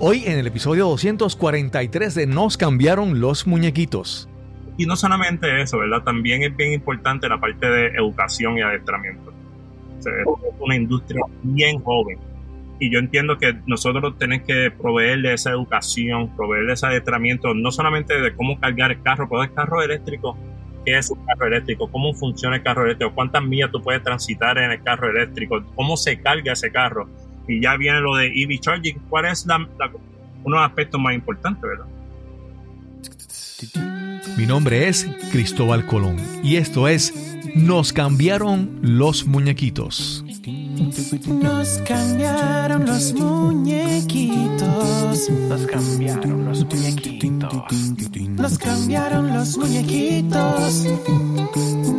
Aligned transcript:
Hoy 0.00 0.24
en 0.26 0.38
el 0.38 0.46
episodio 0.48 0.86
243 0.86 2.16
de 2.16 2.26
Nos 2.26 2.56
cambiaron 2.56 3.20
los 3.20 3.46
muñequitos. 3.46 4.28
Y 4.76 4.86
no 4.86 4.96
solamente 4.96 5.62
eso, 5.62 5.78
¿verdad? 5.78 6.02
También 6.02 6.42
es 6.42 6.54
bien 6.56 6.72
importante 6.72 7.28
la 7.28 7.38
parte 7.38 7.64
de 7.64 7.86
educación 7.96 8.58
y 8.58 8.62
adiestramiento. 8.62 9.32
es 10.00 10.26
una 10.58 10.74
industria 10.74 11.22
bien 11.44 11.80
joven. 11.80 12.18
Y 12.80 12.92
yo 12.92 12.98
entiendo 12.98 13.38
que 13.38 13.54
nosotros 13.66 14.18
tenemos 14.18 14.44
que 14.48 14.72
proveerle 14.72 15.32
esa 15.32 15.50
educación, 15.50 16.34
proveerle 16.36 16.72
ese 16.72 16.86
adiestramiento, 16.86 17.54
no 17.54 17.70
solamente 17.70 18.20
de 18.20 18.34
cómo 18.34 18.58
cargar 18.58 18.90
el 18.90 19.00
carro, 19.00 19.28
pero 19.28 19.44
el 19.44 19.54
carro 19.54 19.80
eléctrico, 19.80 20.36
qué 20.84 20.98
es 20.98 21.08
un 21.08 21.24
carro 21.24 21.46
eléctrico, 21.46 21.88
cómo 21.88 22.12
funciona 22.14 22.56
el 22.56 22.64
carro 22.64 22.84
eléctrico, 22.84 23.14
cuántas 23.14 23.44
millas 23.44 23.70
tú 23.70 23.80
puedes 23.80 24.02
transitar 24.02 24.58
en 24.58 24.72
el 24.72 24.82
carro 24.82 25.08
eléctrico, 25.08 25.62
cómo 25.76 25.96
se 25.96 26.20
carga 26.20 26.52
ese 26.52 26.72
carro. 26.72 27.08
Y 27.46 27.60
ya 27.60 27.76
viene 27.76 28.00
lo 28.00 28.16
de 28.16 28.26
EV 28.26 28.58
charging, 28.60 28.98
cuál 29.08 29.26
es 29.26 29.46
la, 29.46 29.56
uno 29.56 29.68
de 30.44 30.50
los 30.50 30.62
aspectos 30.62 31.00
más 31.00 31.14
importantes, 31.14 31.62
¿verdad? 31.62 31.86
Mi 34.36 34.46
nombre 34.46 34.88
es 34.88 35.06
Cristóbal 35.30 35.86
Colón 35.86 36.16
y 36.42 36.56
esto 36.56 36.88
es 36.88 37.14
Nos 37.54 37.92
cambiaron 37.92 38.80
los 38.82 39.26
muñequitos. 39.26 40.24
Nos 41.26 41.78
cambiaron 41.86 42.84
los 42.84 43.14
muñequitos. 43.14 45.30
Nos 45.30 45.66
cambiaron 45.66 46.44
los 46.46 46.64
muñequitos. 46.64 47.62
Nos 48.28 48.58
cambiaron 48.58 49.34
los 49.34 49.56
muñequitos. 49.56 50.84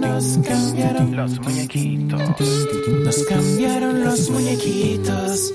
Nos 0.08 0.38
cambiaron 0.48 1.16
los 1.16 1.40
muñequitos. 1.40 2.68
Nos 3.04 3.24
cambiaron 3.24 4.04
los 4.04 4.30
muñequitos. 4.30 5.54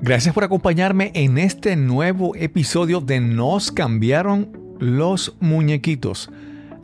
Gracias 0.00 0.32
por 0.32 0.44
acompañarme 0.44 1.10
en 1.14 1.38
este 1.38 1.74
nuevo 1.74 2.36
episodio 2.36 3.00
de 3.00 3.18
Nos 3.18 3.72
cambiaron 3.72 4.76
los 4.78 5.34
muñequitos. 5.40 6.30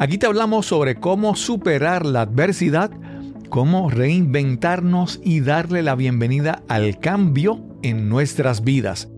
Aquí 0.00 0.18
te 0.18 0.26
hablamos 0.26 0.66
sobre 0.66 0.96
cómo 0.96 1.36
superar 1.36 2.04
la 2.04 2.22
adversidad, 2.22 2.90
cómo 3.48 3.88
reinventarnos 3.88 5.20
y 5.22 5.40
darle 5.40 5.82
la 5.82 5.94
bienvenida 5.94 6.64
al 6.66 6.98
cambio 6.98 7.60
en 7.82 8.08
nuestras 8.08 8.64
vidas. 8.64 9.11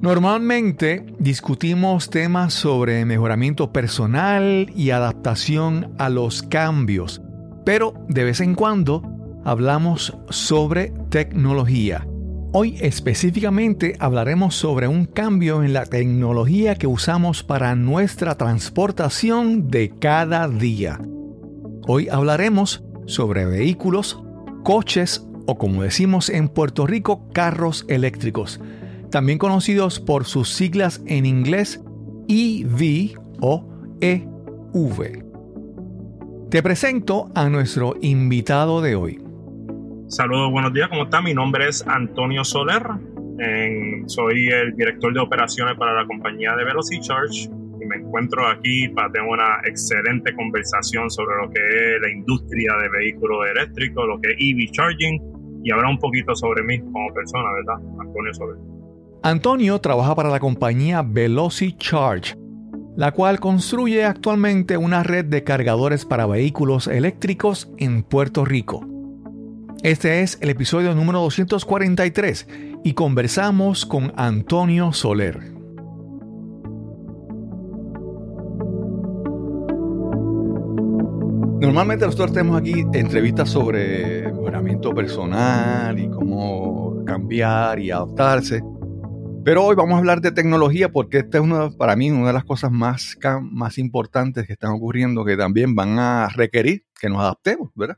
Normalmente 0.00 1.04
discutimos 1.18 2.08
temas 2.08 2.54
sobre 2.54 3.04
mejoramiento 3.04 3.70
personal 3.70 4.72
y 4.74 4.92
adaptación 4.92 5.92
a 5.98 6.08
los 6.08 6.42
cambios, 6.42 7.20
pero 7.66 7.92
de 8.08 8.24
vez 8.24 8.40
en 8.40 8.54
cuando 8.54 9.02
hablamos 9.44 10.16
sobre 10.30 10.94
tecnología. 11.10 12.06
Hoy 12.52 12.78
específicamente 12.80 13.94
hablaremos 13.98 14.54
sobre 14.54 14.88
un 14.88 15.04
cambio 15.04 15.62
en 15.62 15.74
la 15.74 15.84
tecnología 15.84 16.76
que 16.76 16.86
usamos 16.86 17.42
para 17.42 17.74
nuestra 17.74 18.36
transportación 18.36 19.68
de 19.68 19.90
cada 19.98 20.48
día. 20.48 20.98
Hoy 21.86 22.08
hablaremos 22.08 22.82
sobre 23.04 23.44
vehículos, 23.44 24.22
coches 24.64 25.26
o 25.44 25.58
como 25.58 25.82
decimos 25.82 26.30
en 26.30 26.48
Puerto 26.48 26.86
Rico, 26.86 27.28
carros 27.34 27.84
eléctricos, 27.86 28.60
también 29.10 29.38
conocidos 29.38 30.00
por 30.00 30.24
sus 30.24 30.48
siglas 30.50 31.02
en 31.06 31.26
inglés 31.26 31.82
EV 32.28 33.18
o 33.40 33.66
EV. 34.00 35.24
Te 36.50 36.62
presento 36.62 37.30
a 37.34 37.48
nuestro 37.48 37.94
invitado 38.00 38.80
de 38.80 38.94
hoy. 38.94 39.22
Saludos, 40.08 40.50
buenos 40.50 40.72
días, 40.72 40.88
¿cómo 40.88 41.04
está? 41.04 41.20
Mi 41.20 41.34
nombre 41.34 41.68
es 41.68 41.86
Antonio 41.86 42.44
Soler. 42.44 42.82
soy 44.06 44.48
el 44.48 44.74
director 44.74 45.12
de 45.12 45.20
operaciones 45.20 45.76
para 45.76 45.94
la 45.94 46.06
compañía 46.06 46.54
de 46.56 46.64
Charge 47.00 47.48
y 47.80 47.86
me 47.86 47.96
encuentro 47.96 48.46
aquí 48.46 48.88
para 48.88 49.10
tener 49.10 49.28
una 49.28 49.60
excelente 49.64 50.34
conversación 50.34 51.10
sobre 51.10 51.36
lo 51.36 51.50
que 51.50 51.60
es 51.60 52.02
la 52.02 52.10
industria 52.10 52.72
de 52.82 52.88
vehículos 52.88 53.38
eléctricos, 53.54 54.06
lo 54.06 54.20
que 54.20 54.32
es 54.32 54.36
EV 54.38 54.70
Charging 54.72 55.62
y 55.62 55.70
hablar 55.70 55.90
un 55.90 55.98
poquito 55.98 56.34
sobre 56.34 56.62
mí 56.62 56.80
como 56.80 57.12
persona, 57.12 57.44
¿verdad? 57.52 57.76
Antonio 58.00 58.34
Soler. 58.34 58.79
Antonio 59.22 59.78
trabaja 59.82 60.14
para 60.14 60.30
la 60.30 60.40
compañía 60.40 61.06
Charge, 61.76 62.34
la 62.96 63.12
cual 63.12 63.38
construye 63.38 64.04
actualmente 64.04 64.78
una 64.78 65.02
red 65.02 65.26
de 65.26 65.44
cargadores 65.44 66.06
para 66.06 66.24
vehículos 66.24 66.86
eléctricos 66.86 67.68
en 67.76 68.02
Puerto 68.02 68.46
Rico. 68.46 68.86
Este 69.82 70.22
es 70.22 70.38
el 70.40 70.48
episodio 70.48 70.94
número 70.94 71.20
243 71.20 72.48
y 72.82 72.94
conversamos 72.94 73.84
con 73.84 74.14
Antonio 74.16 74.94
Soler. 74.94 75.52
Normalmente 81.60 82.06
nosotros 82.06 82.32
tenemos 82.32 82.58
aquí 82.58 82.86
entrevistas 82.94 83.50
sobre 83.50 84.32
mejoramiento 84.32 84.94
personal 84.94 85.98
y 85.98 86.08
cómo 86.08 87.04
cambiar 87.04 87.78
y 87.80 87.90
adaptarse. 87.90 88.62
Pero 89.42 89.64
hoy 89.64 89.74
vamos 89.74 89.94
a 89.94 89.98
hablar 89.98 90.20
de 90.20 90.32
tecnología 90.32 90.90
porque 90.90 91.18
esta 91.18 91.38
es 91.38 91.74
para 91.76 91.96
mí 91.96 92.10
una 92.10 92.26
de 92.26 92.32
las 92.34 92.44
cosas 92.44 92.70
más, 92.70 93.16
más 93.40 93.78
importantes 93.78 94.46
que 94.46 94.52
están 94.52 94.72
ocurriendo 94.72 95.24
que 95.24 95.36
también 95.36 95.74
van 95.74 95.98
a 95.98 96.28
requerir 96.28 96.84
que 97.00 97.08
nos 97.08 97.20
adaptemos, 97.20 97.70
¿verdad? 97.74 97.96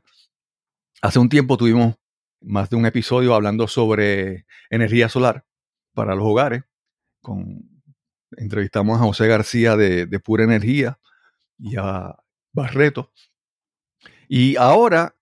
Hace 1.01 1.19
un 1.19 1.27
tiempo 1.27 1.57
tuvimos 1.57 1.95
más 2.39 2.69
de 2.69 2.77
un 2.77 2.85
episodio 2.85 3.35
hablando 3.35 3.67
sobre 3.67 4.45
energía 4.69 5.09
solar 5.09 5.45
para 5.93 6.15
los 6.15 6.25
hogares. 6.25 6.63
Con, 7.21 7.69
entrevistamos 8.37 8.97
a 8.97 9.03
José 9.03 9.27
García 9.27 9.75
de, 9.75 10.07
Pura 10.19 10.45
Energía 10.45 10.97
y 11.57 11.75
a 11.77 12.15
Barreto. 12.53 13.11
Y 14.29 14.55
ahora 14.55 15.15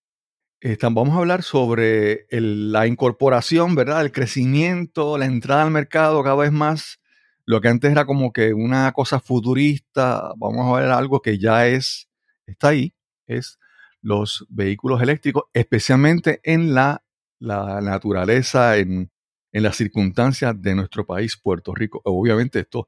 vamos 0.92 1.16
a 1.16 1.20
hablar 1.20 1.44
sobre 1.44 2.28
la 2.30 2.88
incorporación, 2.88 3.76
¿verdad? 3.76 4.02
El 4.02 4.12
crecimiento, 4.12 5.18
la 5.18 5.26
entrada 5.26 5.64
al 5.64 5.72
mercado 5.72 6.24
cada 6.24 6.36
vez 6.36 6.52
más. 6.52 7.00
Lo 7.46 7.62
que 7.62 7.68
antes 7.68 7.92
era 7.92 8.06
como 8.06 8.32
que 8.32 8.54
una 8.54 8.92
cosa 8.92 9.20
futurista, 9.20 10.32
vamos 10.38 10.68
a 10.68 10.80
ver 10.80 10.92
algo 10.92 11.22
que 11.22 11.40
ya 11.40 11.68
es, 11.68 12.08
está 12.46 12.70
ahí, 12.70 12.94
es 13.28 13.58
los 14.02 14.46
vehículos 14.50 15.02
eléctricos, 15.02 15.44
especialmente 15.54 16.40
en 16.44 16.74
la, 16.74 17.04
naturaleza, 17.40 18.78
en, 18.78 19.12
las 19.52 19.76
circunstancias 19.76 20.60
de 20.62 20.76
nuestro 20.76 21.06
país, 21.06 21.38
Puerto 21.38 21.74
Rico. 21.74 22.02
Obviamente 22.06 22.60
esto 22.60 22.88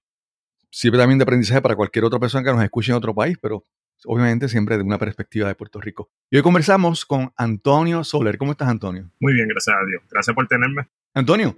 sirve 0.69 0.97
también 0.97 1.19
de 1.19 1.23
aprendizaje 1.23 1.61
para 1.61 1.75
cualquier 1.75 2.05
otra 2.05 2.19
persona 2.19 2.43
que 2.43 2.53
nos 2.53 2.63
escuche 2.63 2.91
en 2.91 2.97
otro 2.97 3.13
país, 3.13 3.37
pero 3.41 3.65
obviamente 4.05 4.47
siempre 4.49 4.77
de 4.77 4.83
una 4.83 4.97
perspectiva 4.97 5.47
de 5.47 5.55
Puerto 5.55 5.79
Rico. 5.81 6.09
Y 6.29 6.37
hoy 6.37 6.43
conversamos 6.43 7.05
con 7.05 7.31
Antonio 7.37 8.03
Soler. 8.03 8.37
¿Cómo 8.37 8.51
estás, 8.51 8.69
Antonio? 8.69 9.09
Muy 9.19 9.33
bien, 9.33 9.47
gracias 9.47 9.75
a 9.75 9.85
Dios. 9.85 10.03
Gracias 10.09 10.35
por 10.35 10.47
tenerme. 10.47 10.87
Antonio, 11.13 11.57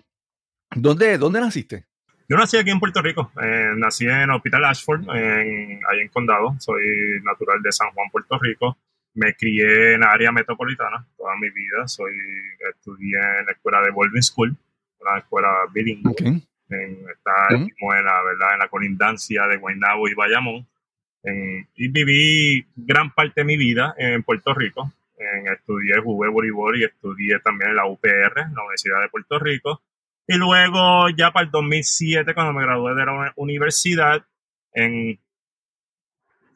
¿dónde, 0.75 1.17
dónde 1.17 1.39
naciste? 1.41 1.85
Yo 2.27 2.37
nací 2.37 2.57
aquí 2.57 2.71
en 2.71 2.79
Puerto 2.79 3.01
Rico. 3.01 3.31
Eh, 3.41 3.73
nací 3.75 4.07
en 4.07 4.29
Hospital 4.31 4.65
Ashford, 4.65 5.01
en, 5.15 5.79
ahí 5.89 5.99
en 6.01 6.09
Condado. 6.09 6.55
Soy 6.59 7.21
natural 7.23 7.61
de 7.61 7.71
San 7.71 7.91
Juan, 7.91 8.09
Puerto 8.11 8.37
Rico 8.39 8.77
me 9.15 9.33
crié 9.33 9.95
en 9.95 10.03
área 10.03 10.31
metropolitana 10.31 11.05
toda 11.17 11.35
mi 11.37 11.49
vida. 11.49 11.87
Soy, 11.87 12.11
estudié 12.69 13.17
en 13.39 13.45
la 13.45 13.51
escuela 13.53 13.81
de 13.81 13.91
Baldwin 13.91 14.21
School, 14.21 14.55
una 14.99 15.17
escuela 15.17 15.49
bilingüe. 15.73 16.13
está 16.13 17.55
en, 17.55 18.05
la, 18.05 18.23
¿verdad? 18.23 18.53
en 18.53 18.59
la 18.59 18.67
colindancia 18.69 19.47
de 19.47 19.57
Guaynabo 19.57 20.07
y 20.07 20.13
Bayamón. 20.13 20.67
Y 21.75 21.87
viví 21.87 22.65
gran 22.75 23.11
parte 23.13 23.41
de 23.41 23.45
mi 23.45 23.57
vida 23.57 23.95
en 23.97 24.23
Puerto 24.23 24.53
Rico. 24.53 24.91
estudié, 25.53 25.99
jugué 26.01 26.29
voleibol 26.29 26.79
y 26.79 26.83
estudié 26.83 27.39
también 27.39 27.71
en 27.71 27.75
la 27.77 27.87
UPR, 27.87 28.35
la 28.35 28.61
Universidad 28.61 29.01
de 29.01 29.09
Puerto 29.09 29.39
Rico. 29.39 29.81
Y 30.27 30.37
luego, 30.37 31.09
ya 31.09 31.31
para 31.31 31.45
el 31.45 31.51
2007, 31.51 32.33
cuando 32.33 32.53
me 32.53 32.63
gradué 32.63 32.95
de 32.95 33.05
la 33.05 33.33
universidad, 33.35 34.25
en, 34.73 35.19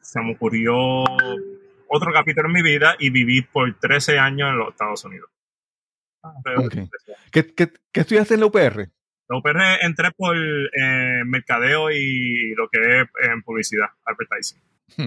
se 0.00 0.20
me 0.20 0.32
ocurrió 0.32 1.04
otro 1.88 2.12
capítulo 2.12 2.48
en 2.48 2.54
mi 2.54 2.62
vida 2.62 2.96
y 2.98 3.10
viví 3.10 3.42
por 3.42 3.72
13 3.78 4.18
años 4.18 4.50
en 4.50 4.58
los 4.58 4.68
Estados 4.70 5.04
Unidos. 5.04 5.30
Ah, 6.22 6.34
¿Qué, 7.32 7.54
estudiaste 7.94 8.34
en 8.34 8.40
la 8.40 8.46
UPR? 8.46 8.90
La 9.30 9.38
UPR 9.38 9.60
entré 9.82 10.10
por 10.10 10.36
eh, 10.36 11.22
mercadeo 11.24 11.92
y 11.92 12.52
lo 12.56 12.68
que 12.68 12.80
es 12.80 13.30
en 13.30 13.42
publicidad, 13.42 13.86
advertising. 14.04 14.60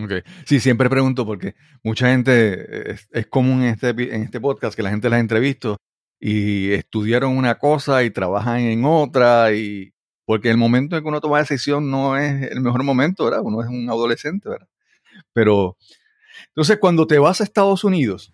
Okay. 0.05 0.21
Sí, 0.45 0.61
siempre 0.61 0.89
pregunto 0.89 1.25
porque 1.25 1.55
mucha 1.83 2.07
gente, 2.07 2.93
es, 2.93 3.27
común 3.27 3.63
en 3.63 3.69
este, 3.73 3.89
en 3.89 4.23
este 4.23 4.39
podcast 4.39 4.77
que 4.77 4.81
la 4.81 4.91
gente 4.91 5.09
las 5.09 5.19
entrevisto 5.19 5.75
y 6.21 6.71
estudiaron 6.71 7.35
una 7.35 7.55
cosa 7.55 8.01
y 8.05 8.11
trabajan 8.11 8.61
en 8.61 8.85
otra 8.85 9.51
y 9.51 9.93
porque 10.23 10.49
el 10.49 10.55
momento 10.55 10.95
en 10.95 11.03
que 11.03 11.09
uno 11.09 11.19
toma 11.19 11.39
decisión 11.39 11.91
no 11.91 12.17
es 12.17 12.49
el 12.49 12.61
mejor 12.61 12.81
momento, 12.83 13.25
¿verdad? 13.25 13.41
Uno 13.43 13.61
es 13.61 13.67
un 13.67 13.89
adolescente, 13.89 14.47
¿verdad? 14.47 14.69
Pero 15.33 15.75
Entonces, 16.47 16.77
cuando 16.79 17.07
te 17.07 17.19
vas 17.19 17.41
a 17.41 17.43
Estados 17.43 17.83
Unidos. 17.83 18.33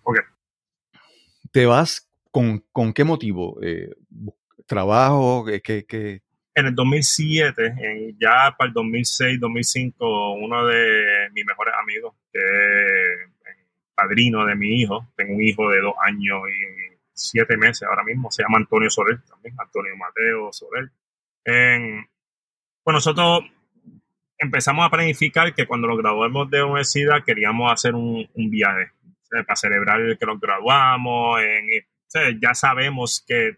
¿te 1.50 1.66
vas 1.66 2.08
con, 2.30 2.64
con 2.70 2.92
qué 2.92 3.02
motivo? 3.02 3.58
Eh, 3.60 3.90
¿Trabajo? 4.70 5.44
¿Qué, 5.64 5.84
qué-? 5.84 6.22
En 6.54 6.66
el 6.66 6.74
2007, 6.76 7.74
en- 7.76 8.16
ya 8.20 8.54
para 8.56 8.68
el 8.68 8.72
2006, 8.72 9.40
2005, 9.40 10.34
uno 10.34 10.64
de 10.64 11.28
mis 11.32 11.44
mejores 11.44 11.74
amigos, 11.82 12.14
que 12.32 12.38
es 12.38 13.56
padrino 13.96 14.46
de 14.46 14.54
mi 14.54 14.80
hijo, 14.80 15.08
tengo 15.16 15.34
un 15.34 15.42
hijo 15.42 15.68
de 15.70 15.80
dos 15.80 15.94
años 16.04 16.42
y 16.48 16.96
siete 17.12 17.56
meses 17.56 17.82
ahora 17.82 18.04
mismo, 18.04 18.30
se 18.30 18.44
llama 18.44 18.58
Antonio 18.58 18.88
Soler 18.90 19.20
también, 19.28 19.56
Antonio 19.58 19.96
Mateo 19.96 20.52
Soler. 20.52 20.88
En- 21.44 22.08
pues 22.84 22.94
nosotros 22.94 23.40
empezamos 24.38 24.86
a 24.86 24.90
planificar 24.90 25.52
que 25.52 25.66
cuando 25.66 25.88
nos 25.88 25.98
graduemos 25.98 26.48
de 26.48 26.62
universidad 26.62 27.24
queríamos 27.24 27.72
hacer 27.72 27.96
un, 27.96 28.28
viaje 28.36 28.82
eh, 29.32 29.42
para 29.44 29.56
celebrar 29.56 30.16
que 30.16 30.26
nos 30.26 30.38
graduamos. 30.38 31.40
En, 31.42 32.40
ya 32.40 32.54
sabemos 32.54 33.24
que 33.26 33.56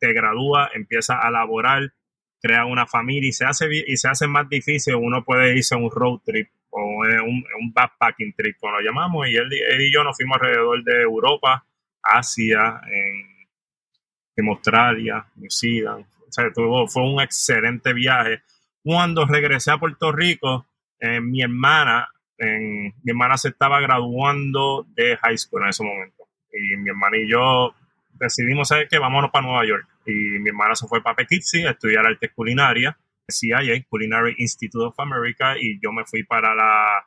te 0.00 0.12
gradúa, 0.12 0.70
empieza 0.74 1.18
a 1.18 1.30
laborar, 1.30 1.92
crea 2.40 2.64
una 2.64 2.86
familia 2.86 3.28
y 3.28 3.32
se 3.32 3.44
hace 3.44 3.68
y 3.86 3.96
se 3.96 4.08
hace 4.08 4.26
más 4.26 4.48
difícil. 4.48 4.94
Uno 4.94 5.24
puede 5.24 5.54
irse 5.56 5.74
a 5.74 5.78
un 5.78 5.90
road 5.90 6.20
trip 6.24 6.48
o 6.70 6.82
un, 6.82 7.44
un 7.60 7.72
backpacking 7.72 8.32
trip, 8.34 8.56
como 8.58 8.72
lo 8.72 8.80
llamamos. 8.80 9.28
Y 9.28 9.36
él, 9.36 9.48
y 9.52 9.92
yo 9.92 10.02
nos 10.02 10.16
fuimos 10.16 10.38
alrededor 10.40 10.82
de 10.82 11.02
Europa, 11.02 11.64
Asia, 12.02 12.80
en, 12.86 13.28
Australia, 14.48 15.26
New 15.36 15.50
Zealand. 15.50 16.06
O 16.26 16.32
sea, 16.32 16.50
tuvo, 16.50 16.88
fue 16.88 17.02
un 17.02 17.20
excelente 17.20 17.92
viaje. 17.92 18.40
Cuando 18.82 19.26
regresé 19.26 19.70
a 19.70 19.76
Puerto 19.76 20.12
Rico, 20.12 20.66
eh, 20.98 21.20
mi 21.20 21.42
hermana, 21.42 22.08
mi 22.38 23.10
hermana 23.10 23.36
se 23.36 23.48
estaba 23.48 23.80
graduando 23.80 24.86
de 24.94 25.18
high 25.18 25.36
school 25.36 25.62
en 25.62 25.68
ese 25.68 25.84
momento. 25.84 26.26
Y 26.50 26.74
mi 26.78 26.88
hermana 26.88 27.18
y 27.18 27.28
yo 27.28 27.74
decidimos, 28.14 28.68
¿sabes 28.68 28.88
qué? 28.88 28.98
Vámonos 28.98 29.30
para 29.30 29.46
Nueva 29.46 29.66
York. 29.66 29.86
Y 30.06 30.12
mi 30.40 30.48
hermana 30.48 30.74
se 30.74 30.86
fue 30.88 31.02
para 31.02 31.16
Poughkeepsie 31.16 31.66
a 31.68 31.72
estudiar 31.72 32.06
artes 32.06 32.30
culinarias, 32.34 32.94
CIA, 33.28 33.84
Culinary 33.88 34.34
Institute 34.38 34.84
of 34.84 34.98
America, 34.98 35.56
y 35.58 35.78
yo 35.80 35.92
me 35.92 36.04
fui 36.04 36.24
para 36.24 36.54
la, 36.54 37.04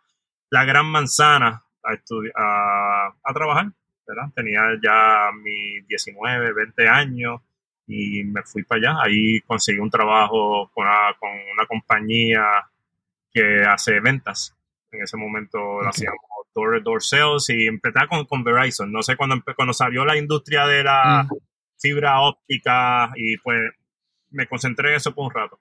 la 0.49 0.65
Gran 0.65 0.85
Manzana 0.85 1.63
a, 1.83 1.91
a, 2.35 3.07
a 3.23 3.33
trabajar, 3.33 3.65
¿verdad? 4.07 4.29
Tenía 4.35 4.61
ya 4.81 5.31
mis 5.33 5.85
19, 5.87 6.53
20 6.53 6.87
años 6.87 7.41
y 7.87 8.23
me 8.23 8.41
fui 8.43 8.63
para 8.63 8.79
allá. 8.93 9.01
Ahí 9.03 9.41
conseguí 9.41 9.79
un 9.79 9.89
trabajo 9.89 10.71
con 10.73 10.85
una, 10.87 11.13
con 11.19 11.29
una 11.31 11.65
compañía 11.67 12.45
que 13.33 13.63
hace 13.63 13.99
ventas. 13.99 14.55
En 14.91 15.01
ese 15.01 15.17
momento 15.17 15.57
lo 15.57 15.79
Ok. 15.79 15.87
hacíamos 15.87 16.19
door 16.55 16.77
to 16.77 16.83
door 16.91 17.01
sales 17.03 17.49
y 17.49 17.65
empecé 17.67 18.07
con, 18.07 18.25
con 18.25 18.43
Verizon. 18.43 18.91
No 18.91 19.01
sé, 19.01 19.17
cuando, 19.17 19.41
cuando 19.55 19.73
salió 19.73 20.05
la 20.05 20.15
industria 20.15 20.65
de 20.67 20.83
la 20.83 21.23
Mm. 21.23 21.35
Fibra 21.83 22.21
óptica 22.21 23.11
y 23.15 23.37
pues 23.39 23.59
me 24.31 24.47
concentré 24.47 24.89
en 24.91 24.95
eso 24.95 25.13
por 25.13 25.25
un 25.25 25.33
rato. 25.33 25.59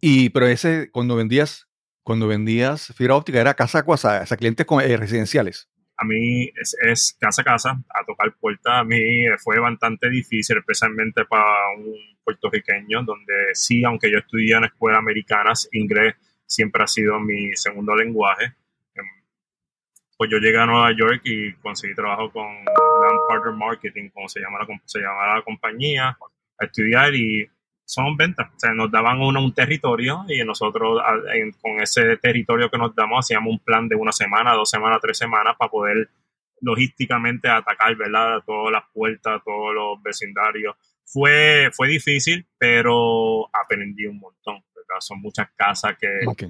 Y, 0.00 0.30
pero 0.30 0.46
ese, 0.46 0.90
cuando 0.90 1.14
vendías, 1.16 1.68
cuando 2.02 2.26
vendías 2.26 2.92
fibra 2.96 3.14
óptica, 3.14 3.40
era 3.40 3.54
casa 3.54 3.80
a 3.80 3.84
casa, 3.84 4.24
sea, 4.26 4.36
clientes 4.38 4.64
con- 4.66 4.82
eh, 4.82 4.96
residenciales. 4.96 5.68
A 5.98 6.04
mí 6.06 6.44
es, 6.58 6.74
es 6.82 7.14
casa 7.20 7.42
a 7.42 7.44
casa, 7.44 7.70
a 7.72 8.04
tocar 8.06 8.34
puertas. 8.40 8.72
A 8.72 8.84
mí 8.84 9.00
fue 9.44 9.60
bastante 9.60 10.08
difícil, 10.08 10.56
especialmente 10.56 11.26
para 11.26 11.44
un 11.76 11.94
puertorriqueño, 12.24 13.02
donde 13.04 13.34
sí, 13.52 13.84
aunque 13.84 14.10
yo 14.10 14.18
estudié 14.18 14.56
en 14.56 14.64
escuelas 14.64 14.98
americanas, 14.98 15.68
inglés 15.72 16.14
siempre 16.46 16.82
ha 16.82 16.86
sido 16.86 17.20
mi 17.20 17.54
segundo 17.54 17.94
lenguaje. 17.94 18.54
Pues 20.20 20.28
yo 20.30 20.36
llegué 20.36 20.58
a 20.58 20.66
Nueva 20.66 20.92
York 20.94 21.22
y 21.24 21.54
conseguí 21.54 21.94
trabajo 21.94 22.30
con 22.30 22.44
Land 22.44 23.20
Partner 23.26 23.54
Marketing, 23.54 24.10
como 24.10 24.28
se 24.28 24.38
llama 24.40 24.58
la, 24.58 24.66
com- 24.66 24.78
se 24.84 24.98
llama 25.00 25.34
la 25.34 25.40
compañía, 25.40 26.08
a 26.58 26.64
estudiar 26.66 27.14
y 27.14 27.48
son 27.86 28.18
ventas. 28.18 28.50
O 28.54 28.58
sea, 28.60 28.74
nos 28.74 28.90
daban 28.90 29.18
uno 29.22 29.42
un 29.42 29.54
territorio 29.54 30.26
y 30.28 30.44
nosotros 30.44 31.00
en- 31.32 31.52
con 31.52 31.80
ese 31.80 32.18
territorio 32.18 32.70
que 32.70 32.76
nos 32.76 32.94
damos 32.94 33.24
hacíamos 33.24 33.50
un 33.50 33.60
plan 33.60 33.88
de 33.88 33.96
una 33.96 34.12
semana, 34.12 34.52
dos 34.52 34.68
semanas, 34.68 34.98
tres 35.00 35.16
semanas 35.16 35.56
para 35.58 35.70
poder 35.70 36.10
logísticamente 36.60 37.48
atacar, 37.48 37.96
¿verdad? 37.96 38.42
Todas 38.44 38.72
las 38.72 38.84
puertas, 38.92 39.40
todos 39.42 39.74
los 39.74 40.02
vecindarios. 40.02 40.76
Fue, 41.06 41.70
fue 41.72 41.88
difícil, 41.88 42.46
pero 42.58 43.48
aprendí 43.56 44.04
un 44.04 44.18
montón, 44.18 44.56
¿verdad? 44.74 45.00
Son 45.00 45.18
muchas 45.18 45.48
casas 45.56 45.96
que 45.98 46.26
Ok. 46.26 46.42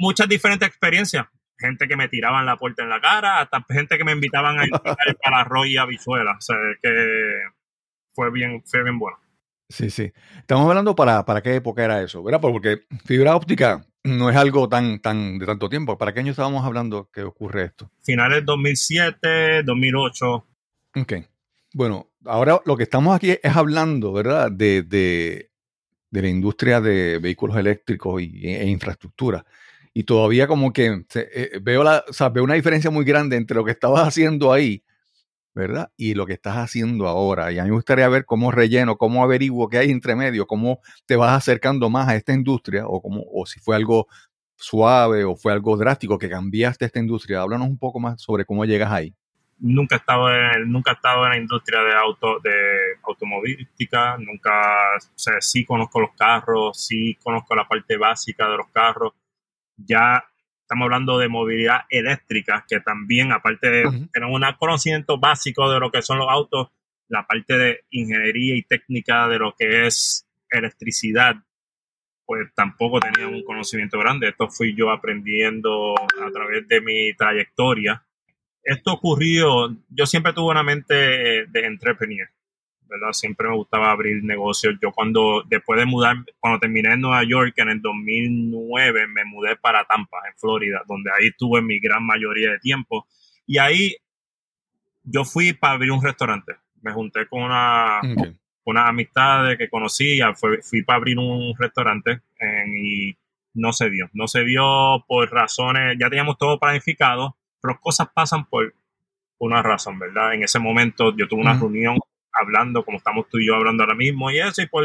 muchas 0.00 0.28
diferentes 0.28 0.68
experiencias. 0.68 1.26
Gente 1.64 1.88
que 1.88 1.96
me 1.96 2.08
tiraban 2.08 2.44
la 2.44 2.56
puerta 2.56 2.82
en 2.82 2.90
la 2.90 3.00
cara, 3.00 3.40
hasta 3.40 3.64
gente 3.70 3.96
que 3.96 4.04
me 4.04 4.12
invitaban 4.12 4.58
a 4.58 4.64
invitar 4.64 4.94
para 5.24 5.40
arroz 5.40 5.66
y 5.66 5.78
habichuelas. 5.78 6.36
O 6.36 6.40
sea, 6.40 6.56
que 6.82 6.90
fue 8.12 8.30
bien, 8.30 8.62
fue 8.66 8.82
bien 8.82 8.98
bueno. 8.98 9.18
Sí, 9.68 9.88
sí. 9.88 10.12
Estamos 10.36 10.68
hablando 10.68 10.94
para, 10.94 11.24
para 11.24 11.42
qué 11.42 11.54
época 11.54 11.84
era 11.84 12.02
eso, 12.02 12.22
¿verdad? 12.22 12.40
Porque 12.40 12.82
fibra 13.06 13.34
óptica 13.34 13.86
no 14.04 14.28
es 14.28 14.36
algo 14.36 14.68
tan, 14.68 15.00
tan 15.00 15.38
de 15.38 15.46
tanto 15.46 15.68
tiempo. 15.68 15.96
¿Para 15.96 16.12
qué 16.12 16.20
año 16.20 16.32
estábamos 16.32 16.64
hablando 16.64 17.08
que 17.10 17.22
ocurre 17.22 17.64
esto? 17.64 17.90
Finales 18.02 18.44
2007, 18.44 19.62
2008. 19.62 20.46
Ok. 20.96 21.12
Bueno, 21.72 22.10
ahora 22.26 22.60
lo 22.66 22.76
que 22.76 22.82
estamos 22.82 23.16
aquí 23.16 23.30
es 23.30 23.56
hablando, 23.56 24.12
¿verdad? 24.12 24.52
De, 24.52 24.82
de, 24.82 25.50
de 26.10 26.22
la 26.22 26.28
industria 26.28 26.80
de 26.80 27.18
vehículos 27.18 27.56
eléctricos 27.56 28.20
y, 28.22 28.46
e 28.46 28.66
infraestructura. 28.66 29.44
Y 29.94 30.04
todavía 30.04 30.48
como 30.48 30.72
que 30.72 31.04
se- 31.08 31.28
eh, 31.32 31.60
veo, 31.62 31.84
la, 31.84 32.04
o 32.08 32.30
veo 32.32 32.44
una 32.44 32.54
diferencia 32.54 32.90
muy 32.90 33.04
grande 33.06 33.36
entre 33.36 33.56
lo 33.56 33.64
que 33.64 33.70
estabas 33.72 34.06
haciendo 34.08 34.52
ahí, 34.52 34.84
¿verdad? 35.54 35.92
Y 35.96 36.14
lo 36.14 36.26
que 36.26 36.34
estás 36.34 36.56
haciendo 36.56 37.08
ahora. 37.08 37.52
Y 37.52 37.58
a 37.58 37.64
mí 37.64 37.70
me 37.70 37.76
gustaría 37.76 38.08
ver 38.08 38.24
cómo 38.26 38.50
relleno, 38.52 38.96
cómo 38.98 39.22
averiguo 39.24 39.68
qué 39.68 39.78
hay 39.78 39.90
entre 39.92 40.16
medio, 40.16 40.46
cómo 40.46 40.80
te 41.06 41.16
vas 41.16 41.32
acercando 41.36 41.90
más 41.90 42.08
a 42.08 42.16
esta 42.16 42.32
industria 42.34 42.86
o, 42.88 43.00
cómo, 43.02 43.24
o 43.32 43.46
si 43.46 43.60
fue 43.60 43.76
algo 43.76 44.08
suave 44.56 45.24
o 45.24 45.36
fue 45.36 45.52
algo 45.52 45.76
drástico 45.76 46.18
que 46.18 46.28
cambiaste 46.30 46.84
esta 46.86 46.98
industria. 47.00 47.40
Háblanos 47.42 47.68
un 47.68 47.78
poco 47.78 48.00
más 48.00 48.20
sobre 48.20 48.44
cómo 48.44 48.64
llegas 48.64 48.90
ahí. 48.92 49.14
Nunca 49.58 49.96
he 49.96 49.98
estado 49.98 50.28
en, 50.34 50.70
nunca 50.70 50.90
he 50.90 50.94
estado 50.94 51.24
en 51.24 51.30
la 51.30 51.38
industria 51.38 51.80
de 51.82 51.94
auto, 51.94 52.40
de 52.42 52.52
automovilística, 53.04 54.16
nunca, 54.18 54.50
o 54.98 55.12
sea, 55.18 55.34
sí 55.40 55.64
conozco 55.64 56.00
los 56.00 56.10
carros, 56.16 56.78
sí 56.84 57.16
conozco 57.22 57.54
la 57.54 57.66
parte 57.66 57.96
básica 57.96 58.48
de 58.48 58.56
los 58.56 58.66
carros. 58.72 59.12
Ya 59.76 60.24
estamos 60.62 60.86
hablando 60.86 61.18
de 61.18 61.28
movilidad 61.28 61.82
eléctrica, 61.90 62.64
que 62.68 62.80
también, 62.80 63.32
aparte 63.32 63.68
de 63.68 63.82
tener 64.12 64.28
un 64.28 64.42
conocimiento 64.58 65.18
básico 65.18 65.70
de 65.70 65.78
lo 65.78 65.90
que 65.90 66.02
son 66.02 66.18
los 66.18 66.28
autos, 66.28 66.68
la 67.08 67.26
parte 67.26 67.58
de 67.58 67.84
ingeniería 67.90 68.56
y 68.56 68.62
técnica 68.62 69.28
de 69.28 69.38
lo 69.38 69.54
que 69.56 69.86
es 69.86 70.26
electricidad, 70.50 71.36
pues 72.24 72.48
tampoco 72.54 73.00
tenía 73.00 73.28
un 73.28 73.44
conocimiento 73.44 73.98
grande. 73.98 74.28
Esto 74.28 74.48
fui 74.48 74.74
yo 74.74 74.90
aprendiendo 74.90 75.94
a 75.94 76.30
través 76.32 76.66
de 76.66 76.80
mi 76.80 77.12
trayectoria. 77.14 78.02
Esto 78.62 78.94
ocurrió, 78.94 79.76
yo 79.90 80.06
siempre 80.06 80.32
tuve 80.32 80.52
una 80.52 80.62
mente 80.62 80.94
de 81.46 81.66
entrepreneur, 81.66 82.26
¿verdad? 82.88 83.12
Siempre 83.12 83.48
me 83.48 83.54
gustaba 83.56 83.90
abrir 83.90 84.22
negocios. 84.22 84.74
Yo 84.80 84.92
cuando, 84.92 85.42
después 85.48 85.78
de 85.78 85.86
mudar, 85.86 86.16
cuando 86.38 86.58
terminé 86.60 86.92
en 86.92 87.00
Nueva 87.00 87.22
York 87.24 87.54
en 87.56 87.68
el 87.70 87.80
2009, 87.82 89.06
me 89.08 89.24
mudé 89.24 89.56
para 89.56 89.84
Tampa, 89.84 90.18
en 90.28 90.36
Florida, 90.36 90.82
donde 90.86 91.10
ahí 91.10 91.30
tuve 91.38 91.62
mi 91.62 91.78
gran 91.80 92.04
mayoría 92.04 92.50
de 92.52 92.58
tiempo. 92.58 93.06
Y 93.46 93.58
ahí 93.58 93.96
yo 95.02 95.24
fui 95.24 95.52
para 95.52 95.74
abrir 95.74 95.90
un 95.92 96.02
restaurante. 96.02 96.54
Me 96.82 96.92
junté 96.92 97.26
con 97.26 97.42
una, 97.42 98.00
Ok. 98.00 98.28
unas 98.64 98.88
amistades 98.88 99.58
que 99.58 99.68
conocía, 99.68 100.34
fue- 100.34 100.62
fui 100.62 100.82
para 100.82 100.96
abrir 100.98 101.18
un 101.18 101.54
restaurante 101.58 102.20
en- 102.38 102.76
y 102.76 103.16
no 103.54 103.72
se 103.72 103.90
dio. 103.90 104.08
No 104.12 104.26
se 104.26 104.44
dio 104.44 105.04
por 105.06 105.30
razones, 105.30 105.96
ya 105.98 106.08
teníamos 106.08 106.38
todo 106.38 106.58
planificado, 106.58 107.36
pero 107.60 107.78
cosas 107.80 108.08
pasan 108.14 108.46
por 108.46 108.74
una 109.38 109.62
razón, 109.62 109.98
¿verdad? 109.98 110.34
En 110.34 110.42
ese 110.42 110.58
momento 110.58 111.14
yo 111.16 111.28
tuve 111.28 111.42
una 111.42 111.52
Ujú. 111.52 111.68
reunión 111.68 111.98
hablando, 112.40 112.84
como 112.84 112.98
estamos 112.98 113.28
tú 113.28 113.38
y 113.38 113.46
yo 113.46 113.54
hablando 113.54 113.82
ahora 113.82 113.94
mismo, 113.94 114.30
y 114.30 114.38
eso, 114.38 114.62
y 114.62 114.66
por 114.66 114.84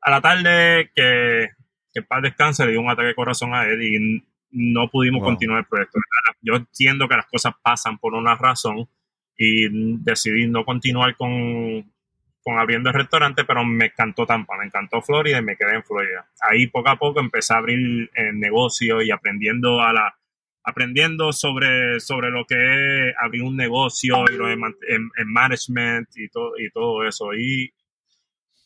a 0.00 0.10
la 0.10 0.20
tarde 0.20 0.90
que, 0.94 1.48
que 1.92 2.00
el 2.00 2.06
padre 2.06 2.28
descanse 2.28 2.64
le 2.64 2.72
dio 2.72 2.80
un 2.80 2.90
ataque 2.90 3.08
de 3.08 3.14
corazón 3.14 3.54
a 3.54 3.64
él 3.66 3.82
y 3.82 4.22
no 4.50 4.88
pudimos 4.88 5.20
Wow. 5.20 5.30
continuar 5.30 5.60
el 5.60 5.66
proyecto. 5.66 5.98
Yo 6.42 6.54
entiendo 6.54 7.08
que 7.08 7.16
las 7.16 7.26
cosas 7.26 7.54
pasan 7.62 7.98
por 7.98 8.14
una 8.14 8.36
razón 8.36 8.88
y 9.36 9.68
decidí 10.02 10.46
no 10.46 10.64
continuar 10.64 11.16
con, 11.16 11.90
con 12.42 12.58
abriendo 12.58 12.90
el 12.90 12.94
restaurante, 12.94 13.44
pero 13.44 13.64
me 13.64 13.86
encantó 13.86 14.24
Tampa, 14.26 14.56
me 14.56 14.66
encantó 14.66 15.02
Florida 15.02 15.38
y 15.38 15.42
me 15.42 15.56
quedé 15.56 15.74
en 15.74 15.82
Florida. 15.82 16.26
Ahí 16.40 16.68
poco 16.68 16.88
a 16.88 16.96
poco 16.96 17.20
empecé 17.20 17.52
a 17.52 17.58
abrir 17.58 18.10
el 18.14 18.38
negocio 18.38 19.02
y 19.02 19.10
aprendiendo 19.10 19.80
a 19.80 19.92
la 19.92 20.16
aprendiendo 20.66 21.32
sobre, 21.32 22.00
sobre 22.00 22.30
lo 22.30 22.44
que 22.44 22.56
es 23.08 23.14
abrir 23.22 23.44
un 23.44 23.56
negocio 23.56 24.24
y 24.30 24.36
lo 24.36 24.48
de 24.48 24.54
en, 24.54 25.10
en 25.16 25.32
management 25.32 26.08
y 26.16 26.28
todo, 26.28 26.52
y 26.58 26.70
todo 26.70 27.06
eso. 27.06 27.32
Y 27.34 27.72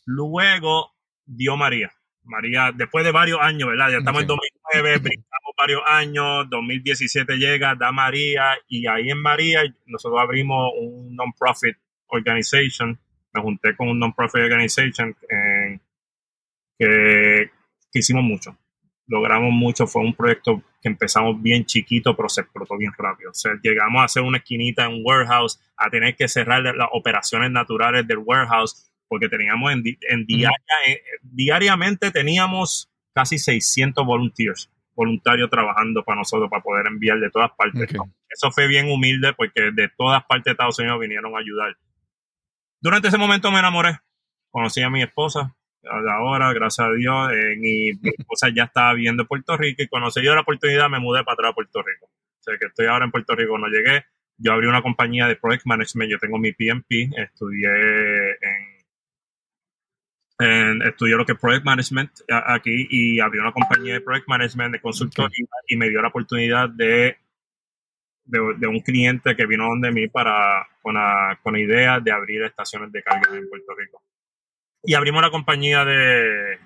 luego 0.07 0.95
dio 1.27 1.57
María. 1.59 1.93
María, 2.25 2.73
después 2.75 3.05
de 3.05 3.13
varios 3.13 3.39
años, 3.41 3.69
¿verdad? 3.69 3.91
Ya 3.91 3.99
estamos 3.99 4.23
en 4.23 4.31
Ok. 4.31 4.41
2009, 4.73 4.99
brincamos 4.99 5.55
varios 5.59 5.83
años, 5.87 6.49
2017 6.49 7.37
llega, 7.37 7.75
da 7.75 7.93
María, 7.93 8.55
y 8.69 8.87
ahí 8.87 9.11
en 9.11 9.21
María 9.21 9.63
nosotros 9.87 10.21
abrimos 10.21 10.71
un 10.79 11.15
non-profit 11.15 11.77
organization, 12.07 12.99
me 13.33 13.43
junté 13.43 13.77
con 13.77 13.89
un 13.89 13.99
non-profit 13.99 14.43
organization 14.43 15.15
eh, 15.29 15.81
que, 16.79 17.51
que 17.93 17.99
hicimos 17.99 18.23
mucho, 18.23 18.57
logramos 19.11 19.53
mucho, 19.53 19.87
fue 19.89 20.03
un 20.03 20.15
proyecto 20.15 20.63
que 20.81 20.89
empezamos 20.89 21.43
bien 21.43 21.67
chiquito, 21.67 22.17
pero 22.17 22.29
se 22.29 22.43
explotó 22.43 22.79
bien 22.79 22.93
rápido. 22.97 23.33
O 23.33 23.35
sea, 23.35 23.53
llegamos 23.61 24.01
a 24.01 24.05
hacer 24.05 24.23
una 24.23 24.39
esquinita 24.39 24.85
en 24.85 24.93
un 24.93 25.03
warehouse, 25.05 25.61
a 25.77 25.91
tener 25.91 26.15
que 26.15 26.29
cerrar 26.29 26.63
las 26.63 26.89
operaciones 26.93 27.51
naturales 27.51 28.07
del 28.07 28.19
warehouse, 28.19 28.89
porque 29.09 29.29
teníamos 29.29 29.73
en, 29.73 29.83
en 30.09 30.27
diaria, 30.27 30.57
eh, 30.87 31.03
diariamente 31.23 32.13
teníamos 32.13 32.89
casi 33.13 33.39
600 33.39 34.07
volunteers, 34.07 34.71
voluntarios 34.95 35.51
trabajando 35.51 36.05
para 36.05 36.19
nosotros, 36.19 36.49
para 36.49 36.63
poder 36.63 36.87
enviar 36.87 37.19
de 37.19 37.31
todas 37.31 37.51
partes. 37.51 37.91
Eso 38.29 38.53
fue 38.53 38.69
bien 38.69 38.89
humilde 38.91 39.33
porque 39.37 39.73
de 39.73 39.89
todas 39.89 40.23
partes 40.25 40.45
de 40.45 40.51
Estados 40.53 40.79
Unidos 40.79 41.01
vinieron 41.01 41.35
a 41.35 41.41
ayudar. 41.41 41.77
Durante 42.81 43.09
ese 43.09 43.19
momento 43.19 43.51
me 43.51 43.59
enamoré, 43.59 43.99
conocí 44.51 44.81
a 44.83 44.89
mi 44.89 45.03
esposa, 45.03 45.57
ahora, 45.89 46.53
gracias 46.53 46.87
a 46.87 46.93
Dios, 46.93 47.33
eh, 47.33 47.57
mi, 47.57 47.91
esposa 47.91 48.49
ya 48.55 48.65
estaba 48.65 48.95
viviendo 48.95 49.23
en 49.23 49.29
Puerto 49.29 49.57
Rico 49.57 49.83
y 49.83 49.89
cuando 49.89 50.11
se 50.11 50.21
dio 50.21 50.35
la 50.35 50.43
oportunidad 50.43 50.89
me 50.91 51.01
mudé 51.01 51.25
para 51.25 51.35
atrás 51.35 51.51
a 51.51 51.55
Puerto 51.55 51.83
Rico. 51.83 52.07
O 52.07 52.43
sea 52.43 52.57
que 52.59 52.67
estoy 52.67 52.87
ahora 52.87 53.05
en 53.05 53.11
Puerto 53.11 53.35
Rico, 53.35 53.59
no 53.59 53.69
llegué. 53.69 54.05
Yo 54.39 54.53
abrí 54.53 54.67
una 54.67 54.83
compañía 54.83 55.27
de 55.27 55.37
Project 55.37 55.67
Management, 55.67 56.11
yo 56.11 56.19
tengo 56.19 56.39
mi 56.39 56.53
PMP, 56.53 57.11
estudié 57.17 57.69
en, 60.39 60.83
estudié 60.83 61.17
lo 61.17 61.27
que 61.27 61.33
es 61.33 61.39
Project 61.39 61.65
Management 61.65 62.11
aquí 62.29 62.87
y 62.91 63.21
abrí 63.21 63.39
una 63.39 63.53
compañía 63.53 63.95
de 63.95 64.01
Project 64.01 64.29
Management 64.29 64.73
de 64.73 64.81
consultoría 64.81 65.47
y 65.69 65.77
me 65.77 65.91
dio 65.91 66.01
la 66.01 66.09
oportunidad 66.09 66.71
de, 66.71 67.19
de, 68.25 68.67
un 68.67 68.81
cliente 68.81 69.37
que 69.37 69.45
vino 69.45 69.67
donde 69.67 69.93
mí 69.93 70.09
para, 70.09 70.67
con 70.81 70.95
la, 70.95 71.39
con 71.43 71.53
la 71.53 71.61
idea 71.61 72.01
de 72.01 72.11
abrir 72.11 72.43
estaciones 72.43 72.91
de 72.93 73.03
carga 73.03 73.37
en 73.37 73.49
Puerto 73.49 73.75
Rico 73.75 74.03
y 74.83 74.95
abrimos 74.95 75.23
la 75.23 75.31
compañía 75.31 75.85
de, 75.85 76.59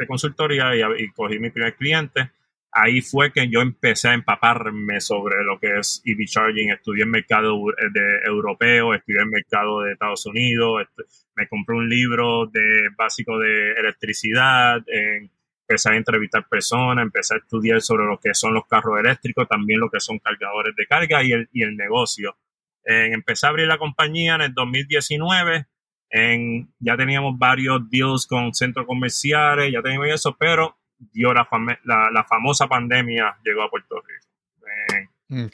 de 0.00 0.06
consultoría 0.06 0.72
y, 0.98 1.10
cogí 1.10 1.38
mi 1.38 1.50
primer 1.50 1.76
cliente. 1.76 2.30
Ahí 2.72 3.00
fue 3.00 3.32
que 3.32 3.48
yo 3.48 3.60
empecé 3.60 4.08
a 4.08 4.14
empaparme 4.14 5.00
sobre 5.00 5.42
lo 5.44 5.58
que 5.58 5.78
es 5.78 6.02
EV 6.04 6.24
Charging. 6.26 6.70
Estudié 6.70 7.02
en 7.02 7.10
mercado 7.10 7.56
de, 7.92 8.20
europeo, 8.24 8.94
estudié 8.94 9.20
en 9.22 9.30
mercado 9.30 9.82
de 9.82 9.92
Estados 9.92 10.24
Unidos, 10.26 10.86
me 11.34 11.48
compré 11.48 11.76
un 11.76 11.88
libro 11.88 12.46
de 12.46 12.88
básico 12.96 13.38
de 13.38 13.72
electricidad, 13.72 14.84
empecé 14.86 15.90
a 15.90 15.96
entrevistar 15.96 16.48
personas, 16.48 17.02
empecé 17.02 17.34
a 17.34 17.38
estudiar 17.38 17.80
sobre 17.80 18.04
lo 18.04 18.18
que 18.20 18.34
son 18.34 18.54
los 18.54 18.66
carros 18.66 19.00
eléctricos, 19.00 19.48
también 19.48 19.80
lo 19.80 19.90
que 19.90 20.00
son 20.00 20.20
cargadores 20.20 20.74
de 20.76 20.86
carga 20.86 21.24
y 21.24 21.32
el, 21.32 21.48
y 21.52 21.62
el 21.62 21.76
negocio. 21.76 22.36
empecé 22.84 23.46
a 23.46 23.50
abrir 23.50 23.66
la 23.66 23.78
compañía 23.78 24.36
en 24.36 24.42
el 24.42 24.54
2019 24.54 25.66
ya 26.12 26.96
teníamos 26.96 27.38
varios 27.38 27.88
deals 27.88 28.26
con 28.26 28.52
centros 28.52 28.86
comerciales, 28.86 29.72
ya 29.72 29.82
teníamos 29.82 30.08
eso, 30.08 30.36
pero 30.38 30.76
dio 30.98 31.32
la, 31.32 31.48
la, 31.84 32.24
famosa 32.24 32.66
pandemia 32.66 33.38
llegó 33.44 33.62
a 33.62 33.70
Puerto 33.70 33.96
Rico. 33.96 35.48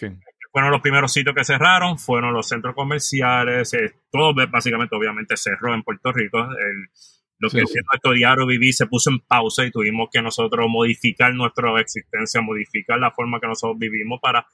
Fueron 0.50 0.70
los 0.70 0.80
primeros 0.80 1.12
sitios 1.12 1.34
que 1.34 1.44
cerraron, 1.44 1.98
fueron 1.98 2.32
los 2.32 2.48
centros 2.48 2.74
comerciales, 2.74 3.74
eh, 3.74 3.94
todo 4.10 4.34
básicamente 4.50 4.96
obviamente 4.96 5.36
cerró 5.36 5.74
en 5.74 5.82
Puerto 5.82 6.12
Rico. 6.12 6.38
El, 6.38 6.88
lo 7.38 7.50
que 7.50 7.66
sí. 7.66 7.74
nuestro 7.90 8.12
diario 8.12 8.46
vivir 8.46 8.72
se 8.72 8.86
puso 8.86 9.10
en 9.10 9.20
pausa 9.20 9.66
y 9.66 9.70
tuvimos 9.70 10.08
que 10.10 10.22
nosotros 10.22 10.66
modificar 10.70 11.34
nuestra 11.34 11.78
existencia, 11.78 12.40
modificar 12.40 12.98
la 12.98 13.10
forma 13.10 13.38
que 13.38 13.46
nosotros 13.46 13.78
vivimos 13.78 14.20
para, 14.22 14.46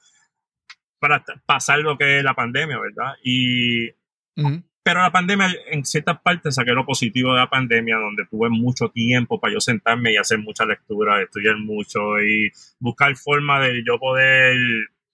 para 0.99 1.23
pasar 1.45 1.79
lo 1.79 1.97
que 1.97 2.17
es 2.17 2.23
la 2.23 2.33
pandemia, 2.33 2.77
¿verdad? 2.77 3.13
Y 3.23 3.89
pero 4.83 4.99
la 4.99 5.11
pandemia, 5.11 5.47
en 5.67 5.85
ciertas 5.85 6.19
partes 6.21 6.55
saqué 6.55 6.71
lo 6.71 6.85
positivo 6.85 7.33
de 7.33 7.39
la 7.39 7.49
pandemia, 7.49 7.95
donde 7.95 8.25
tuve 8.25 8.49
mucho 8.49 8.89
tiempo 8.89 9.39
para 9.39 9.53
yo 9.53 9.61
sentarme 9.61 10.11
y 10.11 10.17
hacer 10.17 10.39
mucha 10.39 10.65
lectura, 10.65 11.21
estudiar 11.21 11.57
mucho 11.57 12.19
y 12.21 12.51
buscar 12.79 13.15
forma 13.15 13.61
de 13.61 13.81
yo 13.85 13.97
poder 13.97 14.57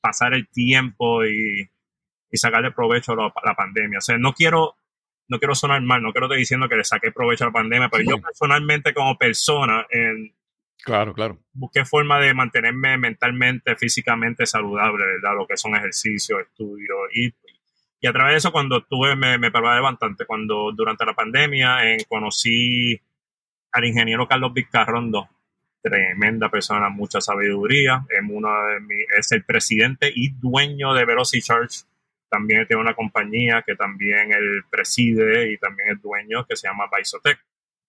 pasar 0.02 0.34
el 0.34 0.48
tiempo 0.48 1.24
y, 1.24 1.70
y 2.32 2.38
sacarle 2.38 2.72
provecho 2.72 3.14
a 3.14 3.32
la, 3.46 3.56
pandemia. 3.56 4.00
O 4.00 4.02
sea, 4.02 4.18
no 4.18 4.34
quiero, 4.34 4.76
no 5.28 5.38
quiero 5.38 5.54
sonar 5.54 5.82
mal, 5.84 6.02
no 6.02 6.12
quiero 6.14 6.26
estar 6.26 6.40
diciendo 6.40 6.68
que 6.68 6.76
le 6.76 6.84
saqué 6.84 7.12
provecho 7.12 7.44
a 7.44 7.48
la 7.48 7.54
pandemia, 7.54 7.90
pero 7.90 8.04
yo 8.04 8.20
personalmente 8.20 8.94
como 8.94 9.18
persona, 9.18 9.86
en, 9.92 10.34
Claro, 10.84 11.14
claro. 11.14 11.38
Busqué 11.52 11.84
forma 11.84 12.20
de 12.20 12.34
mantenerme 12.34 12.98
mentalmente, 12.98 13.76
físicamente 13.76 14.46
saludable, 14.46 15.06
¿verdad? 15.06 15.36
Lo 15.38 15.46
que 15.46 15.58
son 15.58 15.76
ejercicios, 15.76 16.40
estudios 16.40 16.98
y 17.14 17.34
y 18.02 18.08
a 18.08 18.14
través 18.14 18.34
de 18.34 18.38
eso, 18.38 18.52
cuando 18.52 18.78
estuve, 18.78 19.16
me, 19.16 19.38
me 19.38 19.52
preparé 19.52 19.82
bastante. 19.82 20.26
Cuando 20.26 20.72
durante 20.72 21.06
la 21.06 21.14
pandemia 21.14 21.86
eh, 21.86 22.06
conocí 22.08 23.00
al 23.72 23.86
ingeniero 23.86 24.28
Carlos 24.28 24.54
Vizcarrondo, 24.54 25.30
tremenda 25.82 26.50
persona, 26.50 26.90
mucha 26.90 27.20
sabiduría. 27.20 28.06
Es, 28.10 28.22
uno 28.28 28.50
de 28.50 29.06
es 29.18 29.32
el 29.34 29.44
presidente 29.44 30.12
y 30.14 30.30
dueño 30.30 30.94
de 30.94 31.06
Velocity 31.06 31.42
Charge. 31.42 31.82
También 32.30 32.66
tiene 32.68 32.82
una 32.82 32.94
compañía 32.94 33.64
que 33.66 33.76
también 33.76 34.32
él 34.32 34.64
preside 34.70 35.52
y 35.52 35.58
también 35.58 35.92
es 35.92 36.02
dueño 36.02 36.46
que 36.48 36.56
se 36.56 36.68
llama 36.68 36.88
Baisotec. 36.90 37.40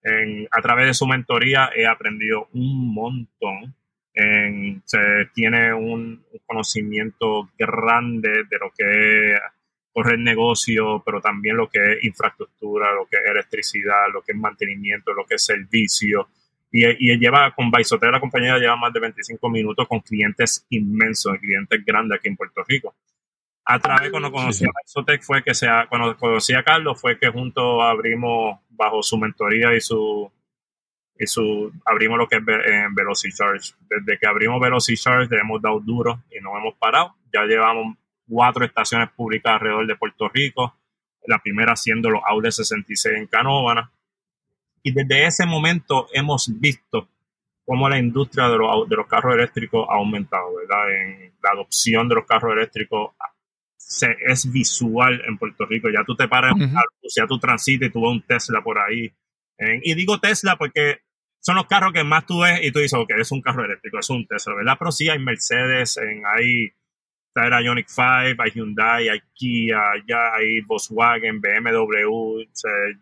En, 0.02 0.48
a 0.50 0.60
través 0.60 0.86
de 0.86 0.94
su 0.94 1.06
mentoría 1.06 1.70
he 1.74 1.86
aprendido 1.86 2.48
un 2.52 2.92
montón. 2.92 3.76
En, 4.12 4.82
se 4.86 4.98
tiene 5.34 5.72
un, 5.72 6.24
un 6.32 6.40
conocimiento 6.46 7.48
grande 7.56 8.44
de 8.50 8.58
lo 8.58 8.72
que 8.76 9.34
es 9.34 9.40
correr 9.92 10.18
negocio, 10.18 11.02
pero 11.04 11.20
también 11.20 11.56
lo 11.56 11.68
que 11.68 11.78
es 11.78 12.04
infraestructura, 12.04 12.92
lo 12.94 13.06
que 13.06 13.16
es 13.16 13.22
electricidad, 13.30 14.06
lo 14.12 14.22
que 14.22 14.32
es 14.32 14.38
mantenimiento, 14.38 15.12
lo 15.12 15.24
que 15.26 15.34
es 15.34 15.44
servicio. 15.44 16.28
Y, 16.72 16.84
y 16.86 17.18
lleva 17.18 17.52
con 17.52 17.70
Baisotec, 17.70 18.12
la 18.12 18.20
compañía 18.20 18.56
lleva 18.58 18.76
más 18.76 18.92
de 18.92 19.00
25 19.00 19.50
minutos 19.50 19.88
con 19.88 20.00
clientes 20.00 20.64
inmensos, 20.70 21.36
clientes 21.38 21.84
grandes 21.84 22.18
aquí 22.18 22.28
en 22.28 22.36
Puerto 22.36 22.62
Rico. 22.66 22.94
A 23.64 23.78
través, 23.78 24.10
cuando 24.10 24.32
conocí 24.32 24.64
a 24.64 24.70
Baisotec, 24.72 25.22
fue 25.22 25.42
que 25.42 25.54
sea, 25.54 25.86
cuando 25.88 26.16
conocí 26.16 26.54
a 26.54 26.62
Carlos, 26.62 27.00
fue 27.00 27.18
que 27.18 27.28
juntos 27.28 27.82
abrimos, 27.82 28.58
bajo 28.70 29.02
su 29.02 29.18
mentoría 29.18 29.74
y 29.74 29.80
su, 29.80 30.30
y 31.18 31.26
su, 31.26 31.70
abrimos 31.84 32.18
lo 32.18 32.28
que 32.28 32.36
es 32.36 32.42
en 32.42 32.94
Velocity 32.94 33.34
Charge. 33.34 33.74
Desde 33.88 34.18
que 34.18 34.26
abrimos 34.26 34.60
Velocity 34.60 34.96
Charge, 34.96 35.34
le 35.34 35.40
hemos 35.40 35.60
dado 35.60 35.78
duro 35.80 36.22
y 36.30 36.40
no 36.40 36.56
hemos 36.56 36.74
parado. 36.74 37.14
Ya 37.32 37.44
llevamos 37.44 37.96
cuatro 38.30 38.64
estaciones 38.64 39.10
públicas 39.10 39.54
alrededor 39.54 39.86
de 39.86 39.96
Puerto 39.96 40.28
Rico, 40.28 40.76
la 41.26 41.38
primera 41.38 41.76
siendo 41.76 42.08
los 42.08 42.22
Audi 42.26 42.50
66 42.50 43.16
en 43.16 43.26
Canóvana. 43.26 43.90
Y 44.82 44.92
desde 44.92 45.26
ese 45.26 45.44
momento 45.44 46.06
hemos 46.12 46.50
visto 46.58 47.08
cómo 47.66 47.88
la 47.88 47.98
industria 47.98 48.48
de 48.48 48.56
los, 48.56 48.88
de 48.88 48.96
los 48.96 49.06
carros 49.06 49.34
eléctricos 49.34 49.86
ha 49.90 49.96
aumentado, 49.96 50.54
¿verdad? 50.54 50.90
En 50.92 51.32
la 51.42 51.50
adopción 51.50 52.08
de 52.08 52.14
los 52.14 52.24
carros 52.24 52.52
eléctricos 52.52 53.10
se, 53.76 54.16
es 54.26 54.50
visual 54.50 55.20
en 55.26 55.36
Puerto 55.36 55.66
Rico. 55.66 55.88
Ya 55.90 56.04
tú 56.04 56.16
te 56.16 56.28
paras, 56.28 56.54
ya 57.14 57.26
tú 57.26 57.38
transitas 57.38 57.88
y 57.88 57.92
tú 57.92 58.00
ves 58.02 58.10
un 58.10 58.22
Tesla 58.22 58.62
por 58.62 58.78
ahí. 58.78 59.12
y 59.82 59.94
digo 59.94 60.18
Tesla 60.18 60.56
porque 60.56 61.00
son 61.40 61.56
los 61.56 61.66
carros 61.66 61.92
que 61.92 62.04
más 62.04 62.26
tú 62.26 62.40
ves 62.40 62.60
y 62.62 62.70
tú 62.70 62.80
dices, 62.80 62.98
ok, 62.98 63.10
es 63.18 63.32
un 63.32 63.40
carro 63.40 63.64
eléctrico, 63.64 63.98
es 63.98 64.10
un 64.10 64.26
Tesla, 64.26 64.54
¿verdad? 64.54 64.76
Pero 64.78 64.92
sí 64.92 65.08
hay 65.08 65.18
Mercedes, 65.18 65.96
en, 65.96 66.22
hay 66.26 66.72
Está 67.32 67.60
Ionic 67.60 67.86
5, 67.86 68.42
hay 68.42 68.50
Hyundai, 68.52 69.08
hay 69.08 69.20
Kia, 69.34 69.80
ya 70.06 70.34
hay 70.34 70.60
Volkswagen, 70.62 71.40
BMW, 71.40 72.44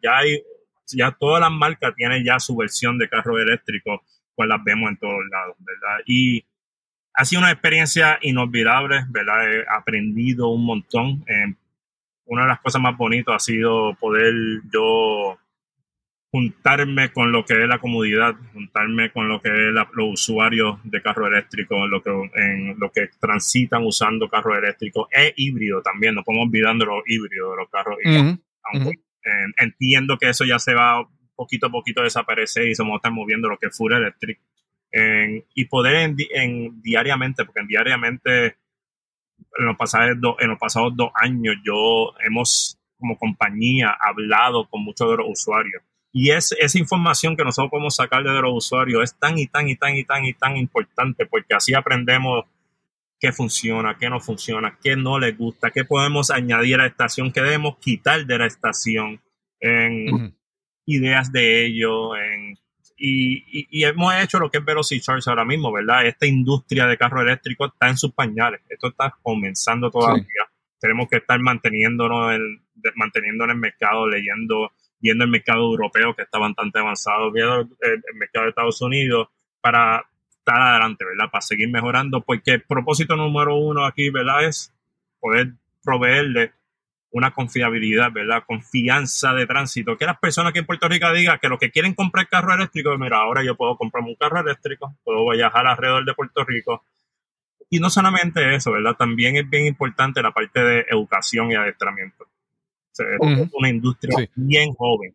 ya 0.03 0.19
hay, 0.19 0.43
ya 0.87 1.13
todas 1.13 1.41
las 1.41 1.51
marcas 1.51 1.95
tienen 1.97 2.23
ya 2.23 2.39
su 2.39 2.55
versión 2.55 2.99
de 2.99 3.09
carro 3.09 3.39
eléctrico, 3.39 4.03
pues 4.35 4.47
las 4.47 4.63
vemos 4.63 4.91
en 4.91 4.99
todos 4.99 5.25
lados, 5.31 5.57
¿verdad? 5.61 6.03
Y 6.05 6.45
ha 7.15 7.25
sido 7.25 7.41
una 7.41 7.53
experiencia 7.53 8.19
inolvidable, 8.21 9.07
¿verdad? 9.09 9.51
He 9.51 9.65
aprendido 9.67 10.49
un 10.49 10.67
montón. 10.67 11.25
Eh, 11.27 11.55
una 12.27 12.43
de 12.43 12.49
las 12.49 12.61
cosas 12.61 12.83
más 12.83 12.99
bonitas 12.99 13.35
ha 13.35 13.39
sido 13.39 13.95
poder 13.95 14.35
yo 14.71 15.39
juntarme 16.31 17.11
con 17.11 17.33
lo 17.33 17.45
que 17.45 17.55
es 17.55 17.69
la 17.69 17.79
comunidad, 17.79 18.35
juntarme 18.53 19.11
con 19.11 19.29
lo 19.29 19.41
que 19.41 19.49
es 19.49 19.75
los 19.75 20.13
usuarios 20.13 20.79
de 20.85 21.01
carro 21.01 21.27
eléctrico, 21.27 21.77
en 21.77 21.91
lo 21.91 22.03
que, 22.03 22.11
en 22.35 22.79
lo 22.79 22.91
que 22.91 23.09
transitan 23.19 23.85
usando 23.85 24.29
carro 24.29 24.57
eléctrico 24.57 25.09
e 25.11 25.33
híbrido 25.37 25.81
también, 25.81 26.15
no 26.15 26.23
podemos 26.23 26.49
olvidar 26.49 26.77
de 26.77 26.85
los 26.85 27.03
híbridos, 27.07 27.53
de 27.53 27.57
los 27.57 27.71
carros 27.71 27.97
entiendo 29.59 30.17
que 30.19 30.31
eso 30.31 30.45
ya 30.45 30.59
se 30.59 30.75
va 30.75 31.07
poquito 31.35 31.67
a 31.67 31.71
poquito 31.71 32.01
a 32.01 32.05
desaparecer 32.05 32.69
y 32.69 32.75
se 32.75 32.83
va 32.83 32.91
a 32.91 32.97
estar 32.97 33.13
moviendo 33.13 33.49
lo 33.49 33.59
que 33.59 33.67
es 33.67 33.77
full 33.77 33.93
electric. 33.93 34.39
y 35.55 35.65
poder 35.65 36.15
en, 36.31 36.83
diariamente, 36.83 37.45
porque 37.45 37.63
diariamente 37.67 38.57
en 39.59 39.67
los, 39.67 39.77
pasados 39.77 40.17
en 40.41 40.49
los 40.49 40.59
pasados 40.59 40.95
dos 40.95 41.11
años 41.15 41.57
yo 41.65 42.15
hemos 42.25 42.79
como 42.97 43.17
compañía 43.17 43.97
hablado 43.99 44.69
con 44.69 44.83
muchos 44.83 45.11
de 45.11 45.17
los 45.19 45.27
usuarios 45.29 45.83
Y 46.13 46.31
es, 46.31 46.53
esa 46.53 46.79
información 46.79 47.37
que 47.37 47.45
nosotros 47.45 47.71
podemos 47.71 47.97
sacar 47.97 48.23
de 48.23 48.41
los 48.41 48.53
usuarios 48.55 49.03
es 49.05 49.19
tan 49.19 49.39
y 49.39 49.47
tan 49.47 49.69
y 49.69 49.77
tan 49.77 49.95
y 49.97 50.05
tan 50.05 50.25
y 50.25 50.35
tan 50.35 50.57
importante 50.57 51.27
porque 51.27 51.55
así 51.55 51.75
aprendemos 51.75 52.45
qué 53.21 53.33
funciona, 53.33 53.97
qué 53.99 54.09
no 54.09 54.21
funciona, 54.21 54.79
qué 54.83 54.97
no 54.97 55.19
les 55.19 55.37
gusta, 55.37 55.71
qué 55.71 55.85
podemos 55.85 56.31
añadir 56.31 56.77
a 56.77 56.79
la 56.79 56.87
estación, 56.87 57.33
qué 57.33 57.43
debemos 57.43 57.79
quitar 57.79 58.25
de 58.25 58.39
la 58.39 58.47
estación 58.47 59.21
en 59.61 60.37
ideas 60.87 61.33
de 61.33 61.67
ello. 61.67 62.17
En, 62.17 62.57
y, 62.97 63.67
y, 63.71 63.85
hemos 63.85 64.15
hecho 64.15 64.39
lo 64.39 64.51
que 64.51 64.59
es 64.59 64.65
Velocity 64.65 65.01
Charge 65.01 65.29
ahora 65.31 65.45
mismo, 65.45 65.73
¿verdad? 65.73 66.07
Esta 66.07 66.27
industria 66.27 66.87
de 66.87 66.97
carro 66.97 67.23
eléctrico 67.23 67.67
está 67.67 67.89
en 67.89 67.97
sus 67.97 68.13
pañales. 68.13 68.61
Esto 68.69 68.89
está 68.89 69.15
comenzando 69.23 69.91
todavía. 69.91 70.25
Tenemos 70.81 71.09
que 71.09 71.19
estar 71.19 71.39
manteniéndonos 71.41 72.35
en, 72.35 72.63
manteniéndonos 72.95 73.53
en 73.53 73.57
el 73.57 73.61
mercado, 73.61 74.09
leyendo, 74.09 74.73
viendo 75.01 75.25
el 75.25 75.31
mercado 75.31 75.63
europeo 75.63 76.15
que 76.15 76.23
está 76.23 76.39
bastante 76.39 76.79
avanzado, 76.79 77.31
viendo 77.31 77.61
el, 77.61 78.03
mercado 78.15 78.45
de 78.45 78.51
Estados 78.51 78.81
Unidos 78.83 79.29
para 79.61 80.05
estar 80.31 80.61
adelante, 80.61 81.05
¿verdad? 81.05 81.31
Para 81.31 81.43
seguir 81.43 81.69
mejorando, 81.71 82.21
porque 82.23 82.53
el 82.53 82.63
propósito 82.63 83.17
número 83.17 83.57
uno 83.57 83.85
aquí, 83.85 84.11
¿verdad? 84.11 84.45
Es 84.45 84.75
poder 85.21 85.53
proveerle 85.83 86.53
una 87.11 87.31
confiabilidad, 87.31 88.13
¿verdad? 88.13 88.45
Confianza 88.47 89.33
de 89.33 89.47
tránsito. 89.47 89.97
Que 89.97 90.05
las 90.05 90.19
personas 90.19 90.53
que 90.53 90.59
en 90.59 90.67
Puerto 90.67 90.89
Rico 90.89 91.11
digan 91.13 91.39
que 91.41 91.49
los 91.49 91.59
que 91.59 91.71
quieren 91.71 91.95
comprar 91.95 92.29
carro 92.29 92.55
eléctrico, 92.55 92.97
mira, 92.99 93.19
ahora 93.19 93.43
yo 93.43 93.57
puedo 93.57 93.77
comprarme 93.77 94.11
un 94.11 94.17
carro 94.17 94.41
eléctrico, 94.41 94.95
puedo 95.05 95.29
viajar 95.31 95.67
alrededor 95.67 96.05
de 96.05 96.15
Puerto 96.15 96.45
Rico. 96.45 96.85
Y 97.71 97.81
no 97.81 97.91
solamente 97.91 98.55
eso, 98.55 98.73
¿verdad? 98.73 98.97
También 98.97 99.37
es 99.37 99.49
bien 99.49 99.67
importante 99.67 100.23
la 100.23 100.33
parte 100.33 100.61
de 100.61 100.87
educación 100.91 101.53
y 101.53 101.55
adiestramiento. 101.55 102.27
Es 103.05 103.51
una 103.53 103.69
industria 103.69 104.29
bien 104.35 104.73
joven. 104.75 105.15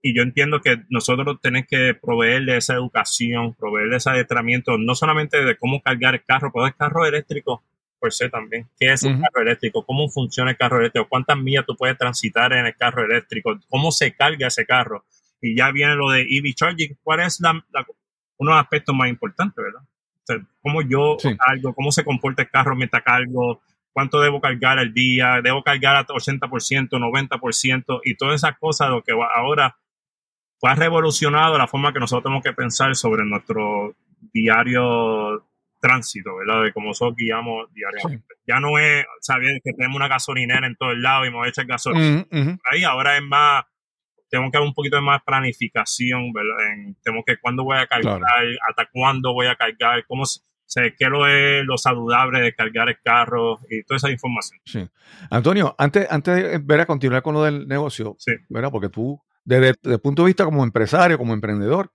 Y 0.00 0.14
yo 0.16 0.22
entiendo 0.22 0.60
que 0.60 0.84
nosotros 0.88 1.38
tenemos 1.42 1.68
que 1.68 1.94
proveerle 2.00 2.56
esa 2.56 2.74
educación, 2.74 3.54
proveerle 3.54 3.96
ese 3.96 4.10
adiestramiento, 4.10 4.78
no 4.78 4.94
solamente 4.94 5.44
de 5.44 5.56
cómo 5.56 5.82
cargar 5.82 6.14
el 6.14 6.24
carro, 6.24 6.52
pero 6.52 6.66
el 6.66 6.76
carro 6.76 7.04
eléctrico 7.04 7.64
por 7.98 8.12
sí 8.12 8.28
también. 8.30 8.68
¿Qué 8.78 8.92
es 8.92 9.02
un 9.02 9.20
carro 9.20 9.42
eléctrico? 9.42 9.84
¿Cómo 9.84 10.08
funciona 10.08 10.52
el 10.52 10.56
carro 10.56 10.78
eléctrico? 10.78 11.08
¿Cuántas 11.08 11.36
millas 11.36 11.66
tú 11.66 11.76
puedes 11.76 11.98
transitar 11.98 12.52
en 12.52 12.66
el 12.66 12.76
carro 12.76 13.04
eléctrico? 13.04 13.58
¿Cómo 13.68 13.90
se 13.90 14.14
carga 14.14 14.46
ese 14.46 14.64
carro? 14.64 15.04
Y 15.40 15.56
ya 15.56 15.70
viene 15.70 15.94
lo 15.94 16.10
de 16.10 16.22
EV 16.22 16.54
charging. 16.54 16.96
¿Cuál 17.02 17.20
es 17.20 17.40
la, 17.40 17.50
uno 17.52 18.50
de 18.50 18.56
los 18.56 18.62
aspectos 18.62 18.94
más 18.94 19.08
importantes, 19.08 19.56
verdad? 19.56 20.46
¿Cómo 20.62 20.82
yo 20.82 21.16
cargo? 21.16 21.74
¿Cómo 21.74 21.90
se 21.90 22.04
comporta 22.04 22.42
el 22.42 22.50
carro 22.50 22.76
mientras 22.76 23.02
cargo? 23.02 23.62
¿Cuánto 23.98 24.20
debo 24.20 24.40
cargar 24.40 24.78
al 24.78 24.94
día? 24.94 25.40
¿Debo 25.42 25.64
cargar 25.64 25.96
a 25.96 26.06
80%, 26.06 26.88
90%? 26.88 28.00
Y 28.04 28.14
todas 28.14 28.36
esas 28.36 28.56
cosas, 28.56 28.90
lo 28.90 29.02
que 29.02 29.10
ahora 29.10 29.76
ha 30.62 30.74
revolucionado 30.76 31.58
la 31.58 31.66
forma 31.66 31.92
que 31.92 31.98
nosotros 31.98 32.22
tenemos 32.22 32.44
que 32.44 32.52
pensar 32.52 32.94
sobre 32.94 33.24
nuestro 33.24 33.96
diario 34.32 35.44
tránsito, 35.80 36.36
¿verdad? 36.36 36.62
De 36.62 36.72
cómo 36.72 36.90
nosotros 36.90 37.16
guiamos 37.16 37.74
diariamente. 37.74 38.36
Ya 38.46 38.60
no 38.60 38.78
es 38.78 39.04
saber 39.20 39.60
que 39.64 39.72
tenemos 39.72 39.96
una 39.96 40.06
gasolinera 40.06 40.68
en 40.68 40.76
todo 40.76 40.92
el 40.92 41.02
lado 41.02 41.26
y 41.26 41.30
me 41.30 41.38
voy 41.38 41.46
a 41.46 41.50
echar 41.50 41.66
gasolina. 41.66 42.24
Ahí 42.70 42.84
ahora 42.84 43.16
es 43.16 43.22
más, 43.24 43.64
tengo 44.30 44.48
que 44.52 44.58
haber 44.58 44.68
un 44.68 44.74
poquito 44.74 44.94
de 44.94 45.02
más 45.02 45.24
planificación, 45.24 46.32
¿verdad? 46.32 46.72
En, 46.72 46.94
tengo 47.02 47.24
que 47.26 47.36
cuándo 47.38 47.64
voy 47.64 47.78
a 47.78 47.88
cargar, 47.88 48.22
hasta 48.68 48.88
cuándo 48.92 49.32
voy 49.32 49.48
a 49.48 49.56
cargar, 49.56 50.04
cómo 50.06 50.22
sé 50.68 50.94
qué 50.96 51.06
lo 51.06 51.26
es 51.26 51.64
lo 51.64 51.76
saludable 51.78 52.40
de 52.40 52.54
cargar 52.54 52.88
el 52.88 52.98
carro 53.02 53.58
y 53.68 53.82
toda 53.82 53.96
esa 53.96 54.10
información. 54.10 54.60
Sí. 54.64 54.86
Antonio, 55.30 55.74
antes, 55.78 56.06
antes 56.10 56.36
de 56.36 56.58
ver 56.58 56.80
a 56.80 56.86
continuar 56.86 57.22
con 57.22 57.34
lo 57.34 57.42
del 57.42 57.66
negocio, 57.66 58.14
sí. 58.18 58.32
¿verdad? 58.48 58.70
Porque 58.70 58.88
tú, 58.88 59.20
desde, 59.44 59.74
desde 59.82 59.94
el 59.94 60.00
punto 60.00 60.22
de 60.22 60.26
vista 60.26 60.44
como 60.44 60.62
empresario, 60.62 61.18
como 61.18 61.34
emprendedor, 61.34 61.90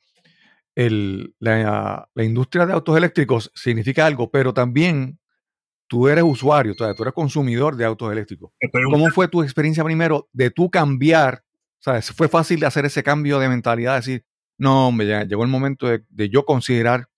el, 0.75 1.35
la, 1.39 2.09
industria 2.15 2.65
de 2.65 2.73
autos 2.73 2.97
eléctricos 2.97 3.51
significa 3.53 4.05
algo, 4.05 4.31
pero 4.31 4.53
también 4.53 5.19
tú 5.87 6.07
eres 6.07 6.23
usuario, 6.23 6.73
tú 6.75 6.83
eres 6.83 7.13
consumidor 7.13 7.75
de 7.75 7.85
autos 7.85 8.11
eléctricos. 8.11 8.51
¿Cómo 8.91 9.09
fue 9.09 9.27
tu 9.27 9.43
experiencia 9.43 9.83
primero 9.83 10.29
de 10.31 10.49
tú 10.49 10.69
cambiar? 10.69 11.43
¿Sabes? 11.79 12.11
¿Fue 12.11 12.27
fácil 12.27 12.63
hacer 12.65 12.85
ese 12.85 13.03
cambio 13.03 13.39
de 13.39 13.49
mentalidad? 13.49 13.97
Decir, 13.97 14.25
no, 14.57 14.87
hombre, 14.87 15.07
ya 15.07 15.23
llegó 15.23 15.43
el 15.43 15.49
momento 15.49 15.87
de, 15.87 16.29
yo 16.29 16.45
considerar 16.45 17.09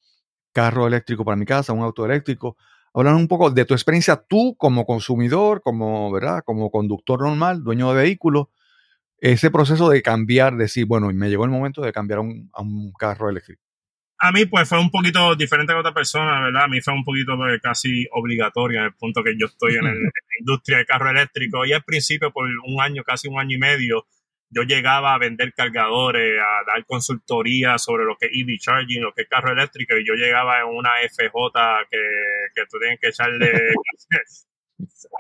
carro 0.56 0.88
eléctrico 0.88 1.26
para 1.26 1.36
mi 1.36 1.46
casa, 1.46 1.74
un 1.74 1.84
auto 1.84 2.06
eléctrico. 2.06 2.56
Hablar 2.94 3.16
un 3.16 3.28
poco 3.28 3.52
de 3.52 3.66
tu 3.66 3.74
experiencia 3.74 4.16
tú 4.16 4.56
como 4.58 4.86
consumidor, 4.86 5.62
como, 5.62 6.10
¿verdad? 6.14 6.44
Como 6.46 6.72
conductor 6.72 7.22
normal, 7.22 7.62
dueño 7.62 7.94
de 7.94 8.04
vehículo, 8.04 8.52
ese 9.20 9.52
proceso 9.52 9.90
de 9.90 10.02
cambiar, 10.02 10.56
decir, 10.56 10.86
bueno, 10.86 11.12
me 11.12 11.30
llegó 11.30 11.44
el 11.44 11.52
momento 11.52 11.82
de 11.82 11.92
cambiar 11.92 12.20
a 12.20 12.62
un, 12.62 12.94
carro 12.98 13.30
eléctrico? 13.30 13.62
A 14.18 14.32
mí, 14.32 14.46
pues 14.46 14.70
fue 14.70 14.80
un 14.80 14.90
poquito 14.90 15.36
diferente 15.36 15.74
que 15.74 15.80
otra 15.80 15.94
persona, 15.94 16.46
¿verdad? 16.46 16.64
A 16.64 16.68
mí 16.70 16.80
fue 16.80 16.94
un 16.94 17.04
poquito 17.04 17.36
pues, 17.36 17.60
casi 17.62 18.08
obligatorio 18.14 18.80
en 18.80 18.86
el 18.86 18.94
punto 18.94 19.22
que 19.24 19.36
yo 19.38 19.48
estoy 19.48 19.76
en, 19.76 19.84
la 19.84 20.40
industria 20.40 20.78
de 20.78 20.86
carro 20.86 21.10
eléctrico. 21.10 21.66
Y 21.66 21.74
al 21.74 21.84
principio, 21.84 22.32
por 22.32 22.46
un 22.46 22.80
año, 22.80 23.04
casi 23.04 23.28
un 23.28 23.40
año 23.40 23.58
y 23.58 23.60
medio, 23.60 24.06
yo 24.50 24.64
llegaba 24.64 25.14
a 25.14 25.18
vender 25.18 25.54
cargadores, 25.54 26.40
a 26.40 26.64
dar 26.66 26.86
consultoría 26.86 27.78
sobre 27.78 28.06
lo 28.06 28.16
que 28.18 28.28
es 28.28 28.32
EV 28.34 28.58
charging, 28.60 29.02
lo 29.02 29.14
que 29.14 29.24
es 29.24 29.28
carro 29.28 29.52
eléctrico, 29.52 29.98
y 29.98 30.06
yo 30.06 30.14
llegaba 30.14 30.62
en 30.62 30.68
una 30.68 30.92
FJ 31.10 31.88
que, 31.90 32.00
que 32.54 32.66
tú 32.70 32.78
tienes 32.80 33.00
que 33.00 33.10
echarle 33.10 33.52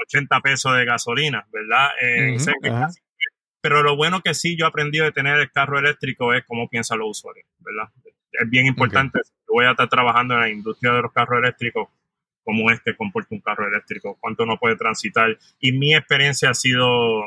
80 0.07 0.39
pesos 0.41 0.75
de 0.75 0.85
gasolina, 0.85 1.47
¿verdad? 1.51 1.89
Eh, 2.01 2.37
pero 3.61 3.81
lo 3.81 3.95
bueno 3.95 4.21
que 4.21 4.33
sí 4.33 4.55
yo 4.55 4.65
he 4.65 4.67
aprendido 4.67 5.05
de 5.05 5.11
tener 5.11 5.39
el 5.39 5.51
carro 5.51 5.79
eléctrico 5.79 6.33
es 6.33 6.45
cómo 6.45 6.69
piensan 6.69 6.99
los 6.99 7.17
usuarios, 7.17 7.47
¿verdad? 7.59 7.89
Es 8.31 8.49
bien 8.49 8.67
importante. 8.67 9.21
voy 9.47 9.65
a 9.65 9.71
estar 9.71 9.89
trabajando 9.89 10.35
en 10.35 10.39
la 10.39 10.49
industria 10.49 10.93
de 10.93 11.01
los 11.01 11.11
carros 11.11 11.39
eléctricos, 11.39 11.89
cómo 12.43 12.69
es 12.69 12.79
que 12.81 12.95
comporta 12.95 13.33
un 13.33 13.41
carro 13.41 13.67
eléctrico, 13.67 14.17
cuánto 14.19 14.43
uno 14.43 14.57
puede 14.57 14.75
transitar. 14.75 15.37
Y 15.59 15.71
mi 15.71 15.95
experiencia 15.95 16.51
ha 16.51 16.53
sido, 16.53 17.25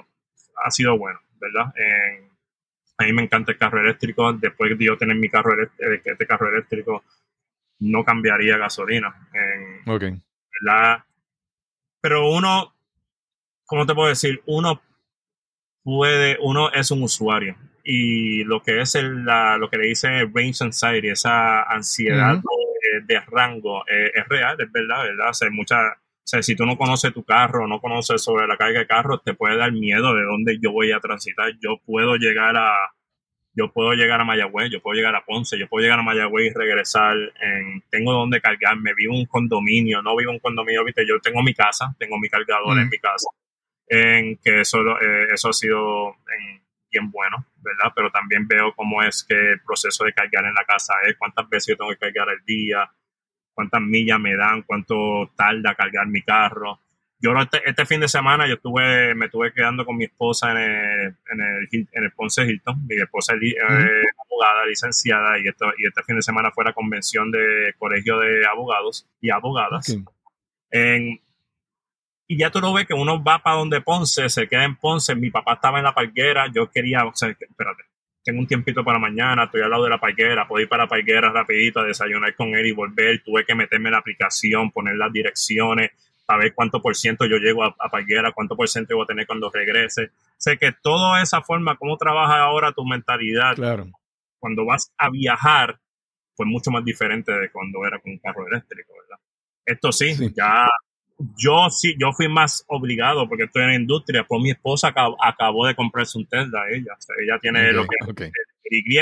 ha 0.65 0.71
sido 0.71 0.97
buena, 0.97 1.19
¿verdad? 1.41 1.73
a 3.01 3.05
mí 3.05 3.13
me 3.13 3.23
encanta 3.23 3.53
el 3.53 3.59
carro 3.59 3.81
eléctrico. 3.81 4.33
Después 4.33 4.77
de 4.77 4.85
yo 4.85 4.97
tener 4.97 5.17
mi 5.17 5.29
carro 5.29 5.55
eléctrico, 5.55 6.11
este 6.13 6.27
carro 6.27 6.49
eléctrico, 6.49 7.05
no 7.81 8.05
cambiaría 8.05 8.57
gasolina. 8.59 9.15
ok. 9.87 10.03
¿verdad? 10.61 11.05
Pero 12.01 12.31
uno, 12.31 12.75
¿cómo 13.65 13.87
te 13.87 13.95
puedo 13.95 14.09
decir? 14.09 14.43
Uno 14.47 14.81
puede, 15.83 16.39
uno 16.41 16.73
es 16.73 16.91
un 16.91 17.03
usuario 17.03 17.57
y 17.91 18.45
lo 18.45 18.63
que 18.63 18.83
es 18.83 18.95
el, 18.97 19.25
la, 19.25 19.57
lo 19.57 19.71
que 19.71 19.79
le 19.79 19.87
dice 19.87 20.09
range 20.35 20.63
anxiety, 20.63 21.09
esa 21.09 21.63
ansiedad 21.63 22.39
de, 23.07 23.21
rango, 23.21 23.83
eh, 23.89 24.13
es 24.15 24.29
real, 24.29 24.61
es 24.61 24.71
verdad, 24.71 25.05
¿verdad? 25.05 25.31
O 25.31 25.35
mucha, 26.37 26.43
si 26.43 26.55
tú 26.55 26.67
no 26.67 26.77
conoces 26.77 27.13
tu 27.13 27.25
carro, 27.25 27.67
no 27.67 27.81
conoces 27.81 28.23
sobre 28.23 28.47
la 28.47 28.57
carga 28.57 28.81
de 28.81 28.87
carro, 28.87 29.21
te 29.21 29.35
puede 29.35 29.57
dar 29.57 29.73
miedo 29.73 30.15
de 30.15 30.25
dónde 30.25 30.59
yo 30.61 30.73
voy 30.73 30.93
a 30.93 31.01
transitar. 31.01 31.53
Yo 31.61 31.79
puedo 31.85 32.17
llegar 32.17 32.57
a, 32.57 32.73
yo 33.55 33.73
puedo 33.73 33.93
llegar 33.93 34.21
a 34.21 34.25
Mayagüez, 34.25 34.71
yo 34.71 34.81
puedo 34.81 34.97
llegar 34.97 35.15
a 35.15 35.25
Ponce, 35.25 35.59
yo 35.59 35.69
puedo 35.69 35.83
llegar 35.83 35.99
a 35.99 36.03
Mayagüez 36.03 36.51
y 36.51 36.55
regresar. 36.55 37.17
En, 37.41 37.83
tengo 37.91 38.13
donde 38.13 38.41
cargarme, 38.41 38.95
vivo 38.95 39.15
en 39.15 39.21
un 39.21 39.27
condominio, 39.27 40.03
no 40.03 40.17
vivo 40.17 40.31
en 40.31 40.37
un 40.37 40.41
condominio, 40.41 40.85
viste, 40.85 41.07
yo 41.07 41.21
tengo 41.21 41.43
mi 41.43 41.55
casa, 41.55 41.95
tengo 41.99 42.19
mi 42.19 42.29
cargador 42.29 42.79
en 42.79 42.89
mi 42.89 42.99
casa 42.99 43.29
en 43.89 44.37
que 44.37 44.61
eso, 44.61 44.79
eh, 45.01 45.29
eso 45.33 45.49
ha 45.49 45.53
sido 45.53 46.17
bien 46.91 47.11
bueno, 47.11 47.45
¿verdad? 47.57 47.93
Pero 47.95 48.11
también 48.11 48.47
veo 48.47 48.73
cómo 48.75 49.03
es 49.03 49.25
que 49.25 49.35
el 49.35 49.61
proceso 49.63 50.05
de 50.05 50.13
cargar 50.13 50.45
en 50.45 50.55
la 50.55 50.65
casa 50.65 50.95
es, 51.07 51.17
cuántas 51.19 51.49
veces 51.49 51.69
yo 51.69 51.77
tengo 51.77 51.91
que 51.91 51.99
cargar 51.99 52.29
al 52.31 52.45
día, 52.45 52.91
cuántas 53.59 53.81
millas 53.81 54.21
me 54.21 54.37
dan, 54.37 54.63
cuánto 54.63 55.33
tarda 55.35 55.75
cargar 55.75 56.07
mi 56.07 56.23
carro. 56.23 56.79
Yo 57.19 57.37
este, 57.41 57.61
este, 57.69 57.87
fin 57.87 57.99
de 57.99 58.07
semana 58.07 58.47
yo 58.47 58.55
estuve, 58.55 59.17
me 59.17 59.27
estuve 59.27 59.53
quedando 59.53 59.85
con 59.85 59.97
mi 59.97 60.05
esposa 60.05 60.53
en 60.53 60.59
el, 60.59 61.17
en 61.33 61.41
el, 61.41 61.89
en 61.91 62.05
el 62.05 62.13
Ponce 62.13 62.45
Hilton. 62.45 62.87
Mi 62.87 62.95
esposa 62.95 63.35
es 63.35 63.57
abogada, 64.25 64.65
licenciada, 64.65 65.41
y, 65.41 65.49
esto, 65.49 65.67
y 65.77 65.89
este 65.89 66.05
fin 66.05 66.15
de 66.15 66.23
semana 66.23 66.53
fue 66.53 66.67
la 66.67 66.73
convención 66.73 67.33
de 67.33 67.75
colegio 67.81 68.21
de 68.21 68.47
abogados 68.47 69.09
y 69.21 69.31
abogadas. 69.31 69.97
En, 70.71 71.21
y 72.29 72.39
ya 72.39 72.53
tú 72.53 72.61
lo 72.61 72.73
ves 72.73 72.87
que 72.87 72.95
uno 72.95 73.21
va 73.21 73.43
para 73.43 73.57
donde 73.57 73.81
Ponce, 73.81 74.29
se 74.29 74.47
queda 74.47 74.63
en 74.63 74.77
Ponce, 74.77 75.17
mi 75.17 75.33
papá 75.33 75.55
estaba 75.55 75.79
en 75.79 75.85
la 75.85 75.95
parguera, 75.95 76.47
yo 76.55 76.71
quería, 76.71 77.05
o 77.07 77.13
sea, 77.13 77.31
espérate, 77.31 77.83
tengo 78.25 78.41
un 78.41 78.47
tiempito 78.47 78.85
para 78.85 78.99
mañana, 78.99 79.45
estoy 79.45 79.63
al 79.63 79.71
lado 79.71 79.85
de 79.85 79.91
la 79.91 79.99
parguera, 79.99 80.47
puedo 80.47 80.63
ir 80.63 80.69
para 80.69 80.85
la 80.85 80.89
parguera 80.89 81.31
rapidito 81.31 81.81
a 81.81 81.85
desayunar 81.85 82.35
con 82.35 82.55
él 82.55 82.67
y 82.67 82.73
volver, 82.73 83.23
tuve 83.23 83.45
que 83.45 83.55
meterme 83.55 83.89
en 83.89 83.93
la 83.93 83.99
aplicación, 83.99 84.71
poner 84.71 84.97
las 84.97 85.13
direcciones, 85.13 85.91
ver 86.37 86.55
cuánto 86.55 86.83
por 86.83 86.95
ciento 86.95 87.25
yo 87.25 87.39
llego 87.39 87.65
a, 87.65 87.75
a 87.79 87.89
parguera, 87.89 88.33
cuánto 88.33 88.57
por 88.57 88.69
ciento 88.69 88.95
voy 88.95 89.05
a 89.05 89.07
tener 89.07 89.27
cuando 89.27 89.51
regrese. 89.51 90.11
Sé 90.37 90.59
que 90.59 90.73
toda 90.73 91.23
esa 91.23 91.41
forma, 91.41 91.77
cómo 91.77 91.97
trabaja 91.97 92.41
ahora 92.41 92.73
tu 92.73 92.85
mentalidad, 92.85 93.55
claro. 93.55 93.87
cuando 94.39 94.67
vas 94.67 94.93
a 94.99 95.09
viajar, 95.09 95.79
fue 96.35 96.45
mucho 96.45 96.71
más 96.71 96.85
diferente 96.85 97.33
de 97.33 97.51
cuando 97.51 97.85
era 97.87 97.99
con 97.99 98.13
un 98.13 98.19
carro 98.19 98.47
eléctrico, 98.47 98.93
¿verdad? 99.01 99.19
Esto 99.65 99.93
sí. 99.93 100.33
ya 100.37 100.67
yo 101.37 101.69
sí, 101.71 101.97
yo 101.99 102.13
fui 102.13 102.29
más 102.29 102.65
obligado 102.69 103.29
porque 103.29 103.45
estoy 103.45 103.63
en 103.63 103.69
la 103.69 103.75
industria, 103.75 104.25
pues 104.25 104.41
mi 104.41 104.51
esposa 104.51 104.95
acab- 104.95 105.17
acabó, 105.21 105.67
de 105.67 105.75
comprarse 105.75 106.17
un 106.19 106.27
Tesla, 106.27 106.63
ella, 106.71 106.93
O 106.97 107.01
sea, 107.01 107.17
ella 107.23 107.39
tiene 107.41 107.73
lo 107.73 107.83
que 107.87 107.97
es 108.01 108.09
Ok, 108.09 108.11
ok. 108.13 108.21
el 108.21 108.33
Y, 108.71 108.99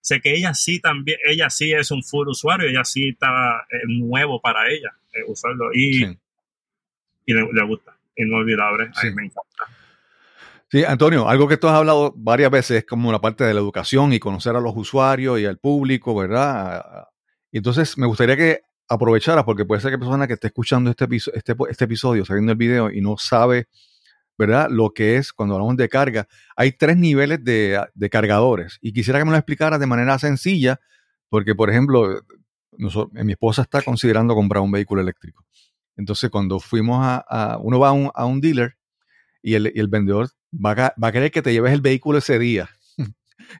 sé 0.00 0.20
que 0.20 0.32
ella 0.34 0.54
sí 0.54 0.80
también, 0.80 1.18
ella 1.28 1.50
sí 1.50 1.72
es 1.72 1.90
un 1.90 2.02
full 2.02 2.28
usuario, 2.28 2.68
ella 2.68 2.84
sí 2.84 3.10
está 3.10 3.66
eh, 3.70 3.80
nuevo 3.88 4.40
para 4.40 4.68
ella 4.70 4.90
eh, 5.12 5.20
usarlo 5.26 5.72
y, 5.74 5.94
Sí. 6.06 6.18
y 7.26 7.34
le, 7.34 7.46
le 7.52 7.62
gusta, 7.64 7.94
inolvidable, 8.16 8.84
a 8.84 9.00
Sí. 9.00 9.08
mí 9.08 9.14
me 9.14 9.22
encanta. 9.24 9.42
Sí, 10.70 10.84
Antonio, 10.84 11.28
algo 11.28 11.48
que 11.48 11.56
tú 11.56 11.66
has 11.66 11.74
hablado 11.74 12.12
varias 12.16 12.50
veces 12.50 12.78
es 12.78 12.84
como 12.84 13.10
la 13.10 13.20
parte 13.20 13.42
de 13.44 13.54
la 13.54 13.60
educación 13.60 14.12
y 14.12 14.18
conocer 14.18 14.54
a 14.54 14.60
los 14.60 14.74
usuarios 14.76 15.40
y 15.40 15.46
al 15.46 15.58
público, 15.58 16.14
¿verdad? 16.14 17.06
Entonces 17.52 17.96
me 17.96 18.06
gustaría 18.06 18.36
que 18.36 18.60
aprovecharas, 18.88 19.44
porque 19.44 19.64
puede 19.64 19.80
ser 19.80 19.90
que 19.90 19.98
persona 19.98 20.26
que 20.26 20.34
esté 20.34 20.46
escuchando 20.48 20.90
este, 20.90 21.06
este, 21.34 21.54
este 21.70 21.84
episodio, 21.84 22.22
está 22.22 22.34
viendo 22.34 22.52
el 22.52 22.58
video 22.58 22.90
y 22.90 23.00
no 23.00 23.16
sabe, 23.18 23.68
¿verdad? 24.38 24.68
Lo 24.70 24.90
que 24.90 25.16
es 25.16 25.32
cuando 25.32 25.54
hablamos 25.56 25.76
de 25.76 25.88
carga. 25.88 26.26
Hay 26.56 26.72
tres 26.72 26.96
niveles 26.96 27.42
de, 27.44 27.80
de 27.94 28.10
cargadores 28.10 28.78
y 28.80 28.92
quisiera 28.92 29.18
que 29.18 29.24
me 29.24 29.32
lo 29.32 29.36
explicaras 29.36 29.80
de 29.80 29.86
manera 29.86 30.18
sencilla, 30.18 30.80
porque, 31.28 31.54
por 31.54 31.70
ejemplo, 31.70 32.20
noso- 32.78 33.10
mi 33.12 33.32
esposa 33.32 33.62
está 33.62 33.82
considerando 33.82 34.34
comprar 34.34 34.62
un 34.62 34.70
vehículo 34.70 35.00
eléctrico. 35.02 35.44
Entonces, 35.96 36.30
cuando 36.30 36.60
fuimos 36.60 37.00
a, 37.02 37.58
uno 37.60 37.80
va 37.80 37.88
a 37.88 38.24
un, 38.24 38.40
dealer 38.40 38.76
y 39.42 39.54
el, 39.54 39.72
el 39.74 39.88
vendedor 39.88 40.30
va 40.54 40.94
va 41.02 41.08
a 41.08 41.12
querer 41.12 41.30
que 41.30 41.42
te 41.42 41.52
lleves 41.52 41.72
el 41.72 41.80
vehículo 41.80 42.18
ese 42.18 42.38
día. 42.38 42.70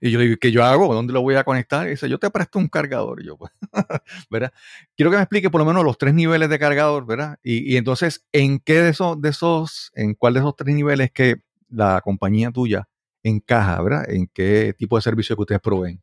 Y 0.01 0.11
yo 0.11 0.21
digo, 0.21 0.37
¿qué 0.41 0.53
yo 0.53 0.65
hago? 0.65 0.93
¿Dónde 0.95 1.13
lo 1.13 1.23
voy 1.23 1.35
a 1.35 1.45
conectar? 1.45 1.87
Y 1.87 1.91
dice, 1.91 2.09
yo 2.09 2.19
te 2.19 2.31
presto 2.31 2.59
un 2.59 2.69
cargador. 2.69 3.23
Yo, 3.23 3.37
pues, 3.37 3.53
¿verdad? 4.31 4.53
Quiero 4.97 5.11
que 5.11 5.17
me 5.17 5.23
explique 5.23 5.51
por 5.51 5.61
lo 5.61 5.65
menos 5.65 5.85
los 5.85 5.99
tres 5.99 6.15
niveles 6.15 6.49
de 6.49 6.59
cargador, 6.59 7.07
¿verdad? 7.07 7.39
Y, 7.43 7.73
y 7.73 7.77
entonces, 7.77 8.27
¿en 8.33 8.59
qué 8.61 8.81
de 8.81 8.91
esos, 8.91 9.21
de 9.21 9.29
esos, 9.31 9.91
en 9.95 10.15
cuál 10.15 10.35
de 10.35 10.41
esos 10.41 10.57
tres 10.57 10.75
niveles 10.75 11.11
que 11.11 11.43
la 11.69 12.01
compañía 12.03 12.51
tuya 12.51 12.89
encaja, 13.23 13.81
¿verdad? 13.83 14.11
¿En 14.11 14.27
qué 14.29 14.75
tipo 14.77 14.97
de 14.97 15.03
servicio 15.03 15.37
que 15.37 15.43
ustedes 15.43 15.61
proveen? 15.61 16.01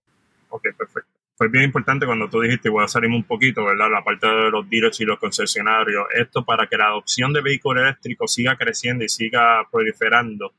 Ok, 0.49 0.63
perfecto. 0.77 1.09
Fue 1.37 1.49
bien 1.49 1.65
importante 1.65 2.05
cuando 2.05 2.29
tú 2.29 2.39
dijiste, 2.39 2.69
voy 2.69 2.83
a 2.83 2.87
salirme 2.87 3.17
un 3.17 3.25
poquito, 3.25 3.65
¿verdad? 3.65 3.89
La 3.91 4.03
parte 4.03 4.25
de 4.25 4.49
los 4.49 4.69
dealers 4.69 5.01
y 5.01 5.05
los 5.05 5.19
concesionarios. 5.19 6.05
Esto 6.13 6.45
para 6.45 6.67
que 6.67 6.77
la 6.77 6.87
adopción 6.87 7.33
de 7.33 7.41
vehículos 7.41 7.83
eléctricos 7.83 8.33
siga 8.33 8.55
creciendo 8.55 9.03
y 9.03 9.09
siga 9.09 9.67
proliferando, 9.69 10.53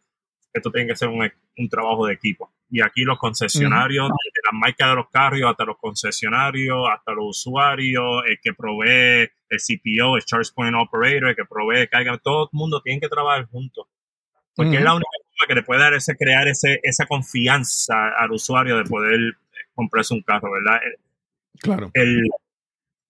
esto 0.53 0.71
tiene 0.71 0.89
que 0.89 0.97
ser 0.97 1.09
un, 1.09 1.31
un 1.57 1.69
trabajo 1.71 2.07
de 2.07 2.15
equipo. 2.15 2.53
Y 2.69 2.81
aquí 2.83 3.03
los 3.03 3.19
concesionarios, 3.19 4.09
desde 4.09 4.41
las 4.45 4.61
marcas 4.61 4.91
de 4.91 4.97
los 4.97 5.09
carros 5.11 5.41
hasta 5.45 5.65
los 5.65 5.77
concesionarios, 5.79 6.89
hasta 6.93 7.13
los 7.13 7.39
usuarios, 7.39 8.23
el 8.27 8.39
que 8.41 8.55
provee 8.55 9.31
el 9.49 9.59
CPO, 9.59 10.17
el 10.17 10.25
Charge 10.25 10.51
Point 10.55 10.75
Operator, 10.77 11.29
el 11.29 11.37
que 11.37 11.45
provee 11.45 11.87
carga, 11.89 12.19
todo 12.19 12.45
el 12.45 12.49
mundo 12.53 12.81
tiene 12.83 13.01
que 13.01 13.09
trabajar 13.09 13.47
juntos. 13.47 13.87
Porque 14.55 14.77
es 14.77 14.83
la 14.83 14.95
única 14.95 15.11
forma 15.23 15.49
que 15.49 15.55
le 15.55 15.63
puede 15.63 15.81
dar 15.81 15.95
ese, 15.95 16.17
crear 16.17 16.49
ese, 16.49 16.81
esa 16.83 17.07
confianza 17.07 18.09
al 18.19 18.33
usuario 18.33 18.79
de 18.79 18.85
poder 18.85 19.37
comprarse 19.75 20.15
un 20.15 20.23
carro, 20.23 20.51
¿verdad? 20.51 20.81
El, 20.83 20.97
Claro. 21.61 21.91
el, 21.95 22.29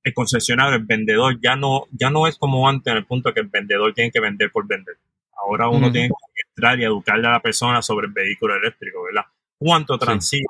el 0.02 0.14
concesionario, 0.14 0.76
el 0.76 0.84
vendedor, 0.84 1.38
ya 1.40 1.56
no, 1.56 1.86
ya 1.90 2.10
no 2.10 2.26
es 2.26 2.38
como 2.38 2.68
antes 2.68 2.90
en 2.90 2.98
el 2.98 3.06
punto 3.06 3.32
que 3.32 3.40
el 3.40 3.48
vendedor 3.48 3.92
tiene 3.94 4.10
que 4.10 4.20
vender 4.20 4.50
por 4.50 4.66
vender. 4.66 4.96
Ahora 5.36 5.68
uno 5.68 5.92
tiene 5.92 6.08
que 6.08 6.42
entrar 6.48 6.78
y 6.80 6.84
educarle 6.84 7.28
a 7.28 7.32
la 7.32 7.42
persona 7.42 7.82
sobre 7.82 8.06
el 8.06 8.12
vehículo 8.12 8.56
eléctrico, 8.56 9.04
¿verdad? 9.04 9.24
Cuánto 9.58 9.98
transita, 9.98 10.44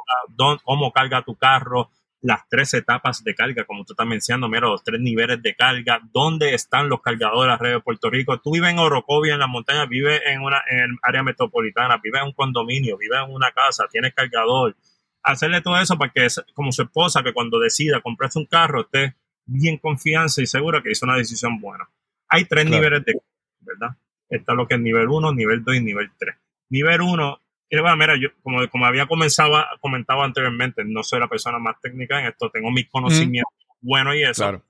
cómo 0.64 0.92
carga 0.92 1.22
tu 1.22 1.36
carro, 1.36 1.90
las 2.22 2.48
tres 2.48 2.74
etapas 2.74 3.22
de 3.22 3.34
carga, 3.34 3.64
como 3.64 3.84
tú 3.84 3.92
estás 3.92 4.06
mencionando, 4.06 4.48
mira, 4.48 4.66
los 4.66 4.82
tres 4.82 5.00
niveles 5.00 5.40
de 5.42 5.54
carga, 5.54 6.00
dónde 6.12 6.54
están 6.54 6.88
los 6.88 7.00
cargadores 7.00 7.52
alrededor 7.52 7.80
de 7.80 7.84
Puerto 7.84 8.10
Rico. 8.10 8.40
Tú 8.40 8.52
vives 8.52 8.70
en 8.70 8.78
Orocovia, 8.78 9.34
en 9.34 9.40
la 9.40 9.46
montaña, 9.46 9.86
vives 9.86 10.20
en 10.26 10.42
una 10.42 10.60
en 10.68 10.80
el 10.80 10.90
área 11.02 11.22
metropolitana, 11.22 11.98
vives 12.02 12.20
en 12.22 12.26
un 12.28 12.32
condominio, 12.32 12.96
vives 12.98 13.18
en 13.24 13.32
una 13.32 13.52
casa, 13.52 13.84
tienes 13.90 14.12
cargador. 14.14 14.76
Hacerle 15.22 15.60
todo 15.60 15.78
eso 15.78 15.96
para 15.98 16.10
que, 16.12 16.26
como 16.54 16.72
su 16.72 16.82
esposa, 16.82 17.22
que 17.22 17.32
cuando 17.32 17.58
decida 17.60 18.00
comprarse 18.00 18.38
un 18.38 18.46
carro, 18.46 18.82
esté 18.82 19.14
bien 19.44 19.78
confianza 19.78 20.42
y 20.42 20.46
segura 20.46 20.82
que 20.82 20.90
hizo 20.90 21.06
una 21.06 21.16
decisión 21.16 21.60
buena. 21.60 21.88
Hay 22.28 22.44
tres 22.46 22.64
Claro. 22.64 22.82
niveles 22.82 23.04
de 23.04 23.20
¿verdad? 23.60 23.96
Está 24.28 24.54
lo 24.54 24.66
que 24.66 24.74
es 24.74 24.80
nivel 24.80 25.08
1, 25.08 25.32
nivel 25.32 25.62
2 25.62 25.76
y 25.76 25.80
nivel 25.80 26.10
3. 26.18 26.34
Nivel 26.70 27.00
1, 27.00 27.40
y 27.70 27.78
bueno, 27.80 27.96
mira, 27.96 28.14
yo 28.16 28.28
como, 28.42 28.66
como 28.68 28.86
había 28.86 29.06
comenzado, 29.06 29.64
comentado 29.80 30.22
anteriormente, 30.22 30.84
no 30.84 31.02
soy 31.02 31.20
la 31.20 31.28
persona 31.28 31.58
más 31.58 31.80
técnica 31.80 32.20
en 32.20 32.26
esto, 32.26 32.50
tengo 32.50 32.70
mis 32.70 32.88
conocimientos 32.88 33.52
buenos 33.80 34.14
y 34.16 34.22
eso, 34.22 34.42
Claro. 34.42 34.62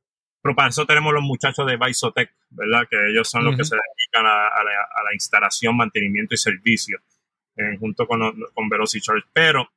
pero 0.43 0.55
para 0.55 0.69
eso 0.71 0.87
tenemos 0.87 1.13
los 1.13 1.23
muchachos 1.23 1.67
de 1.67 1.77
Visotech, 1.77 2.31
¿verdad? 2.51 2.87
Que 2.91 2.97
ellos 3.11 3.29
son 3.29 3.45
los 3.45 3.55
que 3.57 3.63
Ujú. 3.63 3.69
se 3.71 3.77
dedican 3.77 4.27
a, 4.27 4.49
a 4.49 4.65
la, 4.65 4.71
a 4.71 5.03
la 5.05 5.13
instalación, 5.15 5.77
mantenimiento 5.77 6.35
y 6.35 6.39
servicio, 6.39 6.99
eh, 7.57 7.77
junto 7.79 8.07
con, 8.07 8.21
con 8.55 8.69
Velocicharge. 8.69 9.25
Pero, 9.33 9.71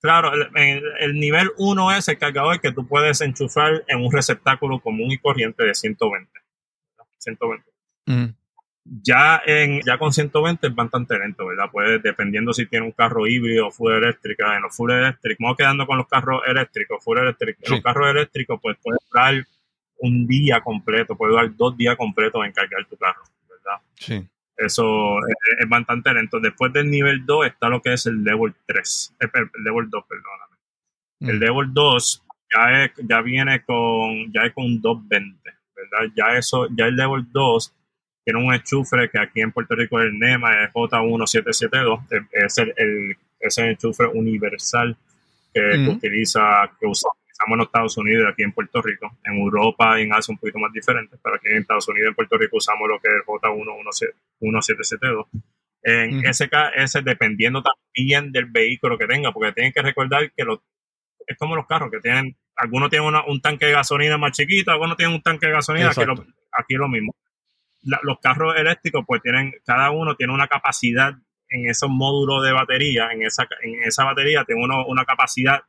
claro, 0.00 0.32
el, 0.34 0.48
el- 0.56 0.84
el 1.00 1.14
nivel 1.14 1.50
1 1.58 1.92
es 1.96 2.08
el 2.08 2.18
cargador 2.18 2.60
que 2.60 2.72
tú 2.72 2.86
puedes 2.86 3.20
enchufar 3.20 3.84
en 3.88 4.04
un 4.04 4.12
receptáculo 4.12 4.80
común 4.80 5.10
y 5.10 5.18
corriente 5.18 5.64
de 5.64 5.74
120. 5.74 6.30
¿verdad? 6.96 7.10
120 7.18 7.70
Ujú. 8.08 8.34
Ya 9.02 9.42
en 9.44 9.80
ya 9.82 9.98
con 9.98 10.12
120 10.12 10.66
es 10.68 10.74
bastante 10.74 11.18
lento, 11.18 11.46
¿verdad? 11.46 11.68
Pues 11.72 12.02
dependiendo 12.02 12.52
si 12.52 12.66
tiene 12.66 12.86
un 12.86 12.92
carro 12.92 13.26
híbrido 13.26 13.68
o 13.68 13.70
full 13.72 13.92
eléctrica, 13.92 14.56
en 14.56 14.62
los 14.62 14.76
full 14.76 14.90
eléctricos, 14.92 15.38
vamos 15.42 15.56
quedando 15.56 15.86
con 15.86 15.98
los 15.98 16.06
carros 16.08 16.42
eléctricos, 16.46 17.02
full 17.02 17.18
eléctricos, 17.18 17.62
en 17.64 17.66
Sí. 17.68 17.72
los 17.74 17.82
carros 17.82 18.08
eléctricos 18.10 18.60
pues 18.62 18.76
puede 18.82 18.98
durar 19.10 19.44
un 19.98 20.26
día 20.26 20.60
completo, 20.60 21.16
puede 21.16 21.32
durar 21.32 21.56
dos 21.56 21.76
días 21.76 21.96
completos 21.96 22.44
en 22.44 22.52
cargar 22.52 22.84
tu 22.86 22.96
carro, 22.96 23.22
¿verdad? 23.48 23.80
Sí. 23.94 24.26
Eso 24.58 25.18
es, 25.18 25.34
es 25.58 25.68
bastante 25.68 26.12
lento. 26.14 26.40
Después 26.40 26.72
del 26.72 26.90
nivel 26.90 27.26
2 27.26 27.46
está 27.46 27.68
lo 27.68 27.82
que 27.82 27.92
es 27.92 28.06
el 28.06 28.22
level 28.24 28.54
3, 28.66 29.14
eh, 29.20 29.26
el 29.34 29.64
level 29.64 29.90
2, 29.90 30.04
perdóname. 30.08 30.56
El 31.20 31.36
Ujú. 31.36 31.38
level 31.62 31.74
2 31.74 32.22
ya, 32.54 32.84
es- 32.84 32.92
ya 33.06 33.20
viene 33.20 33.62
con, 33.64 34.32
ya 34.32 34.42
es 34.42 34.52
con 34.54 34.64
un 34.64 34.80
220, 34.80 35.50
¿verdad? 35.74 36.12
Ya 36.16 36.38
eso, 36.38 36.68
ya 36.76 36.86
el 36.86 36.96
level 36.96 37.24
2 37.32 37.74
tiene 38.26 38.44
un 38.44 38.52
enchufe 38.52 39.08
que 39.08 39.20
aquí 39.20 39.40
en 39.40 39.52
Puerto 39.52 39.76
Rico 39.76 40.00
es 40.00 40.06
el 40.06 40.18
NEMA, 40.18 40.64
es 40.64 40.72
J1772, 40.72 42.06
eh, 42.10 42.20
es 42.32 42.58
el, 42.58 42.74
el- 42.76 43.16
es 43.38 43.56
el 43.58 43.68
enchufe 43.68 44.04
universal 44.06 44.96
que, 45.54 45.60
utiliza, 45.90 46.68
que 46.80 46.86
usa- 46.86 47.08
utilizamos 47.22 47.52
en 47.52 47.58
los 47.58 47.66
Estados 47.66 47.96
Unidos 47.98 48.24
y 48.26 48.32
aquí 48.32 48.42
en 48.42 48.52
Puerto 48.52 48.82
Rico. 48.82 49.16
En 49.24 49.34
Europa 49.36 50.00
y 50.00 50.04
en 50.04 50.12
Asia 50.12 50.32
un 50.32 50.38
poquito 50.38 50.58
más 50.58 50.72
diferente, 50.72 51.16
pero 51.22 51.36
aquí 51.36 51.46
en 51.48 51.58
Estados 51.58 51.86
Unidos 51.88 52.06
y 52.06 52.08
en 52.08 52.14
Puerto 52.16 52.36
Rico 52.36 52.56
usamos 52.56 52.88
lo 52.88 52.98
que 52.98 53.08
es 53.08 53.14
el 53.14 53.22
J1772. 54.40 55.26
En 55.82 56.18
Ujú. 56.18 56.28
ese, 56.28 56.50
ese 56.76 57.02
dependiendo 57.02 57.62
también 57.62 58.32
del 58.32 58.46
vehículo 58.46 58.98
que 58.98 59.06
tenga, 59.06 59.30
porque 59.32 59.52
tienen 59.52 59.72
que 59.72 59.82
recordar 59.82 60.32
que 60.36 60.44
los 60.44 60.58
es 61.28 61.36
como 61.38 61.54
los 61.56 61.66
carros 61.66 61.90
que 61.90 61.98
tienen, 62.00 62.36
algunos 62.56 62.88
tienen 62.90 63.08
una- 63.08 63.24
un 63.26 63.40
tanque 63.40 63.66
de 63.66 63.72
gasolina 63.72 64.16
más 64.18 64.32
chiquito, 64.32 64.70
algunos 64.70 64.96
tienen 64.96 65.14
un 65.16 65.22
tanque 65.22 65.46
de 65.46 65.52
gasolina, 65.52 65.86
lo- 66.06 66.14
aquí 66.52 66.74
es 66.74 66.78
lo 66.80 66.88
mismo. 66.88 67.14
La- 67.86 68.00
los 68.02 68.18
carros 68.20 68.54
eléctricos, 68.56 69.04
pues 69.06 69.22
tienen, 69.22 69.54
cada 69.64 69.90
uno 69.90 70.14
tiene 70.16 70.32
una 70.34 70.48
capacidad 70.48 71.14
en 71.48 71.70
esos 71.70 71.88
módulos 71.88 72.44
de 72.44 72.52
batería, 72.52 73.08
en 73.12 73.22
esa, 73.22 73.46
en 73.62 73.82
esa 73.84 74.04
batería 74.04 74.44
tiene 74.44 74.62
uno, 74.64 74.84
una 74.86 75.04
capacidad 75.04 75.60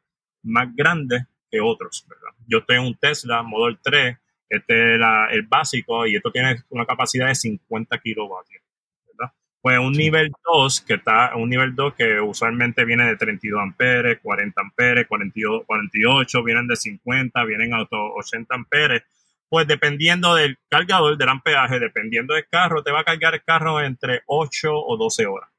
más 0.43 0.75
grande 0.75 1.25
que 1.51 1.61
otros, 1.61 2.05
¿verdad? 2.09 2.29
Yo 2.47 2.63
tengo 2.65 2.87
un 2.87 2.95
Tesla 2.95 3.43
Model 3.43 3.77
3, 3.83 4.17
este 4.49 4.93
es 4.95 4.99
la- 4.99 5.27
el 5.31 5.43
básico, 5.43 6.07
y 6.07 6.15
esto 6.15 6.31
tiene 6.31 6.63
una 6.69 6.85
capacidad 6.85 7.27
de 7.27 7.35
50 7.35 7.99
kilovatios, 7.99 8.63
¿verdad? 9.07 9.33
Pues 9.61 9.77
un 9.79 9.93
Sí. 9.93 10.01
nivel 10.03 10.31
2, 10.51 10.81
que 10.81 10.95
está, 10.95 11.35
un 11.35 11.49
nivel 11.49 11.75
2 11.75 11.93
que 11.95 12.19
usualmente 12.21 12.85
viene 12.85 13.05
de 13.05 13.15
32 13.17 13.61
amperes, 13.61 14.19
40 14.23 14.61
amperes, 14.61 15.05
42, 15.07 15.63
48, 15.65 16.43
vienen 16.43 16.67
de 16.67 16.75
50, 16.75 17.43
vienen 17.43 17.73
a 17.73 17.81
80 17.91 18.55
amperes, 18.55 19.03
pues 19.49 19.67
dependiendo 19.67 20.35
del 20.35 20.57
cargador, 20.69 21.17
del 21.17 21.29
ampeaje, 21.29 21.79
dependiendo 21.79 22.33
del 22.33 22.47
carro, 22.49 22.83
te 22.83 22.91
va 22.91 23.01
a 23.01 23.03
cargar 23.03 23.33
el 23.33 23.43
carro 23.43 23.81
entre 23.81 24.21
8 24.27 24.71
o 24.73 24.97
12 24.97 25.25
horas, 25.25 25.49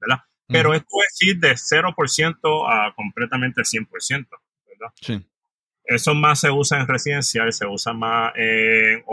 ¿verdad? 0.00 0.18
Pero 0.46 0.72
esto 0.72 0.96
es 1.06 1.22
ir 1.22 1.38
de 1.40 1.56
0% 1.56 2.66
a 2.68 2.94
completamente 2.94 3.62
100%, 3.64 4.28
¿verdad? 4.66 4.92
Sí. 5.00 5.24
Eso 5.84 6.14
más 6.14 6.40
se 6.40 6.50
usa 6.50 6.80
en 6.80 6.86
residencial, 6.86 7.52
se 7.52 7.66
usa 7.66 7.92
más 7.92 8.32
en 8.36 9.04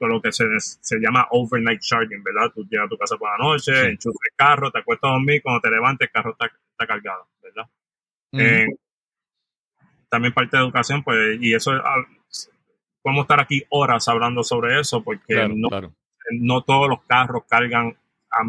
lo 0.00 0.22
que 0.22 0.32
se, 0.32 0.44
se 0.58 0.98
llama 0.98 1.26
overnight 1.30 1.80
charging, 1.80 2.22
¿verdad? 2.22 2.50
Tú 2.54 2.66
llegas 2.70 2.86
a 2.86 2.88
tu 2.88 2.96
casa 2.96 3.16
por 3.16 3.30
la 3.30 3.44
noche, 3.44 3.72
Sí. 3.74 3.86
enchufas 3.90 4.20
el 4.30 4.36
carro, 4.36 4.70
te 4.70 4.78
acuestas 4.78 5.08
a 5.10 5.12
dormir, 5.12 5.42
cuando 5.42 5.60
te 5.60 5.70
levantes 5.70 6.08
el 6.08 6.12
carro 6.12 6.32
está, 6.32 6.46
está 6.46 6.86
cargado, 6.86 7.28
¿verdad? 7.42 7.68
Eh, 8.32 8.66
también 10.08 10.32
parte 10.32 10.56
de 10.56 10.62
educación, 10.62 11.02
pues, 11.02 11.38
y 11.40 11.54
eso, 11.54 11.72
podemos 13.02 13.24
estar 13.24 13.40
aquí 13.40 13.64
horas 13.70 14.06
hablando 14.08 14.42
sobre 14.44 14.78
eso, 14.80 15.02
porque 15.02 15.34
Claro, 15.34 15.54
no, 15.56 15.68
claro. 15.68 15.92
no 16.32 16.62
todos 16.62 16.88
los 16.88 17.02
carros 17.04 17.42
cargan 17.48 17.96
a- 18.30 18.42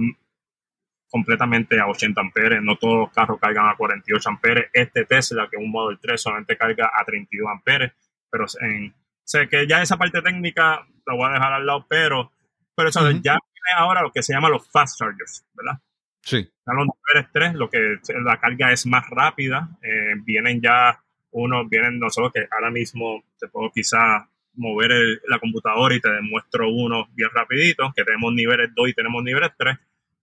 completamente 1.10 1.80
a 1.80 1.88
80 1.88 2.22
amperes, 2.22 2.62
no 2.64 2.76
todos 2.78 2.98
los 2.98 3.12
carros 3.12 3.40
cargan 3.40 3.68
a 3.70 3.76
48 3.76 4.30
amperes. 4.30 4.70
Este 4.74 5.06
Tesla, 5.06 5.48
que 5.50 5.58
es 5.58 5.64
un 5.64 5.72
Model 5.72 6.00
3, 6.02 6.20
solamente 6.20 6.58
carga 6.58 6.90
a 6.94 7.04
32 7.06 7.50
amperes, 7.52 7.92
pero 8.32 8.46
en, 8.62 8.94
sé 9.24 9.48
que 9.48 9.68
ya 9.68 9.82
esa 9.82 9.98
parte 9.98 10.22
técnica 10.22 10.86
la 11.06 11.14
voy 11.14 11.30
a 11.30 11.34
dejar 11.34 11.54
al 11.54 11.66
lado, 11.66 11.86
pero 11.88 12.32
pero 12.76 12.90
eso 12.90 13.02
ya 13.12 13.38
tiene 13.38 13.72
ahora 13.78 14.02
lo 14.02 14.12
que 14.12 14.24
se 14.24 14.34
llama 14.34 14.50
los 14.50 14.68
fast 14.72 14.98
chargers, 14.98 15.46
¿verdad? 15.54 15.80
Sí. 16.24 16.38
Están 16.38 16.76
los 16.78 16.88
niveles 16.88 17.30
3, 17.32 17.54
lo 17.54 17.70
que 17.70 17.98
la 18.24 18.40
carga 18.40 18.72
es 18.72 18.88
más 18.88 19.08
rápida. 19.12 19.70
eh, 19.84 20.16
vienen 20.24 20.60
ya 20.60 21.00
unos, 21.30 21.70
vienen 21.70 22.00
nosotros 22.00 22.34
que 22.34 22.48
ahora 22.52 22.72
mismo 22.72 23.24
te 23.38 23.48
puedo 23.50 23.70
quizá 23.72 24.28
mover 24.56 24.92
el- 24.92 25.22
la 25.28 25.40
computadora 25.40 25.96
y 25.96 26.00
te 26.00 26.10
demuestro 26.10 26.70
uno 26.70 27.08
bien 27.14 27.30
rapidito, 27.34 27.92
que 27.96 28.04
tenemos 28.04 28.34
niveles 28.34 28.70
2 28.76 28.90
y 28.90 28.94
tenemos 28.94 29.24
niveles 29.24 29.52
3. 29.58 29.78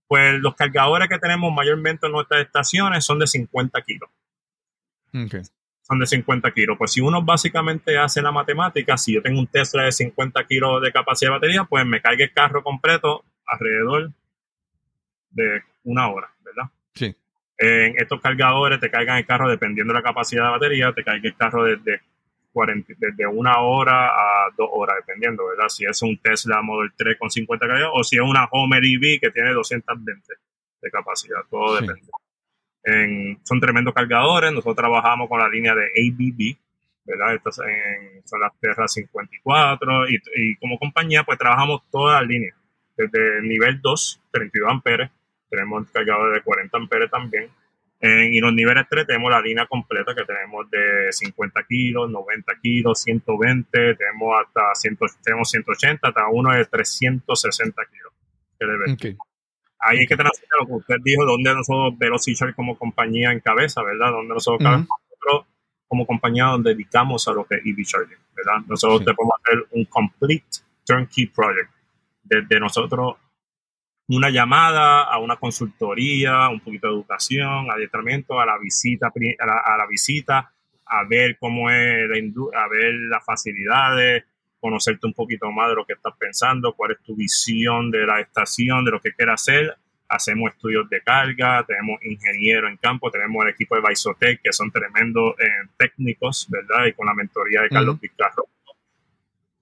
Pues 0.07 0.41
los 0.41 0.55
cargadores 0.55 1.09
que 1.09 1.19
tenemos 1.19 1.53
mayormente 1.53 2.07
en 2.07 2.13
nuestras 2.13 2.43
estaciones 2.43 3.05
son 3.05 3.19
de 3.19 3.27
50 3.27 3.81
kilos. 3.83 4.11
Son 5.83 5.99
de 5.99 6.07
50 6.07 6.53
kilos. 6.53 6.77
Pues 6.79 6.93
si 6.93 7.01
uno 7.01 7.23
básicamente 7.23 7.99
hace 7.99 8.23
la 8.23 8.31
matemática, 8.31 8.97
si 8.97 9.15
yo 9.15 9.23
tengo 9.23 9.41
un 9.41 9.47
Tesla 9.49 9.85
de 9.85 9.93
50 9.93 10.45
kilos 10.47 10.81
de 10.83 10.93
capacidad 10.93 11.31
de 11.31 11.37
batería, 11.37 11.65
pues 11.65 11.85
me 11.85 12.01
cargue 12.01 12.25
el 12.25 12.33
carro 12.33 12.63
completo 12.63 13.25
alrededor 13.47 14.13
de 15.31 15.63
una 15.85 16.09
hora, 16.09 16.33
¿verdad? 16.45 16.71
Sí. 16.95 17.15
En 17.59 17.95
estos 17.99 18.21
cargadores 18.21 18.81
te 18.81 18.91
cargan 18.91 19.19
el 19.19 19.27
carro 19.27 19.49
dependiendo 19.49 19.93
de 19.93 19.99
la 19.99 20.05
capacidad 20.05 20.45
de 20.45 20.51
batería, 20.51 20.93
te 20.93 21.05
carga 21.05 21.29
el 21.29 21.37
carro 21.37 21.65
desde, 21.65 22.01
40, 22.53 22.95
desde 22.99 23.27
una 23.27 23.59
hora 23.61 24.09
a 24.09 24.51
dos 24.57 24.69
horas, 24.73 24.97
dependiendo, 24.97 25.47
¿verdad? 25.47 25.69
Si 25.69 25.85
es 25.85 26.03
un 26.03 26.19
Tesla 26.19 26.63
Model 26.63 26.93
3 26.97 27.17
con 27.19 27.31
50 27.31 27.67
cargadores 27.67 27.93
o 28.01 28.05
si 28.05 28.17
es 28.17 28.23
una 28.23 28.49
Homer 28.51 28.85
EV 28.85 29.21
que 29.21 29.31
tiene 29.31 29.53
220 29.53 30.35
de 30.83 30.91
capacidad, 30.91 31.41
todo 31.51 31.79
Sí. 31.79 31.87
depende. 31.87 32.11
En- 32.83 33.39
son 33.45 33.61
tremendos 33.61 33.93
cargadores, 33.95 34.51
nosotros 34.53 34.77
trabajamos 34.77 35.29
con 35.29 35.39
la 35.39 35.49
línea 35.49 35.75
de 35.75 35.85
ABB, 35.87 36.57
¿verdad? 37.05 37.35
Estas 37.35 37.59
en- 37.61 38.27
son 38.27 38.41
las 38.41 38.53
Terra 38.59 38.89
54 38.89 40.09
y, 40.09 40.19
y 40.37 40.57
como 40.57 40.79
compañía 40.79 41.23
pues 41.25 41.39
trabajamos 41.39 41.83
toda 41.91 42.21
la 42.21 42.27
línea, 42.27 42.55
desde 42.97 43.39
el 43.39 43.49
nivel 43.49 43.81
2, 43.81 44.21
32 44.33 44.71
amperes, 44.71 45.11
tenemos 45.51 45.89
cargadores 45.91 46.35
de 46.35 46.43
40 46.43 46.77
amperes 46.79 47.11
también. 47.11 47.49
En- 48.03 48.33
y 48.33 48.41
los 48.41 48.53
niveles 48.55 48.87
3 48.89 49.07
tenemos 49.07 49.31
la 49.31 49.41
línea 49.43 49.67
completa 49.67 50.15
que 50.15 50.25
tenemos 50.25 50.71
de 50.71 51.13
50 51.13 51.63
kilos, 51.65 52.11
90 52.11 52.53
kilos, 52.63 53.01
120, 53.03 53.95
tenemos 53.95 54.41
hasta 54.41 54.75
100, 54.75 54.99
tenemos 55.23 55.51
180, 55.51 56.09
hasta 56.09 56.29
uno 56.29 56.53
de 56.55 56.65
360 56.65 57.83
kilos. 57.87 58.13
que. 58.99 59.17
Ahí 59.83 60.01
es 60.01 60.09
que 60.09 60.17
tenemos 60.17 60.39
lo 60.61 60.67
que 60.67 60.73
usted 60.75 60.97
dijo, 61.03 61.25
donde 61.25 61.55
nosotros 61.55 61.99
Velocity 61.99 62.53
como 62.55 62.77
compañía 62.77 63.33
en 63.33 63.41
cabeza, 63.41 63.83
¿verdad? 63.83 64.11
Donde 64.13 64.35
nosotros, 64.35 64.87
como 65.89 66.07
compañía 66.07 66.45
donde 66.45 66.71
dedicamos 66.75 67.27
a 67.29 67.33
lo 67.33 67.45
que 67.47 67.57
es 67.57 67.63
EV 67.65 67.85
Charging, 67.85 68.19
¿verdad? 68.37 68.61
Nosotros 68.67 69.01
Sí. 69.01 69.05
te 69.07 69.15
podemos 69.15 69.35
hacer 69.43 69.67
un 69.73 69.85
complete 69.87 70.45
turnkey 70.87 71.27
project. 71.27 71.71
Desde 72.23 72.61
nosotros 72.61 73.17
una 74.17 74.31
llamada 74.31 75.03
a 75.05 75.19
una 75.19 75.37
consultoría, 75.37 76.49
un 76.49 76.61
poquito 76.61 76.89
de 76.89 76.95
educación, 76.95 77.71
adiestramiento, 77.71 78.41
a 78.41 78.47
la 78.47 78.59
visita, 78.59 79.07
a 79.07 79.47
la, 79.47 79.59
a 79.59 79.77
la 79.77 79.87
visita, 79.87 80.53
a 80.87 81.05
ver 81.05 81.37
cómo 81.39 81.71
es 81.71 82.09
la 82.09 82.65
a 82.65 82.69
ver 82.69 82.93
las 83.09 83.25
facilidades, 83.25 84.25
conocerte 84.59 85.07
un 85.07 85.15
poquito 85.15 85.51
más 85.53 85.69
de 85.69 85.77
lo 85.77 85.87
que 85.87 85.93
estás 85.93 86.15
pensando, 86.19 86.73
cuál 86.73 86.93
es 86.93 86.99
tu 87.05 87.15
visión 87.15 87.91
de 87.93 88.05
la 88.05 88.21
estación, 88.21 88.85
de 88.85 88.91
lo 88.91 89.01
que 89.01 89.13
quieres 89.13 89.35
hacer. 89.35 89.77
Hacemos 90.09 90.51
estudios 90.51 90.91
de 90.91 91.01
carga, 91.03 91.65
tenemos 91.65 92.03
ingenieros 92.03 92.69
en 92.69 92.79
campo, 92.79 93.13
tenemos 93.13 93.45
el 93.45 93.53
equipo 93.53 93.77
de 93.77 93.81
Baisotec, 93.81 94.43
que 94.43 94.53
son 94.53 94.73
tremendos 94.73 95.37
eh, 95.39 95.69
técnicos, 95.77 96.49
¿verdad? 96.51 96.87
Y 96.87 96.95
con 96.95 97.07
la 97.07 97.15
mentoría 97.15 97.63
de 97.63 97.69
Carlos 97.69 97.95
Ujú. 97.95 98.01
Pizarro. 98.01 98.49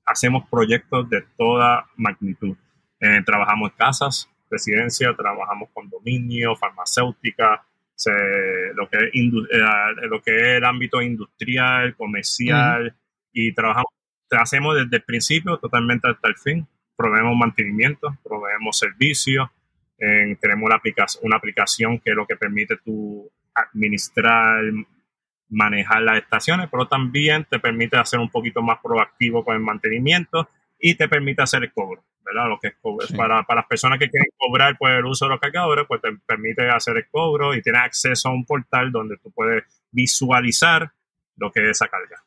Hacemos 0.06 0.48
proyectos 0.48 1.10
de 1.10 1.22
toda 1.36 1.86
magnitud. 1.96 2.56
Eh, 2.98 3.22
trabajamos 3.26 3.70
en 3.70 3.76
casas, 3.76 4.28
residencia, 4.50 5.14
trabajamos 5.16 5.68
condominios, 5.72 6.58
farmacéutica, 6.58 7.64
se- 7.94 8.72
lo, 8.74 8.88
que 8.88 8.96
es 8.98 9.12
indu- 9.14 9.46
eh, 9.50 10.06
lo 10.08 10.20
que 10.22 10.36
es 10.36 10.42
el 10.58 10.64
ámbito 10.64 11.00
industrial, 11.02 11.94
comercial, 11.96 12.94
y 13.32 13.52
trabajamos, 13.52 13.92
hacemos 14.30 14.76
desde 14.76 14.96
el 14.96 15.02
principio 15.02 15.56
totalmente 15.58 16.08
hasta 16.08 16.28
el 16.28 16.36
fin. 16.36 16.66
Proveemos 16.96 17.36
mantenimiento, 17.36 18.16
proveemos 18.24 18.78
servicios, 18.78 19.48
eh, 19.98 20.36
tenemos 20.40 20.64
una 20.66 20.76
aplicación, 20.76 21.24
una 21.26 21.36
aplicación 21.36 21.98
que 21.98 22.10
es 22.10 22.16
lo 22.16 22.26
que 22.26 22.36
permite 22.36 22.76
tú 22.84 23.30
administrar, 23.54 24.62
manejar 25.50 26.02
las 26.02 26.18
estaciones, 26.18 26.68
pero 26.70 26.86
también 26.86 27.46
te 27.48 27.58
permite 27.58 27.96
hacer 27.96 28.18
un 28.20 28.28
poquito 28.30 28.60
más 28.62 28.78
proactivo 28.82 29.44
con 29.44 29.56
el 29.56 29.62
mantenimiento 29.62 30.48
y 30.78 30.94
te 30.94 31.08
permite 31.08 31.42
hacer 31.42 31.62
el 31.64 31.72
cobro, 31.72 32.04
¿verdad? 32.24 32.48
Lo 32.48 32.58
que 32.58 32.68
es 32.68 32.76
cobro. 32.80 33.06
Sí. 33.06 33.16
Para, 33.16 33.42
para 33.44 33.60
las 33.60 33.68
personas 33.68 33.98
que 33.98 34.08
quieren 34.08 34.28
cobrar 34.36 34.76
por 34.78 34.90
el 34.90 35.04
uso 35.04 35.26
de 35.26 35.30
los 35.30 35.40
cargadores, 35.40 35.84
pues 35.88 36.00
te 36.00 36.08
permite 36.26 36.68
hacer 36.68 36.96
el 36.96 37.08
cobro 37.10 37.54
y 37.54 37.62
tienes 37.62 37.82
acceso 37.82 38.28
a 38.28 38.32
un 38.32 38.44
portal 38.44 38.92
donde 38.92 39.16
tú 39.18 39.30
puedes 39.32 39.64
visualizar 39.90 40.92
lo 41.36 41.50
que 41.50 41.64
es 41.64 41.70
esa 41.70 41.88
carga. 41.88 42.22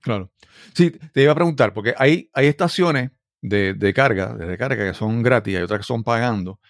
Claro. 0.00 0.30
Sí, 0.72 0.90
te 0.90 1.22
iba 1.22 1.32
a 1.32 1.34
preguntar, 1.34 1.72
porque 1.72 1.94
hay, 1.98 2.30
hay 2.32 2.46
estaciones 2.46 3.10
de, 3.42 3.74
de 3.74 3.94
carga, 3.94 4.34
de 4.34 4.46
recarga, 4.46 4.86
que 4.86 4.94
son 4.94 5.22
gratis, 5.22 5.56
hay 5.56 5.62
otras 5.62 5.80
que 5.80 5.86
son 5.86 6.04
pagando. 6.04 6.60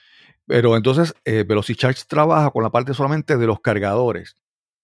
Pero 0.46 0.76
entonces, 0.76 1.14
eh, 1.24 1.44
VelociCharge 1.46 2.04
trabaja 2.06 2.50
con 2.50 2.62
la 2.62 2.70
parte 2.70 2.94
solamente 2.94 3.36
de 3.36 3.46
los 3.46 3.60
cargadores. 3.60 4.36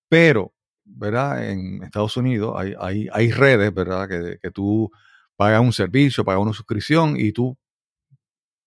Pero, 0.08 0.52
¿verdad? 0.85 1.48
En 1.48 1.82
Estados 1.85 2.16
Unidos 2.16 2.54
hay, 2.56 2.74
hay, 2.78 3.08
hay 3.12 3.30
redes, 3.30 3.72
¿verdad? 3.72 4.08
Que, 4.08 4.38
que 4.42 4.50
tú 4.50 4.90
pagas 5.42 5.61
un 5.61 5.72
servicio, 5.72 6.24
pagas 6.24 6.40
una 6.40 6.52
suscripción 6.52 7.16
y 7.18 7.33
tú 7.33 7.59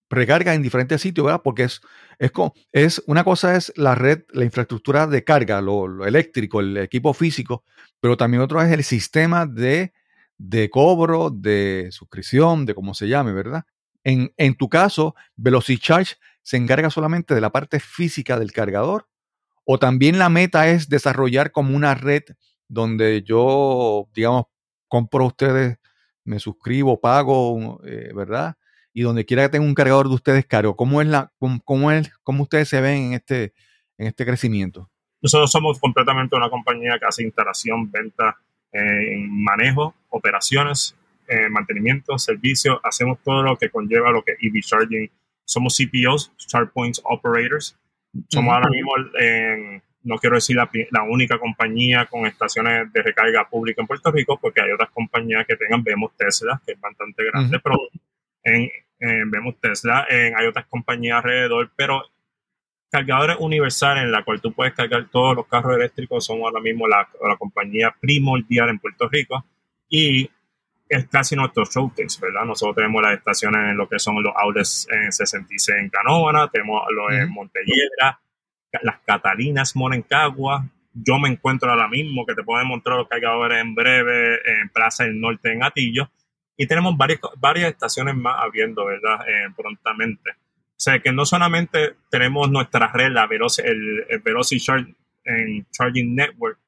recargas 0.09 0.57
en 0.57 0.61
diferentes 0.61 1.01
sitios, 1.01 1.25
¿verdad? 1.25 1.41
Porque 1.41 1.63
es, 1.63 1.79
es, 2.19 2.31
es 2.73 3.01
una 3.07 3.23
cosa 3.23 3.55
es 3.55 3.71
la 3.77 3.95
red, 3.95 4.23
la 4.33 4.43
infraestructura 4.43 5.07
de 5.07 5.23
carga, 5.23 5.61
lo, 5.61 5.87
lo 5.87 6.05
eléctrico, 6.05 6.59
el 6.59 6.75
equipo 6.75 7.13
físico, 7.13 7.63
pero 8.01 8.17
también 8.17 8.43
otro 8.43 8.61
es 8.61 8.69
el 8.73 8.83
sistema 8.83 9.45
de, 9.45 9.93
de 10.37 10.69
cobro, 10.69 11.29
de 11.29 11.87
suscripción, 11.91 12.65
de 12.65 12.75
cómo 12.75 12.93
se 12.93 13.07
llame, 13.07 13.31
¿verdad? 13.31 13.63
En, 14.03 14.33
en 14.35 14.55
tu 14.55 14.67
caso, 14.67 15.15
VelociCharge 15.37 16.17
se 16.43 16.57
encarga 16.57 16.89
solamente 16.89 17.33
de 17.33 17.41
la 17.41 17.53
parte 17.53 17.79
física 17.79 18.37
del 18.37 18.51
cargador 18.51 19.07
o 19.63 19.79
también 19.79 20.19
la 20.19 20.27
meta 20.27 20.67
es 20.67 20.89
desarrollar 20.89 21.53
como 21.53 21.73
una 21.73 21.95
red 21.95 22.23
donde 22.67 23.23
yo, 23.23 24.09
digamos, 24.13 24.45
compro 24.89 25.23
a 25.23 25.27
ustedes, 25.27 25.77
me 26.25 26.39
suscribo, 26.39 26.99
pago, 26.99 27.79
eh, 27.85 28.11
¿verdad? 28.13 28.55
Y 28.93 29.01
donde 29.01 29.25
quiera 29.25 29.43
que 29.43 29.49
tenga 29.49 29.65
un 29.65 29.73
cargador 29.75 30.07
de 30.09 30.15
ustedes 30.15 30.45
cargo. 30.45 30.75
¿Cómo 30.75 31.01
es 31.01 31.07
la, 31.07 31.31
cómo, 31.37 31.59
cómo 31.63 31.91
es, 31.91 32.11
cómo 32.23 32.43
ustedes 32.43 32.67
se 32.69 32.81
ven 32.81 33.03
en 33.03 33.13
este, 33.13 33.53
en 33.97 34.07
este 34.07 34.25
crecimiento? 34.25 34.89
Nosotros 35.21 35.51
somos 35.51 35.79
completamente 35.79 36.35
una 36.35 36.49
compañía 36.49 36.97
que 36.99 37.05
hace 37.05 37.23
instalación, 37.23 37.89
venta, 37.91 38.37
eh, 38.71 39.15
manejo, 39.27 39.95
operaciones, 40.09 40.95
eh, 41.27 41.49
mantenimiento, 41.49 42.17
servicio. 42.17 42.79
Hacemos 42.83 43.19
todo 43.23 43.41
lo 43.41 43.55
que 43.57 43.69
conlleva 43.69 44.11
lo 44.11 44.23
que 44.23 44.33
es 44.33 44.37
EV 44.41 44.61
Charging. 44.61 45.09
Somos 45.45 45.77
CPOs, 45.77 46.31
Charge 46.37 46.71
Points 46.73 47.01
Operators. 47.03 47.77
Somos 48.29 48.53
ahora 48.53 48.69
mismo, 48.69 48.91
en- 49.19 49.81
no 50.05 50.17
quiero 50.17 50.35
decir 50.35 50.55
la, 50.55 50.69
la 50.91 51.03
única 51.03 51.37
compañía 51.37 52.05
con 52.05 52.25
estaciones 52.25 52.91
de 52.93 53.01
recarga 53.03 53.49
pública 53.49 53.81
en 53.81 53.87
Puerto 53.87 54.11
Rico, 54.11 54.39
porque 54.39 54.61
hay 54.61 54.71
otras 54.71 54.89
compañías 54.91 55.45
que 55.45 55.55
tengan, 55.57 55.83
vemos 55.83 56.11
Tesla, 56.17 56.61
que 56.65 56.71
es 56.73 56.79
bastante 56.79 57.23
grande, 57.25 57.59
pero 57.59 57.75
en, 58.43 58.69
en- 58.99 59.29
vemos 59.31 59.55
Tesla, 59.59 60.05
en- 60.09 60.37
hay 60.37 60.47
otras 60.47 60.65
compañías 60.67 61.17
alrededor, 61.17 61.69
pero 61.75 62.03
cargadores 62.89 63.35
universales 63.39 64.03
en 64.03 64.11
la 64.11 64.23
cual 64.23 64.39
tú 64.39 64.53
puedes 64.53 64.73
cargar 64.73 65.07
todos 65.11 65.35
los 65.35 65.47
carros 65.47 65.75
eléctricos 65.75 66.25
somos 66.25 66.45
ahora 66.45 66.61
mismo 66.61 66.87
la, 66.87 67.07
la 67.27 67.35
compañía 67.35 67.93
primordial 67.99 68.69
en 68.69 68.79
Puerto 68.79 69.09
Rico 69.09 69.43
y 69.89 70.29
es 70.87 71.07
casi 71.09 71.35
nuestro 71.35 71.65
showcase, 71.65 72.19
¿verdad? 72.21 72.45
Nosotros 72.45 72.75
tenemos 72.75 73.01
las 73.01 73.13
estaciones 73.17 73.71
en 73.71 73.75
lo 73.77 73.89
que 73.89 73.97
son 73.99 74.21
los 74.21 74.31
outlets 74.37 74.87
en 74.91 75.11
66 75.11 75.77
en 75.79 75.89
Canóvana, 75.89 76.47
tenemos 76.49 76.83
los 76.91 77.11
en 77.11 77.23
Ujú. 77.31 78.19
Las 78.83 78.99
Catalinas 79.05 79.75
Morencagua. 79.75 80.65
Yo 80.93 81.19
me 81.19 81.29
encuentro 81.29 81.69
ahora 81.69 81.87
mismo 81.87 82.25
que 82.25 82.35
te 82.35 82.43
pueden 82.43 82.67
mostrar 82.67 82.97
los 82.97 83.07
cargadores 83.07 83.59
en 83.61 83.75
breve 83.75 84.35
en 84.61 84.69
Plaza 84.69 85.03
del 85.03 85.19
Norte 85.19 85.51
en 85.51 85.63
Atillo. 85.63 86.09
Y 86.57 86.67
tenemos 86.67 86.95
varias, 86.95 87.19
varias 87.37 87.71
estaciones 87.71 88.15
más 88.15 88.35
abriendo, 88.39 88.85
¿verdad? 88.85 89.27
Eh, 89.27 89.49
prontamente. 89.55 90.31
O 90.31 90.77
sea 90.77 90.99
que 90.99 91.11
no 91.11 91.25
solamente 91.25 91.95
tenemos 92.09 92.49
nuestra 92.49 92.87
red, 92.91 93.11
la 93.11 93.27
Veloci, 93.27 93.61
el, 93.61 94.05
en 95.25 95.65
Charging 95.71 96.15
Network, 96.15 96.59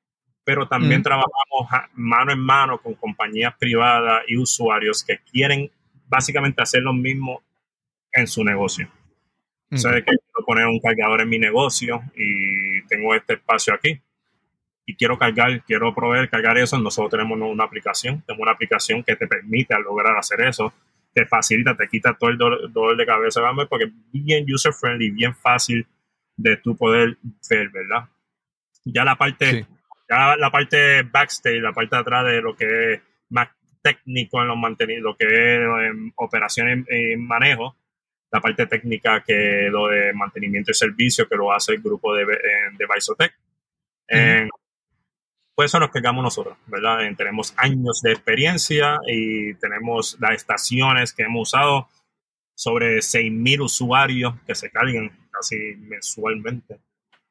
pero 0.44 0.68
también 0.68 1.02
Ujú. 1.02 1.04
trabajamos 1.04 1.70
ja- 1.70 1.90
mano 1.94 2.32
en 2.32 2.40
mano 2.40 2.78
con 2.80 2.96
compañías 2.96 3.54
privadas 3.58 4.24
y 4.28 4.38
usuarios 4.38 5.04
que 5.04 5.20
quieren 5.32 5.70
básicamente 6.08 6.62
hacer 6.62 6.82
lo 6.82 6.94
mismo 6.94 7.44
en 8.14 8.28
su 8.28 8.44
negocio. 8.44 8.90
Sé 9.72 9.90
que 9.96 10.04
quiero 10.04 10.46
poner 10.46 10.66
un 10.68 10.80
cargador 10.80 11.22
en 11.22 11.30
mi 11.30 11.40
negocio 11.40 12.02
y 12.16 12.82
tengo 12.88 13.14
este 13.16 13.34
espacio 13.34 13.74
aquí 13.74 14.00
y 14.86 14.96
quiero 14.96 15.18
cargar, 15.18 15.62
quiero 15.66 15.94
proveer, 15.94 16.30
cargar 16.30 16.58
eso. 16.58 16.78
Nosotros 16.80 17.12
tenemos 17.12 17.38
una 17.42 17.66
aplicación, 17.66 18.22
tenemos 18.26 18.44
una 18.44 18.54
aplicación 18.54 19.04
que 19.04 19.16
te 19.18 19.28
permite 19.28 19.78
lograr 19.80 20.16
hacer 20.18 20.42
eso. 20.42 20.74
te 21.14 21.26
facilita, 21.26 21.76
te 21.76 21.88
quita 21.88 22.14
todo 22.14 22.30
el 22.30 22.38
dolor, 22.38 22.72
dolor 22.72 22.96
de 22.96 23.06
cabeza, 23.06 23.42
¿verdad? 23.42 23.68
porque 23.68 23.86
es 23.86 23.92
bien 24.12 24.46
user 24.54 24.72
friendly, 24.72 25.10
bien 25.10 25.34
fácil 25.34 25.88
de 26.36 26.58
tu 26.58 26.78
poder 26.78 27.18
ver, 27.50 27.70
¿verdad? 27.70 28.08
Ya 28.86 29.04
la 29.04 29.16
parte, 29.16 29.52
Sí. 29.52 29.66
ya 30.08 30.36
la 30.38 30.52
parte 30.52 31.02
backstage, 31.02 31.60
la 31.60 31.74
parte 31.74 31.96
de 31.96 32.02
atrás 32.02 32.24
de 32.26 32.40
lo 32.42 32.56
que 32.56 32.94
es 32.94 33.02
más 33.30 33.50
técnico 33.82 34.40
en 34.44 34.48
los 34.50 34.58
mantenidos, 34.58 35.02
lo 35.02 35.18
que 35.18 35.26
es 35.26 35.60
en 35.90 36.14
operaciones 36.18 36.86
y 36.88 37.16
manejo, 37.18 37.76
la 38.32 38.42
parte 38.42 38.68
técnica 38.68 39.24
que 39.26 39.70
lo 39.72 39.88
de 39.88 40.14
mantenimiento 40.14 40.72
y 40.72 40.74
servicio 40.74 41.28
que 41.28 41.36
lo 41.36 41.52
hace 41.54 41.74
el 41.74 41.82
grupo 41.82 42.14
de, 42.14 42.24
eh, 42.24 42.28
de 42.78 42.86
Visotech. 42.94 43.34
Eh, 44.10 44.48
pues 45.56 45.72
eso 45.72 45.80
nos 45.80 45.90
cargamos 45.90 46.24
nosotros, 46.24 46.58
¿verdad? 46.68 47.06
Eh, 47.06 47.16
tenemos 47.18 47.54
años 47.58 48.02
de 48.04 48.12
experiencia 48.12 48.98
y 49.08 49.54
tenemos 49.56 50.18
las 50.20 50.32
estaciones 50.32 51.14
que 51.14 51.24
hemos 51.24 51.50
usado, 51.50 51.88
sobre 52.54 52.98
6.000 53.02 53.62
usuarios 53.62 54.34
que 54.46 54.56
se 54.56 54.70
cargan 54.72 55.12
casi 55.32 55.56
mensualmente, 55.78 56.80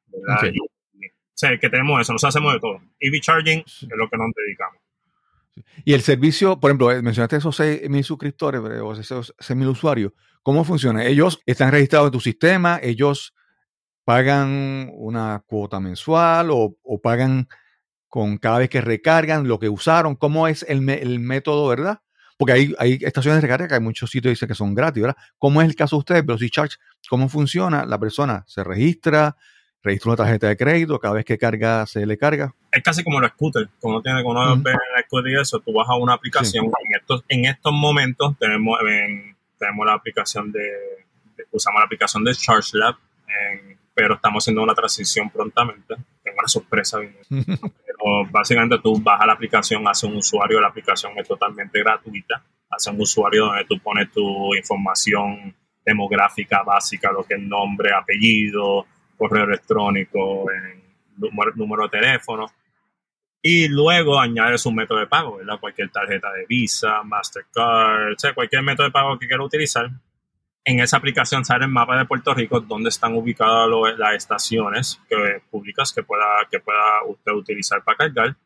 ¿verdad? 0.06 0.38
Ok. 0.48 0.54
Y- 0.54 1.04
y- 1.04 1.08
o 1.08 1.38
sea, 1.38 1.58
que 1.58 1.68
tenemos 1.68 2.00
eso, 2.00 2.12
nos 2.12 2.24
hacemos 2.24 2.52
de 2.54 2.60
todo. 2.60 2.80
EV 3.00 3.20
Charging 3.20 3.58
es 3.66 3.88
lo 3.96 4.08
que 4.08 4.16
nos 4.16 4.28
dedicamos. 4.34 4.80
Y 5.84 5.94
el 5.94 6.00
servicio, 6.02 6.58
por 6.60 6.70
ejemplo, 6.70 6.90
eh, 6.92 7.02
mencionaste 7.02 7.36
esos 7.36 7.56
6.000 7.58 8.02
suscriptores 8.04 8.60
o 8.60 8.92
esos 8.92 9.34
6.000 9.38 9.68
usuarios. 9.68 10.12
¿Cómo 10.46 10.62
funciona? 10.62 11.04
Ellos 11.04 11.40
están 11.44 11.72
registrados 11.72 12.06
en 12.06 12.12
tu 12.12 12.20
sistema, 12.20 12.78
ellos 12.80 13.34
pagan 14.04 14.90
una 14.94 15.42
cuota 15.44 15.80
mensual 15.80 16.52
o, 16.52 16.76
o 16.84 17.00
pagan 17.00 17.48
con 18.08 18.38
cada 18.38 18.58
vez 18.60 18.70
que 18.70 18.80
recargan 18.80 19.48
lo 19.48 19.58
que 19.58 19.68
usaron. 19.68 20.14
¿Cómo 20.14 20.46
es 20.46 20.64
el, 20.68 20.82
me- 20.82 21.02
el 21.02 21.18
método, 21.18 21.66
verdad? 21.66 21.98
Porque 22.38 22.52
hay, 22.52 22.74
hay 22.78 22.92
estaciones 23.02 23.38
de 23.38 23.40
recarga 23.48 23.66
que 23.66 23.74
hay 23.74 23.80
muchos 23.80 24.08
sitios 24.08 24.30
que 24.30 24.34
dicen 24.34 24.46
que 24.48 24.54
son 24.54 24.72
gratis, 24.72 25.02
¿verdad? 25.02 25.16
¿Cómo 25.36 25.60
es 25.62 25.68
el 25.68 25.74
caso 25.74 25.96
de 25.96 25.98
ustedes, 25.98 26.24
Velocity 26.24 26.50
Charge? 26.50 26.76
¿Cómo 27.10 27.28
funciona? 27.28 27.84
La 27.84 27.98
persona 27.98 28.44
se 28.46 28.62
registra, 28.62 29.36
registra 29.82 30.10
una 30.12 30.16
tarjeta 30.18 30.46
de 30.46 30.56
crédito, 30.56 31.00
cada 31.00 31.14
vez 31.14 31.24
que 31.24 31.38
carga, 31.38 31.86
se 31.86 32.06
le 32.06 32.16
carga. 32.16 32.54
Es 32.70 32.84
casi 32.84 33.02
como 33.02 33.18
los 33.18 33.30
scooters, 33.32 33.68
como 33.80 34.00
tiene 34.00 34.22
como 34.22 34.34
ve 34.62 34.70
en 34.70 34.78
la 34.94 35.02
scooter 35.06 35.32
y 35.32 35.40
eso, 35.40 35.58
tú 35.58 35.72
vas 35.72 35.88
a 35.88 35.96
una 35.96 36.12
aplicación. 36.12 36.66
En, 36.66 37.00
estos, 37.00 37.24
en 37.28 37.44
estos 37.46 37.72
momentos 37.72 38.36
tenemos, 38.38 38.78
en- 38.88 39.35
tenemos 39.58 39.86
la 39.86 39.94
aplicación 39.94 40.50
de, 40.52 40.60
de- 40.60 41.44
usamos 41.52 41.80
la 41.80 41.84
aplicación 41.86 42.24
de 42.24 42.34
ChargeLab, 42.34 42.96
en- 43.28 43.78
pero 43.94 44.14
estamos 44.14 44.44
haciendo 44.44 44.62
una 44.62 44.74
transición 44.74 45.30
prontamente. 45.30 45.94
Tengo 46.22 46.38
una 46.38 46.48
sorpresa. 46.48 46.98
bien. 46.98 47.16
Pero 47.86 48.26
básicamente 48.30 48.78
tú 48.82 49.00
bajas 49.00 49.26
la 49.26 49.32
aplicación, 49.32 49.88
haces 49.88 50.04
un 50.10 50.16
usuario, 50.16 50.60
la 50.60 50.68
aplicación 50.68 51.12
es 51.18 51.26
totalmente 51.26 51.78
gratuita, 51.80 52.42
haces 52.68 52.92
un 52.92 53.00
usuario 53.00 53.46
donde 53.46 53.64
tú 53.64 53.78
pones 53.80 54.12
tu 54.12 54.54
información 54.54 55.54
demográfica 55.82 56.62
básica, 56.62 57.10
lo 57.10 57.24
que 57.24 57.34
es 57.36 57.40
nombre, 57.40 57.90
apellido, 57.94 58.84
correo 59.16 59.44
electrónico, 59.44 60.44
en 60.52 60.82
número, 61.16 61.52
número 61.54 61.84
de 61.84 61.88
teléfono. 61.98 62.46
Y 63.48 63.68
luego 63.68 64.18
añades 64.18 64.66
un 64.66 64.74
método 64.74 64.98
de 64.98 65.06
pago, 65.06 65.36
¿verdad? 65.36 65.60
Cualquier 65.60 65.88
tarjeta 65.90 66.32
de 66.32 66.46
Visa, 66.48 67.04
Mastercard, 67.04 68.14
o 68.14 68.18
sea, 68.18 68.34
cualquier 68.34 68.64
método 68.64 68.86
de 68.86 68.90
pago 68.90 69.16
que 69.20 69.28
quieras 69.28 69.46
utilizar. 69.46 69.88
En 70.64 70.80
esa 70.80 70.96
aplicación 70.96 71.44
sale 71.44 71.66
el 71.66 71.70
mapa 71.70 71.96
de 71.96 72.06
Puerto 72.06 72.34
Rico 72.34 72.58
donde 72.58 72.88
están 72.88 73.14
ubicadas 73.14 73.68
las 73.98 74.14
estaciones 74.16 75.00
que, 75.08 75.42
públicas 75.48 75.92
que 75.92 76.02
pueda, 76.02 76.26
que 76.50 76.58
pueda 76.58 77.04
usted 77.06 77.30
utilizar 77.30 77.84
para 77.84 77.98
cargar. 77.98 78.36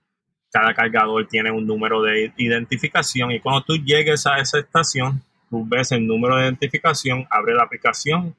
Cada 0.53 0.75
cargador 0.75 1.27
tiene 1.27 1.51
un 1.51 1.67
número 1.67 2.03
de 2.03 2.35
identificación 2.37 3.31
y 3.31 3.41
cuando 3.41 3.63
tú 3.63 3.77
llegues 3.79 4.27
a 4.27 4.37
esa 4.37 4.59
estación, 4.59 5.23
tú 5.49 5.65
ves 5.67 5.93
el 5.93 6.07
número 6.07 6.37
de 6.37 6.43
identificación, 6.43 7.27
abre 7.31 7.55
la 7.55 7.63
aplicación, 7.63 8.37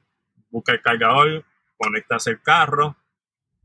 busca 0.48 0.74
el 0.74 0.80
cargador, 0.80 1.44
conectas 1.76 2.28
el 2.28 2.40
carro 2.40 2.94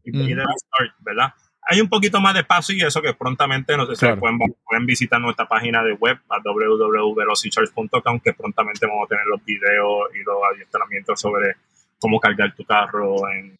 y, 0.04 0.12
le 0.12 0.34
das 0.34 0.48
start, 0.66 0.96
¿verdad? 0.98 1.34
Hay 1.69 1.82
un 1.82 1.89
poquito 1.89 2.19
más 2.21 2.34
de 2.34 2.43
paso 2.43 2.71
y 2.73 2.82
eso 2.82 3.01
que 3.01 3.13
prontamente 3.13 3.75
no 3.75 3.86
sé, 3.88 3.95
Claro. 3.97 4.19
pueden, 4.19 4.38
pueden 4.65 4.86
visitar 4.86 5.19
nuestra 5.19 5.47
página 5.47 5.84
de 5.84 5.93
web 5.93 6.17
a 6.30 6.39
www.velocicharge.com 6.41 8.19
que 8.21 8.34
prontamente 8.34 8.86
vamos 8.88 9.06
a 9.06 9.10
tener 9.10 9.25
los 9.25 9.43
videos 9.43 10.10
y 10.15 10.23
los 10.23 10.38
adiestramientos 10.53 11.19
sobre 11.19 11.56
cómo 11.99 12.19
cargar 12.19 12.53
tu 12.56 12.63
carro, 12.63 13.30
en 13.30 13.58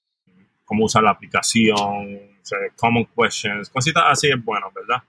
cómo 0.64 0.86
usar 0.86 1.04
la 1.04 1.12
aplicación, 1.12 1.76
o 1.80 2.46
sea, 2.46 2.58
common 2.76 3.06
questions, 3.16 3.70
cositas 3.70 4.04
así 4.08 4.30
es 4.30 4.44
bueno, 4.44 4.72
¿verdad? 4.74 5.04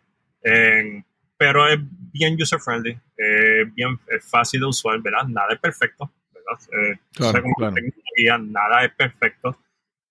Pero 1.37 1.68
es 1.68 1.78
bien 2.12 2.37
user 2.40 2.58
friendly, 2.58 2.98
es 3.16 3.72
bien 3.74 3.98
es 4.08 4.24
fácil 4.28 4.61
de 4.61 4.66
usar, 4.66 4.98
¿verdad? 5.00 5.24
Nada 5.28 5.48
es 5.52 5.61
perfecto, 5.61 6.11
¿verdad? 6.32 6.58
Eh, 6.72 6.98
Claro, 7.14 7.42
como 7.42 7.54
claro. 7.54 7.74
tecnología, 7.74 8.38
nada 8.38 8.84
es 8.84 8.92
perfecto, 8.92 9.56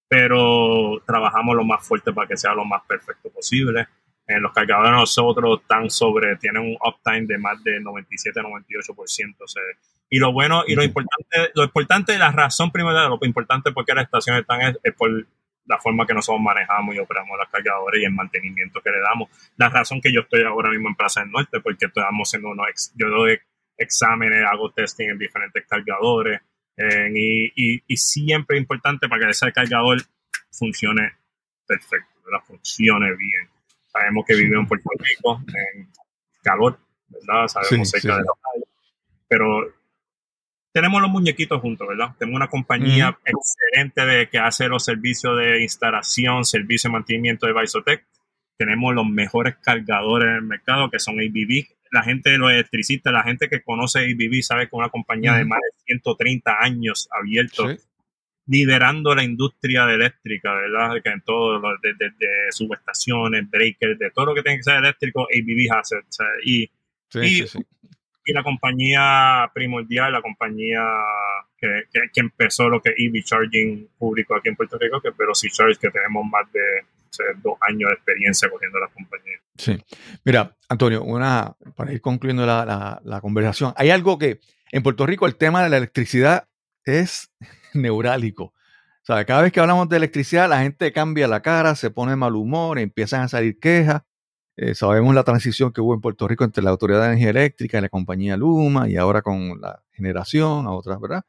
pero 0.08 1.02
trabajamos 1.06 1.56
lo 1.56 1.64
más 1.64 1.86
fuerte 1.86 2.14
para 2.14 2.28
que 2.28 2.38
sea 2.38 2.54
lo 2.54 2.66
más 2.66 2.82
perfecto 2.88 3.30
posible. 3.30 3.88
En 4.28 4.42
los 4.42 4.52
cargadores 4.52 4.92
nosotros 4.92 5.62
están 5.62 5.90
sobre, 5.90 6.36
tienen 6.38 6.62
un 6.64 6.78
uptime 6.86 7.26
de 7.28 7.38
más 7.38 7.64
de 7.64 7.80
97-98%. 7.82 9.36
O 9.40 9.48
sea, 9.48 9.64
y 10.10 10.20
lo 10.20 10.32
bueno 10.32 10.64
y 10.68 10.76
lo 10.76 10.84
importante, 10.84 11.52
lo 11.56 11.64
importante, 11.64 12.18
la 12.18 12.32
razón 12.32 12.72
primera, 12.72 13.08
lo 13.08 13.20
importante 13.22 13.72
por 13.72 13.86
qué 13.86 13.94
las 13.94 14.06
estaciones 14.06 14.42
están 14.42 14.62
es, 14.62 14.78
es 14.84 14.94
por 14.94 15.10
la 15.66 15.78
forma 15.80 16.06
que 16.06 16.14
nosotros 16.14 16.42
manejamos 16.42 16.96
y 16.96 17.00
operamos 17.00 17.38
las 17.38 17.50
cargadores 17.50 18.02
y 18.02 18.06
el 18.06 18.14
mantenimiento 18.14 18.82
que 18.82 18.90
le 18.90 19.02
damos. 19.02 19.30
La 19.58 19.68
razón 19.70 20.00
que 20.02 20.14
yo 20.14 20.22
estoy 20.22 20.44
ahora 20.44 20.70
mismo 20.70 20.88
en 20.88 20.96
Plaza 20.96 21.22
del 21.22 21.32
Norte, 21.32 21.60
porque 21.60 21.86
estamos 21.88 22.28
haciendo 22.30 22.50
unos, 22.50 22.68
ex- 22.70 22.94
yo 22.96 23.10
doy 23.10 23.38
exámenes, 23.78 24.46
hago 24.50 24.72
testing 24.72 25.10
en 25.10 25.18
diferentes 25.20 25.66
cargadores, 25.68 26.40
eh, 26.78 27.12
y, 27.14 27.46
y, 27.56 27.84
y 27.88 27.98
siempre 27.98 28.58
es 28.58 28.62
importante 28.62 29.08
para 29.10 29.26
que 29.26 29.32
ese 29.32 29.52
cargador 29.52 30.02
funcione 30.52 31.12
perfecto, 31.66 32.22
¿verdad? 32.26 32.46
funcione 32.46 33.16
bien. 33.16 33.50
Sabemos 33.92 34.26
que 34.28 34.36
vivimos 34.36 34.64
en 34.64 34.68
Puerto 34.68 34.90
Rico, 35.00 35.42
en 35.48 35.90
calor, 36.44 36.80
¿verdad? 37.08 37.48
Sabemos 37.48 37.90
Sí, 37.90 38.00
cerca 38.00 38.16
sí. 38.16 38.20
de 38.22 38.26
la 38.26 38.34
playa, 38.34 38.66
pero 39.28 39.74
tenemos 40.72 41.02
los 41.02 41.10
muñequitos 41.10 41.60
juntos, 41.60 41.88
¿verdad? 41.88 42.16
Tenemos 42.20 42.38
una 42.38 42.50
compañía 42.50 43.18
excelente 43.26 44.06
de 44.06 44.30
que 44.30 44.38
hace 44.38 44.68
los 44.68 44.86
servicios 44.86 45.36
de 45.38 45.64
instalación, 45.64 46.46
servicio 46.46 46.90
de 46.90 46.94
mantenimiento 46.94 47.48
de 47.48 47.60
Visotech. 47.60 48.06
Tenemos 48.58 48.94
los 48.94 49.08
mejores 49.08 49.56
cargadores 49.58 50.30
en 50.30 50.36
el 50.36 50.42
mercado 50.44 50.92
que 50.92 51.00
son 51.00 51.16
ABB. 51.20 51.66
La 51.92 52.04
gente, 52.04 52.38
los 52.38 52.52
electricistas, 52.52 53.12
la 53.14 53.24
gente 53.24 53.50
que 53.50 53.62
conoce 53.62 54.00
ABB 54.00 54.42
sabe 54.42 54.68
que 54.70 54.76
una 54.76 54.90
compañía 54.90 55.34
de 55.36 55.46
más 55.46 55.60
de 55.60 55.84
130 55.86 56.58
años 56.60 57.08
abierto 57.12 57.70
Sí. 57.70 57.78
liderando 58.48 59.14
la 59.14 59.24
industria 59.24 59.86
de 59.86 59.96
eléctrica, 59.96 60.54
¿verdad? 60.54 61.02
Que 61.04 61.10
en 61.10 61.22
todo, 61.22 61.60
lo- 61.60 61.78
de, 61.80 61.94
de- 61.96 62.12
de 62.18 62.52
subestaciones, 62.52 63.50
breakers, 63.50 64.00
de 64.00 64.10
todo 64.12 64.28
lo 64.28 64.36
que 64.36 64.42
tiene 64.42 64.58
que 64.58 64.64
ser 64.64 64.76
eléctrico, 64.78 65.24
ABB 65.24 65.70
hace. 65.78 65.96
o 65.98 66.02
sea, 66.10 66.26
y, 66.44 66.70
Sí, 67.10 67.20
Y- 67.20 67.48
sí, 67.48 67.60
y 68.26 68.34
la 68.34 68.44
compañía 68.44 69.50
primordial, 69.54 70.12
la 70.12 70.22
compañía 70.22 70.82
que, 71.58 71.84
que, 71.92 72.02
que 72.14 72.20
empezó 72.20 72.68
lo 72.70 72.82
que 72.82 72.90
es 72.90 72.96
EV 72.98 73.24
Charging 73.24 73.88
público 73.98 74.36
aquí 74.36 74.50
en 74.50 74.56
Puerto 74.58 74.78
Rico, 74.78 75.00
que 75.02 75.08
es 75.10 75.16
Velocity 75.18 75.54
Charge, 75.54 75.80
que 75.80 75.90
tenemos 75.90 76.26
más 76.30 76.52
de 76.52 76.60
dos 77.42 77.56
años 77.68 77.90
de 77.90 77.94
experiencia 77.96 78.50
corriendo 78.50 78.80
la 78.80 78.88
compañía. 78.88 79.38
Sí. 79.58 79.78
Mira, 80.24 80.56
Antonio, 80.70 81.04
una, 81.04 81.56
para 81.76 81.92
ir 81.94 82.02
concluyendo 82.02 82.46
la, 82.46 83.00
la- 83.04 83.22
conversación, 83.22 83.74
hay 83.76 83.90
algo 83.90 84.18
que 84.18 84.40
en 84.72 84.84
Puerto 84.84 85.06
Rico 85.06 85.26
el 85.26 85.36
tema 85.36 85.64
de 85.64 85.70
la 85.70 85.78
electricidad 85.78 86.48
es 86.86 87.32
neurálgico. 87.74 88.44
O 88.46 88.54
sea, 89.08 89.24
cada 89.26 89.42
vez 89.42 89.52
que 89.54 89.60
hablamos 89.62 89.88
de 89.90 89.98
electricidad, 89.98 90.50
la 90.50 90.60
gente 90.62 90.92
cambia 90.92 91.28
la 91.28 91.42
cara, 91.42 91.76
se 91.76 91.90
pone 91.90 92.16
mal 92.16 92.36
humor, 92.36 92.78
empiezan 92.78 93.22
a 93.22 93.28
salir 93.30 93.58
quejas. 93.60 94.02
Eh, 94.58 94.76
sabemos 94.76 95.14
la 95.16 95.24
transición 95.24 95.72
que 95.72 95.82
hubo 95.82 95.94
en 95.94 96.02
Puerto 96.02 96.28
Rico 96.28 96.44
entre 96.44 96.64
la 96.64 96.72
Autoridad 96.72 97.00
de 97.02 97.06
Energía 97.08 97.30
Eléctrica 97.30 97.78
y 97.78 97.82
la 97.82 97.90
compañía 97.90 98.36
Luma 98.38 98.90
y 98.90 98.98
ahora 98.98 99.22
con 99.22 99.62
la 99.62 99.82
generación, 99.92 100.66
a 100.66 100.72
otras, 100.72 101.00
¿verdad? 101.00 101.24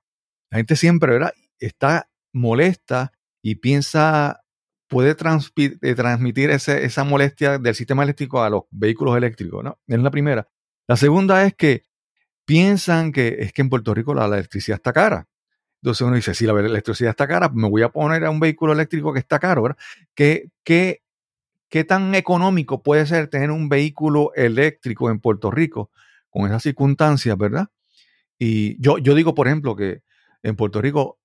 La 0.51 0.57
gente 0.59 0.77
siempre, 0.77 1.13
¿verdad? 1.13 1.33
Está 1.61 2.09
molesta 2.33 3.13
y 3.43 3.57
piensa, 3.57 4.41
puede 4.89 5.11
eh, 5.11 5.95
transmitir 5.95 6.51
esa 6.51 7.05
molestia 7.05 7.59
del 7.59 7.75
sistema 7.75 8.03
eléctrico 8.03 8.43
a 8.43 8.51
los 8.51 8.63
vehículos 8.71 9.17
eléctricos, 9.17 9.63
¿no? 9.63 9.79
Es 9.87 9.99
la 9.99 10.11
primera. 10.11 10.49
La 10.87 10.97
segunda 10.97 11.45
es 11.45 11.55
que 11.55 11.85
piensan 12.45 13.13
que 13.13 13.37
es 13.41 13.53
que 13.53 13.63
en 13.63 13.69
Puerto 13.69 13.95
Rico 13.95 14.15
la, 14.15 14.27
la 14.27 14.37
electricidad 14.37 14.77
está 14.77 14.93
cara. 14.93 15.29
Entonces 15.83 16.01
uno 16.01 16.17
dice, 16.17 16.35
si 16.35 16.47
la 16.47 16.59
electricidad 16.59 17.11
está 17.11 17.29
cara, 17.29 17.49
me 17.51 17.69
voy 17.69 17.83
a 17.83 17.91
poner 17.91 18.25
a 18.25 18.31
un 18.31 18.41
vehículo 18.41 18.73
eléctrico 18.73 19.13
que 19.13 19.21
está 19.21 19.39
caro, 19.39 19.63
¿verdad? 19.63 19.79
¿Qué, 20.15 20.51
qué, 20.65 21.03
qué 21.69 21.85
tan 21.85 22.15
económico 22.15 22.83
puede 22.83 23.07
ser 23.07 23.29
tener 23.29 23.51
un 23.51 23.69
vehículo 23.69 24.33
eléctrico 24.35 25.11
en 25.11 25.21
Puerto 25.21 25.51
Rico 25.51 25.91
con 26.31 26.47
esas 26.47 26.63
circunstancias, 26.63 27.37
verdad? 27.37 27.69
Y 28.39 28.81
yo, 28.83 28.99
yo 28.99 29.15
digo, 29.15 29.35
por 29.35 29.47
ejemplo, 29.47 29.77
que 29.77 30.03
en 30.43 30.57
Puerto 30.57 30.81
Rico, 30.81 31.19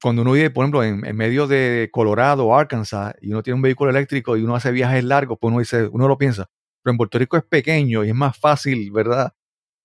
cuando 0.00 0.22
uno 0.22 0.32
vive, 0.32 0.50
por 0.50 0.64
ejemplo, 0.64 0.84
en, 0.84 1.16
medio 1.16 1.46
de 1.46 1.88
Colorado 1.92 2.46
o 2.46 2.56
Arkansas 2.56 3.14
y 3.20 3.30
uno 3.30 3.42
tiene 3.42 3.56
un 3.56 3.62
vehículo 3.62 3.90
eléctrico 3.90 4.36
y 4.36 4.42
uno 4.42 4.54
hace 4.54 4.70
viajes 4.72 5.04
largos, 5.04 5.38
pues 5.40 5.50
uno 5.50 5.60
dice, 5.60 5.88
uno 5.88 6.08
lo 6.08 6.18
piensa, 6.18 6.48
pero 6.82 6.92
en 6.92 6.98
Puerto 6.98 7.18
Rico 7.18 7.36
es 7.36 7.44
pequeño 7.44 8.04
y 8.04 8.08
es 8.08 8.14
más 8.14 8.38
fácil, 8.38 8.90
¿verdad? 8.92 9.32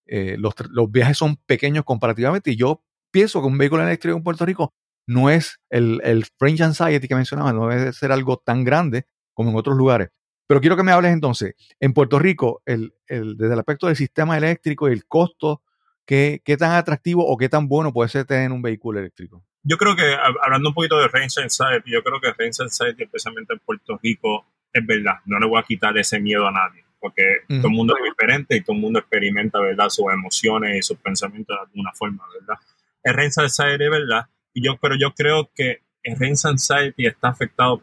eh, 0.06 0.38
los, 0.38 0.54
viajes 0.92 1.18
son 1.18 1.38
pequeños 1.38 1.86
comparativamente 1.86 2.52
y 2.52 2.56
yo 2.56 2.84
pienso 3.12 3.42
que 3.42 3.48
un 3.48 3.58
vehículo 3.58 3.84
eléctrico 3.84 4.18
en 4.18 4.24
Puerto 4.24 4.46
Rico 4.46 4.74
no 5.08 5.30
es 5.30 5.60
el, 5.70 6.02
el 6.04 6.26
French 6.38 6.62
Anxiety 6.62 7.08
que 7.08 7.16
mencionaba, 7.16 7.54
no 7.54 7.68
debe 7.68 7.94
ser 7.94 8.12
algo 8.12 8.38
tan 8.38 8.64
grande 8.64 9.06
como 9.34 9.50
en 9.50 9.56
otros 9.56 9.76
lugares. 9.76 10.10
Pero 10.48 10.62
quiero 10.62 10.76
que 10.76 10.84
me 10.84 10.92
hables 10.92 11.14
entonces, 11.14 11.56
en 11.80 11.94
Puerto 11.94 12.20
Rico, 12.20 12.62
el, 12.66 12.94
el, 13.08 13.38
desde 13.38 13.54
el 13.54 13.60
aspecto 13.60 13.88
del 13.88 13.96
sistema 13.96 14.38
eléctrico 14.38 14.90
y 14.90 14.94
el 14.94 15.06
costo, 15.06 15.62
¿qué, 16.06 16.42
¿qué, 16.44 16.58
tan 16.58 16.72
atractivo 16.72 17.26
o 17.26 17.38
qué 17.38 17.50
tan 17.50 17.68
bueno 17.68 17.94
puede 17.94 18.10
ser 18.10 18.26
tener 18.26 18.52
un 18.52 18.62
vehículo 18.62 19.00
eléctrico? 19.00 19.44
Yo 19.64 19.78
creo 19.78 19.96
que, 19.96 20.14
hablando 20.42 20.70
un 20.70 20.76
poquito 20.76 21.00
de 21.00 21.08
Range 21.08 21.42
Anxiety, 21.42 21.92
yo 21.92 22.04
creo 22.04 22.20
que 22.20 22.34
Range 22.34 22.64
Anxiety, 22.64 23.04
especialmente 23.04 23.54
en 23.54 23.60
Puerto 23.60 23.98
Rico, 24.04 24.46
es 24.74 24.86
verdad, 24.86 25.20
no 25.26 25.40
le 25.40 25.46
voy 25.48 25.60
a 25.60 25.64
quitar 25.64 25.98
ese 25.98 26.20
miedo 26.20 26.46
a 26.48 26.52
nadie, 26.52 26.84
porque 27.00 27.22
uh 27.48 27.54
-huh. 27.54 27.58
todo 27.60 27.68
el 27.68 27.74
mundo 27.74 27.96
es 27.98 28.04
diferente 28.04 28.58
y 28.58 28.62
todo 28.62 28.76
el 28.76 28.82
mundo 28.82 29.00
experimenta, 29.00 29.60
¿verdad?, 29.60 29.90
sus 29.90 30.12
emociones 30.12 30.78
y 30.78 30.82
sus 30.82 30.98
pensamientos 30.98 31.56
de 31.56 31.62
alguna 31.62 31.92
forma, 31.94 32.24
¿verdad? 32.40 32.58
El 33.04 33.14
Range 33.14 33.42
Anxiety, 33.42 33.88
¿verdad? 33.88 34.28
Y 34.54 34.66
yo, 34.66 34.78
pero 34.82 34.96
yo 34.96 35.14
creo 35.14 35.50
que 35.56 35.82
el 36.04 36.20
Range 36.20 36.48
Anxiety 36.48 37.06
está 37.06 37.30
afectado 37.30 37.82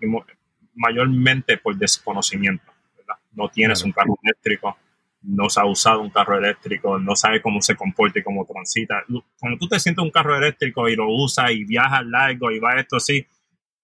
mayormente 0.75 1.57
por 1.57 1.77
desconocimiento, 1.77 2.65
¿verdad? 2.97 3.17
No 3.33 3.49
tienes 3.49 3.83
un 3.83 3.93
carro 3.93 4.19
eléctrico, 4.23 4.77
no 5.23 5.51
se 5.51 5.61
ha 5.61 5.67
usado 5.67 6.01
un 6.01 6.11
carro 6.11 6.39
eléctrico, 6.39 6.99
no 6.99 7.15
sabe 7.15 7.43
cómo 7.43 7.61
se 7.61 7.77
comporta 7.77 8.19
y 8.19 8.23
cómo 8.23 8.47
transita. 8.47 9.05
Cuando 9.39 9.59
tú 9.59 9.69
te 9.69 9.79
sientes 9.79 10.03
un 10.03 10.11
carro 10.11 10.37
eléctrico 10.37 10.89
y 10.89 10.97
lo 10.97 11.09
usas 11.09 11.51
y 11.51 11.65
viajas 11.65 12.07
largo 12.07 12.51
y 12.51 12.59
va 12.59 12.81
esto 12.81 12.97
así, 12.97 13.27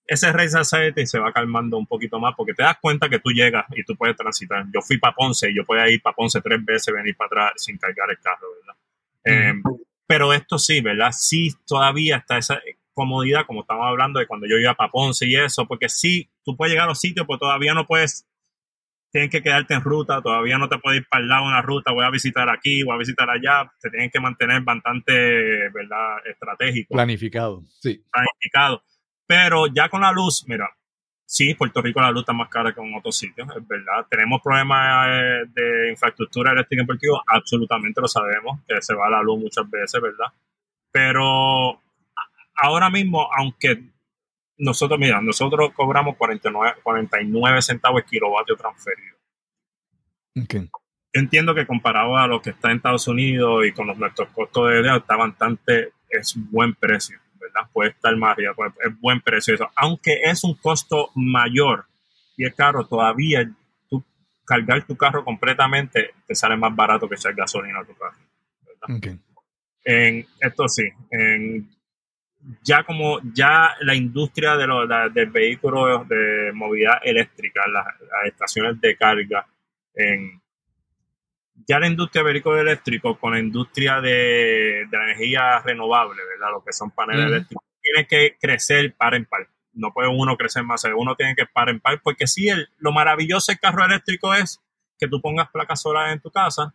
ese 0.07 0.33
Race 0.33 0.51
Society 0.51 1.05
se 1.07 1.19
va 1.19 1.33
calmando 1.33 1.77
un 1.77 1.87
poquito 1.87 2.19
más 2.21 2.35
porque 2.37 2.55
te 2.55 2.63
das 2.63 2.77
cuenta 2.81 3.09
que 3.09 3.19
tú 3.19 3.31
llegas 3.31 3.67
y 3.75 3.85
tú 3.85 3.97
puedes 3.97 4.17
transitar. 4.17 4.65
Yo 4.73 4.81
fui 4.81 4.99
para 4.99 5.15
Ponce 5.15 5.51
y 5.51 5.57
yo 5.57 5.65
podía 5.65 5.89
ir 5.91 6.01
para 6.01 6.15
Ponce 6.15 6.41
tres 6.41 6.65
veces, 6.65 6.95
venir 6.95 7.17
para 7.17 7.27
atrás 7.27 7.53
sin 7.57 7.77
cargar 7.77 8.11
el 8.11 8.19
carro, 8.21 8.47
¿verdad? 8.61 9.55
Mm. 9.55 9.69
Eh, 9.69 9.79
pero 10.07 10.33
esto 10.33 10.59
sí, 10.59 10.81
¿verdad? 10.81 11.11
Sí, 11.13 11.53
todavía 11.67 12.19
está 12.19 12.39
esa 12.39 12.61
comodidad, 12.95 13.45
como 13.47 13.63
estamos 13.63 13.85
hablando 13.87 14.21
de 14.21 14.27
cuando 14.27 14.47
yo 14.47 14.57
iba 14.57 14.75
para 14.75 14.91
Ponce 14.91 15.27
y 15.27 15.37
eso, 15.37 15.67
porque 15.67 15.89
sí, 15.89 16.31
tú 16.45 16.57
puedes 16.57 16.73
llegar 16.73 16.87
a 16.87 16.91
los 16.91 17.01
sitios, 17.01 17.27
pero 17.27 17.39
todavía 17.39 17.75
no 17.75 17.87
puedes 17.87 18.27
tienes 19.17 19.31
que 19.31 19.43
quedarte 19.43 19.73
en 19.73 19.81
ruta, 19.81 20.21
todavía 20.21 20.59
no 20.59 20.69
te 20.69 20.77
puedes 20.77 21.01
ir 21.01 21.09
para 21.09 21.23
el 21.23 21.29
lado 21.31 21.45
de 21.45 21.49
una 21.49 21.63
ruta, 21.63 21.91
voy 21.91 22.05
a 22.05 22.11
visitar 22.11 22.51
aquí, 22.51 22.83
voy 22.83 22.97
a 22.97 22.99
visitar 22.99 23.31
allá, 23.31 23.73
te 23.81 23.89
tienes 23.89 24.13
que 24.13 24.21
mantener 24.21 24.61
bastante, 24.61 25.71
¿verdad? 25.71 26.19
Estratégico. 26.27 26.93
Planificado, 26.93 27.63
sí. 27.81 28.05
Planificado. 28.13 28.83
Pero 29.27 29.69
ya 29.69 29.89
con 29.89 30.03
la 30.03 30.13
luz, 30.13 30.45
mira, 30.47 30.69
sí, 31.25 31.55
Puerto 31.55 31.81
Rico 31.81 32.03
la 32.03 32.11
luz 32.11 32.25
está 32.25 32.35
más 32.35 32.51
cara 32.51 32.75
que 32.75 32.81
en 32.83 32.95
otros 32.95 33.17
sitios, 33.17 33.49
es 33.57 33.67
verdad. 33.67 34.07
Tenemos 34.11 34.43
problemas 34.45 35.09
eh, 35.09 35.45
de 35.49 35.91
infraestructura 35.93 36.53
eléctrica 36.53 36.83
en 36.83 36.87
Puerto 36.87 37.01
Rico, 37.03 37.23
absolutamente 37.27 38.03
lo 38.03 38.09
sabemos, 38.09 38.61
que 38.69 38.83
se 38.83 38.95
va 38.95 39.09
la 39.09 39.23
luz 39.23 39.41
muchas 39.41 39.65
veces, 39.71 39.99
¿verdad? 39.99 40.27
Pero 40.93 41.81
ahora 42.55 42.91
mismo, 42.91 43.27
aunque 43.35 43.83
nosotros, 44.59 44.99
mira, 44.99 45.21
nosotros 45.21 45.73
cobramos 45.75 46.17
49, 46.17 46.77
49 46.83 47.63
centavos 47.63 48.03
el 48.03 48.09
kilovatio 48.09 48.57
transferido. 48.57 49.17
Okay. 50.45 50.69
Yo 51.13 51.21
entiendo 51.21 51.55
que 51.55 51.67
comparado 51.67 52.17
a 52.17 52.27
lo 52.27 52.41
que 52.41 52.51
está 52.51 52.71
en 52.71 52.77
Estados 52.77 53.09
Unidos 53.09 53.67
y 53.67 53.73
con 53.73 53.87
los, 53.87 53.99
nuestros 53.99 54.29
costos 54.31 54.71
de 54.71 54.81
idea, 54.81 54.97
está 54.97 55.17
bastante, 55.17 55.93
es 56.09 56.35
buen 56.51 56.75
precio, 56.75 57.19
¿verdad? 57.35 57.71
Puede 57.73 57.91
estar 57.91 58.15
más 58.17 58.33
arriba, 58.33 58.55
pues, 58.55 58.73
es 58.85 59.01
buen 59.01 59.21
precio 59.21 59.55
eso. 59.55 59.71
Aunque 59.77 60.21
es 60.23 60.45
un 60.45 60.55
costo 60.55 61.11
mayor 61.15 61.87
y 62.37 62.47
es 62.47 62.55
caro, 62.55 62.87
todavía 62.87 63.51
tú 63.89 64.05
cargar 64.45 64.87
tu 64.87 64.97
carro 64.97 65.25
completamente 65.25 66.15
te 66.27 66.35
sale 66.35 66.57
más 66.57 66.75
barato 66.75 67.09
que 67.09 67.15
echar 67.15 67.35
gasolina 67.35 67.81
a 67.81 67.85
tu 67.85 67.95
carro. 67.95 68.19
¿verdad? 68.63 68.97
Okay. 68.97 69.21
En, 69.85 70.27
esto 70.41 70.69
sí, 70.69 70.85
en 71.11 71.76
ya 72.63 72.85
como 72.85 73.21
ya 73.33 73.75
la 73.81 73.95
industria 73.95 74.57
de 74.57 74.67
los 74.67 74.89
de, 74.89 75.11
del 75.13 75.31
vehículo 75.31 76.05
de 76.05 76.53
movilidad 76.55 76.99
eléctrica, 77.03 77.67
las, 77.69 77.87
las, 78.01 78.27
estaciones 78.27 78.81
de 78.81 78.97
carga, 78.97 79.47
en, 79.95 80.41
ya 81.67 81.81
la 81.81 81.89
industria 81.89 82.23
de 82.23 82.33
vehículos 82.33 82.61
eléctricos 82.61 83.19
con 83.19 83.33
la 83.33 83.41
industria 83.41 84.01
de, 84.01 84.87
de 84.91 84.97
la 84.97 85.05
energía 85.05 85.61
renovable, 85.61 86.23
¿verdad? 86.25 86.53
Lo 86.53 86.65
que 86.65 86.73
son 86.73 86.91
paneles 86.91 87.27
eléctricos, 87.27 87.65
tiene 87.81 88.07
que 88.07 88.37
crecer 88.41 88.95
par 88.95 89.15
en 89.15 89.25
par. 89.25 89.49
No 89.73 89.93
puede 89.93 90.09
uno 90.09 90.37
crecer 90.37 90.63
más, 90.63 90.85
uno 90.97 91.17
tiene 91.17 91.35
que 91.35 91.47
par 91.47 91.69
en 91.69 91.81
par, 91.81 92.01
porque 92.03 92.27
sí, 92.27 92.49
el, 92.49 92.69
lo 92.79 92.93
maravilloso 92.93 93.53
del 93.53 93.59
carro 93.59 93.85
eléctrico 93.85 94.35
es 94.35 94.61
que 94.99 95.09
tú 95.09 95.21
pongas 95.21 95.51
placas 95.51 95.83
solares 95.83 96.15
en 96.15 96.21
tu 96.21 96.31
casa, 96.31 96.75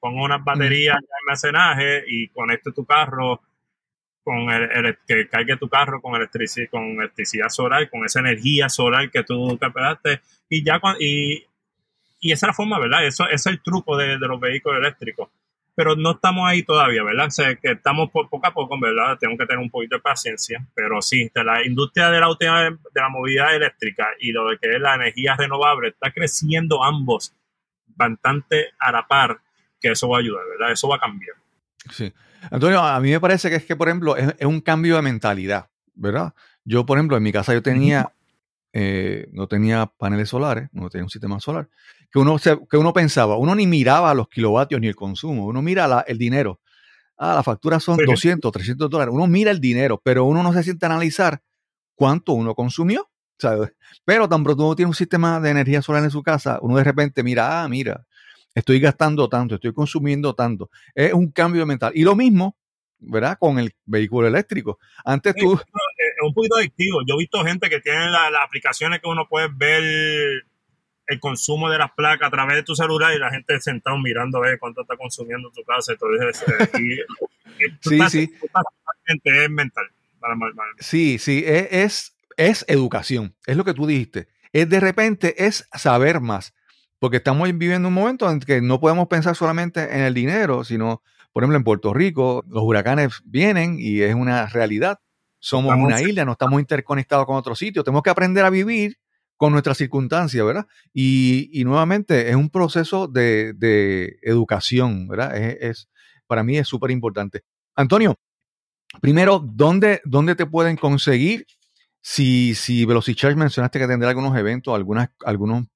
pongas 0.00 0.24
unas 0.24 0.44
baterías 0.44 0.96
-huh. 0.96 1.00
de 1.00 1.08
almacenaje 1.22 2.04
y 2.06 2.28
conectes 2.28 2.74
tu 2.74 2.84
carro 2.84 3.42
con 4.24 4.50
el, 4.50 4.98
que 5.06 5.28
cargue 5.28 5.56
tu 5.58 5.68
carro 5.68 6.00
con 6.00 6.16
electricidad, 6.16 6.68
con 6.70 6.82
electricidad 6.98 7.50
solar, 7.50 7.88
con 7.90 8.04
esa 8.04 8.20
energía 8.20 8.68
solar 8.68 9.10
que 9.10 9.22
tú 9.22 9.56
captaste 9.60 10.22
y 10.48 10.64
ya 10.64 10.80
y, 10.98 11.44
y 12.20 12.32
esa 12.32 12.46
es 12.46 12.48
la 12.48 12.54
forma, 12.54 12.78
¿verdad? 12.78 13.06
Eso, 13.06 13.24
ese 13.24 13.34
es 13.34 13.46
el 13.46 13.62
truco 13.62 13.98
de, 13.98 14.16
los 14.16 14.40
vehículos 14.40 14.78
eléctricos. 14.78 15.28
Pero 15.76 15.94
no 15.96 16.12
estamos 16.12 16.48
ahí 16.48 16.62
todavía, 16.62 17.02
¿verdad? 17.02 17.26
O 17.26 17.30
sea, 17.30 17.54
que 17.56 17.72
estamos 17.72 18.10
poco 18.10 18.40
a 18.42 18.54
poco, 18.54 18.78
¿verdad? 18.80 19.18
Tenemos 19.18 19.38
que 19.38 19.46
tener 19.46 19.62
un 19.62 19.70
poquito 19.70 19.96
de 19.96 20.02
paciencia, 20.02 20.64
pero 20.74 21.02
sí, 21.02 21.30
de 21.34 21.44
la 21.44 21.66
industria 21.66 22.10
de 22.10 22.20
la, 22.20 22.28
de 22.28 23.00
la 23.00 23.08
movilidad 23.08 23.54
eléctrica 23.54 24.08
y 24.20 24.32
lo 24.32 24.48
de 24.48 24.58
que 24.58 24.70
es 24.70 24.80
la 24.80 24.94
energía 24.94 25.36
renovable 25.36 25.88
está 25.88 26.12
creciendo 26.12 26.82
ambos 26.82 27.34
bastante 27.88 28.72
a 28.78 28.92
la 28.92 29.06
par, 29.06 29.40
que 29.80 29.90
eso 29.90 30.08
va 30.08 30.18
a 30.18 30.20
ayudar, 30.20 30.44
¿verdad? 30.48 30.72
Eso 30.72 30.88
va 30.88 30.96
a 30.96 31.00
cambiar. 31.00 31.36
Sí. 31.90 32.12
Antonio, 32.50 32.80
a 32.80 33.00
mí 33.00 33.10
me 33.10 33.20
parece 33.20 33.50
que 33.50 33.56
es 33.56 33.64
que, 33.64 33.76
por 33.76 33.88
ejemplo, 33.88 34.16
es, 34.16 34.34
es 34.38 34.46
un 34.46 34.60
cambio 34.60 34.96
de 34.96 35.02
mentalidad, 35.02 35.68
¿verdad? 35.94 36.34
Yo, 36.64 36.86
por 36.86 36.98
ejemplo, 36.98 37.16
en 37.16 37.22
mi 37.22 37.32
casa 37.32 37.52
yo 37.52 37.62
tenía, 37.62 38.12
eh, 38.72 39.28
no 39.32 39.46
tenía 39.46 39.86
paneles 39.86 40.28
solares, 40.28 40.68
no 40.72 40.88
tenía 40.90 41.04
un 41.04 41.10
sistema 41.10 41.40
solar, 41.40 41.68
que 42.10 42.18
uno, 42.18 42.38
se, 42.38 42.58
que 42.70 42.76
uno 42.76 42.92
pensaba, 42.92 43.36
uno 43.36 43.54
ni 43.54 43.66
miraba 43.66 44.14
los 44.14 44.28
kilovatios 44.28 44.80
ni 44.80 44.88
el 44.88 44.96
consumo, 44.96 45.46
uno 45.46 45.62
mira 45.62 45.86
la, 45.86 46.00
el 46.06 46.18
dinero. 46.18 46.60
Ah, 47.16 47.34
las 47.34 47.44
facturas 47.44 47.82
son 47.82 47.96
sí. 47.96 48.04
200, 48.04 48.50
300 48.50 48.90
dólares. 48.90 49.14
Uno 49.14 49.28
mira 49.28 49.52
el 49.52 49.60
dinero, 49.60 50.00
pero 50.02 50.24
uno 50.24 50.42
no 50.42 50.52
se 50.52 50.64
siente 50.64 50.84
a 50.84 50.88
analizar 50.88 51.42
cuánto 51.94 52.32
uno 52.32 52.54
consumió. 52.56 53.08
¿sabes? 53.38 53.72
Pero 54.04 54.28
tan 54.28 54.44
pronto 54.44 54.64
uno 54.64 54.76
tiene 54.76 54.88
un 54.88 54.94
sistema 54.94 55.40
de 55.40 55.50
energía 55.50 55.82
solar 55.82 56.02
en 56.04 56.10
su 56.10 56.22
casa, 56.22 56.58
uno 56.62 56.76
de 56.76 56.84
repente 56.84 57.22
mira, 57.22 57.62
ah, 57.62 57.68
mira, 57.68 58.06
estoy 58.54 58.80
gastando 58.80 59.28
tanto, 59.28 59.56
estoy 59.56 59.72
consumiendo 59.72 60.34
tanto. 60.34 60.70
Es 60.94 61.12
un 61.12 61.30
cambio 61.30 61.66
mental. 61.66 61.92
Y 61.94 62.04
lo 62.04 62.14
mismo, 62.14 62.56
¿verdad? 62.98 63.36
Con 63.38 63.58
el 63.58 63.74
vehículo 63.84 64.28
eléctrico. 64.28 64.78
Antes 65.04 65.34
tú... 65.34 65.54
Es 65.54 66.22
un 66.22 66.32
poquito 66.32 66.56
adictivo. 66.56 67.00
Yo 67.06 67.14
he 67.14 67.18
visto 67.18 67.44
gente 67.44 67.68
que 67.68 67.80
tiene 67.80 68.10
las 68.10 68.30
la 68.30 68.42
aplicaciones 68.42 69.00
que 69.00 69.08
uno 69.08 69.26
puede 69.28 69.48
ver 69.52 69.82
el 71.06 71.20
consumo 71.20 71.68
de 71.68 71.78
las 71.78 71.92
placas 71.92 72.28
a 72.28 72.30
través 72.30 72.56
de 72.56 72.62
tu 72.62 72.74
celular 72.74 73.14
y 73.14 73.18
la 73.18 73.30
gente 73.30 73.60
sentado 73.60 73.98
mirando 73.98 74.38
a 74.38 74.42
ver 74.42 74.58
cuánto 74.58 74.82
está 74.82 74.96
consumiendo 74.96 75.50
tu 75.50 75.62
casa. 75.64 75.92
Entonces, 75.92 76.42
y, 76.78 76.96
sí, 77.80 77.94
estás, 77.94 78.12
sí. 78.12 78.32
Es 79.06 79.50
mental. 79.50 79.84
Para, 80.18 80.34
para, 80.36 80.52
sí, 80.78 81.18
sí, 81.18 81.44
es, 81.46 81.68
es, 81.70 82.16
es 82.38 82.64
educación. 82.68 83.34
Es 83.46 83.56
lo 83.56 83.64
que 83.64 83.74
tú 83.74 83.86
dijiste. 83.86 84.28
Es 84.52 84.68
de 84.68 84.80
repente, 84.80 85.44
es 85.44 85.68
saber 85.74 86.20
más 86.20 86.54
porque 87.04 87.18
estamos 87.18 87.46
viviendo 87.58 87.88
un 87.88 87.92
momento 87.92 88.30
en 88.30 88.40
que 88.40 88.62
no 88.62 88.80
podemos 88.80 89.08
pensar 89.08 89.36
solamente 89.36 89.94
en 89.94 90.00
el 90.04 90.14
dinero, 90.14 90.64
sino, 90.64 91.02
por 91.34 91.42
ejemplo, 91.42 91.58
en 91.58 91.62
Puerto 91.62 91.92
Rico, 91.92 92.42
los 92.48 92.62
huracanes 92.62 93.20
vienen 93.26 93.76
y 93.78 94.00
es 94.00 94.14
una 94.14 94.46
realidad. 94.46 95.00
Somos 95.38 95.76
una 95.76 96.00
isla, 96.00 96.24
no 96.24 96.32
estamos 96.32 96.58
interconectados 96.60 97.26
con 97.26 97.36
otros 97.36 97.58
sitios. 97.58 97.84
Tenemos 97.84 98.02
que 98.02 98.08
aprender 98.08 98.42
a 98.46 98.48
vivir 98.48 98.96
con 99.36 99.52
nuestras 99.52 99.76
circunstancias, 99.76 100.46
¿verdad? 100.46 100.66
Y, 100.94 101.50
y 101.52 101.64
nuevamente 101.64 102.30
es 102.30 102.36
un 102.36 102.48
proceso 102.48 103.06
de, 103.06 103.52
de 103.52 104.16
educación, 104.22 105.06
¿verdad? 105.06 105.36
Es, 105.36 105.56
es, 105.60 105.88
para 106.26 106.42
mí 106.42 106.56
es 106.56 106.66
súper 106.66 106.90
importante. 106.90 107.42
Antonio, 107.76 108.14
primero, 109.02 109.40
¿dónde, 109.44 110.00
¿dónde 110.06 110.36
te 110.36 110.46
pueden 110.46 110.78
conseguir? 110.78 111.44
Si, 112.00 112.54
si 112.54 112.86
Velocicharge 112.86 113.36
mencionaste 113.36 113.78
que 113.78 113.88
tendrá 113.88 114.08
algunos 114.08 114.34
eventos, 114.38 114.74
algunas, 114.74 115.10
algunos 115.22 115.66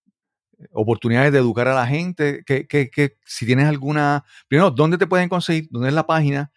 oportunidades 0.72 1.32
de 1.32 1.38
educar 1.38 1.68
a 1.68 1.74
la 1.74 1.86
gente, 1.86 2.42
que, 2.44 2.66
que, 2.66 2.90
que, 2.90 3.16
si 3.24 3.46
tienes 3.46 3.66
alguna, 3.66 4.24
primero, 4.48 4.70
¿dónde 4.70 4.98
te 4.98 5.06
pueden 5.06 5.28
conseguir? 5.28 5.68
¿Dónde 5.70 5.88
es 5.88 5.94
la 5.94 6.06
página? 6.06 6.52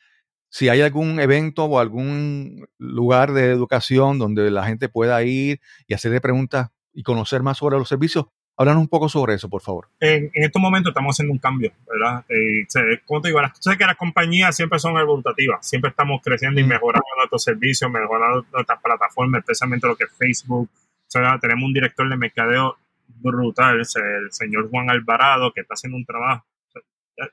Si 0.50 0.70
hay 0.70 0.82
algún 0.82 1.20
evento 1.20 1.66
o 1.66 1.80
algún 1.80 2.68
lugar 2.78 3.32
de 3.32 3.52
educación 3.52 4.20
donde 4.20 4.52
la 4.52 4.66
gente 4.66 4.90
pueda 4.90 5.24
ir 5.24 5.62
y 5.88 5.94
hacerle 5.94 6.20
preguntas 6.20 6.72
y 6.94 7.04
conocer 7.04 7.42
más 7.42 7.58
sobre 7.58 7.78
los 7.78 7.88
servicios, 7.88 8.26
háblanos 8.58 8.82
un 8.82 8.90
poco 8.90 9.08
sobre 9.08 9.36
eso, 9.36 9.50
por 9.50 9.62
favor. 9.62 9.88
En, 10.00 10.30
en 10.34 10.44
estos 10.44 10.62
momentos 10.62 10.92
estamos 10.92 11.16
haciendo 11.16 11.32
un 11.32 11.40
cambio, 11.40 11.72
¿verdad? 11.88 12.26
Eh, 12.30 12.66
¿Cómo 13.06 13.22
te 13.22 13.30
digo? 13.30 13.42
Las 13.42 13.54
cosas 13.54 13.78
que 13.78 13.86
las 13.86 13.96
compañías 13.96 14.56
siempre 14.56 14.78
son 14.80 14.98
evolutivas, 14.98 15.68
siempre 15.68 15.90
estamos 15.90 16.22
creciendo 16.24 16.60
y 16.60 16.64
mejorando 16.64 17.08
nuestros 17.18 17.44
servicios, 17.44 17.90
mejorando 17.90 18.46
nuestras 18.52 18.82
plataformas, 18.82 19.40
especialmente 19.40 19.88
lo 19.88 19.96
que 19.96 20.04
es 20.04 20.12
Facebook. 20.18 20.70
O 20.74 21.12
sea, 21.12 21.40
tenemos 21.40 21.64
un 21.66 21.74
director 21.74 22.10
de 22.10 22.18
mercadeo 22.18 22.78
brutal, 23.16 23.80
el 23.80 23.86
señor 24.32 24.70
Juan 24.70 24.90
Alvarado, 24.90 25.54
que 25.54 25.62
está 25.62 25.76
haciendo 25.76 25.98
un 25.98 26.06
trabajo. 26.06 26.46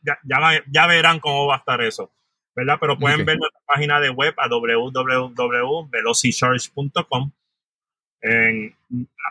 ya, 0.03 0.19
ya, 0.25 0.63
ya 0.71 0.87
verán 0.87 1.19
cómo 1.21 1.47
va 1.47 1.57
a 1.57 1.59
estar 1.59 1.81
eso, 1.83 2.11
¿verdad? 2.55 2.79
Pero 2.81 2.99
pueden 2.99 3.25
ver 3.25 3.39
nuestra 3.39 3.61
página 3.67 4.01
de 4.01 4.11
web 4.11 4.35
a 4.37 4.49
www.velocicharge.com. 4.49 7.31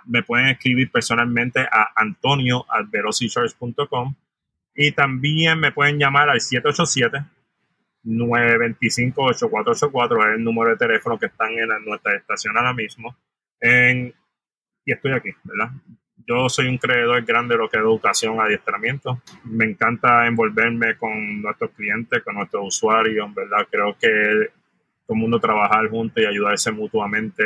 Me 0.05 0.23
pueden 0.23 0.47
escribir 0.47 0.89
personalmente 0.91 1.59
a 1.59 1.89
antonio 1.95 2.65
at 2.69 2.85
y 4.75 4.91
también 4.91 5.59
me 5.59 5.71
pueden 5.71 5.97
llamar 5.97 6.29
al 6.29 6.39
787 6.39 7.25
925-8484 8.07 10.29
es 10.29 10.35
el 10.37 10.43
número 10.43 10.71
de 10.71 10.77
teléfono 10.77 11.19
que 11.19 11.27
están 11.27 11.51
en 11.51 11.67
nuestra 11.85 12.15
estación 12.15 12.57
ahora 12.57 12.73
mismo. 12.73 13.15
En- 13.59 14.11
y 14.85 14.93
estoy 14.93 15.11
aquí, 15.11 15.29
¿verdad? 15.43 15.69
Yo 16.27 16.49
soy 16.49 16.67
un 16.67 16.77
creador 16.77 17.23
grande 17.23 17.55
de 17.55 17.59
lo 17.61 17.69
que 17.69 17.77
es 17.77 17.83
educación, 17.83 18.39
adiestramiento. 18.41 19.21
Me 19.45 19.63
encanta 19.65 20.27
envolverme 20.27 20.97
con 20.97 21.41
nuestros 21.41 21.71
clientes, 21.71 22.21
con 22.23 22.35
nuestros 22.35 22.67
usuarios, 22.67 23.33
¿verdad? 23.33 23.65
Creo 23.71 23.97
que 23.97 24.49
todo 25.05 25.15
el 25.15 25.21
mundo 25.21 25.39
trabajar 25.39 25.87
juntos 25.89 26.21
y 26.21 26.25
ayudarse 26.25 26.69
mutuamente 26.71 27.43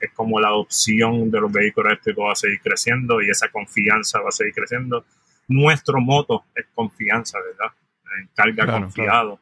es 0.00 0.12
como 0.14 0.40
la 0.40 0.48
adopción 0.48 1.30
de 1.30 1.40
los 1.42 1.52
vehículos 1.52 1.90
eléctricos 1.90 2.24
va 2.26 2.32
a 2.32 2.36
seguir 2.36 2.60
creciendo 2.62 3.20
y 3.20 3.28
esa 3.28 3.48
confianza 3.50 4.18
va 4.22 4.28
a 4.30 4.32
seguir 4.32 4.54
creciendo. 4.54 5.04
Nuestro 5.48 6.00
moto 6.00 6.44
es 6.54 6.64
confianza, 6.74 7.38
¿verdad? 7.38 7.74
En 8.18 8.28
carga 8.34 8.64
Claro, 8.64 8.80
confiado. 8.84 9.40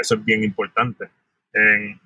Eso 0.00 0.16
es 0.16 0.24
bien 0.24 0.42
importante. 0.42 1.10
En- 1.52 2.00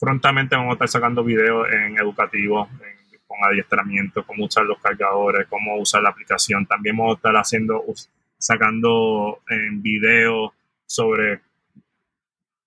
prontamente 0.00 0.56
vamos 0.56 0.70
a 0.70 0.74
estar 0.74 0.88
sacando 0.88 1.22
videos 1.22 1.68
en 1.70 1.96
educativos, 1.98 2.68
en- 2.82 2.99
con 3.30 3.44
adiestramiento, 3.44 4.24
cómo 4.26 4.46
usar 4.46 4.64
los 4.64 4.80
cargadores, 4.80 5.46
cómo 5.48 5.76
usar 5.76 6.02
la 6.02 6.08
aplicación. 6.10 6.66
También 6.66 6.96
vamos 6.96 7.12
a 7.14 7.16
estar 7.18 7.34
haciendo, 7.36 7.84
sacando 8.36 9.38
en 9.48 9.80
videos 9.80 10.50
sobre 10.84 11.40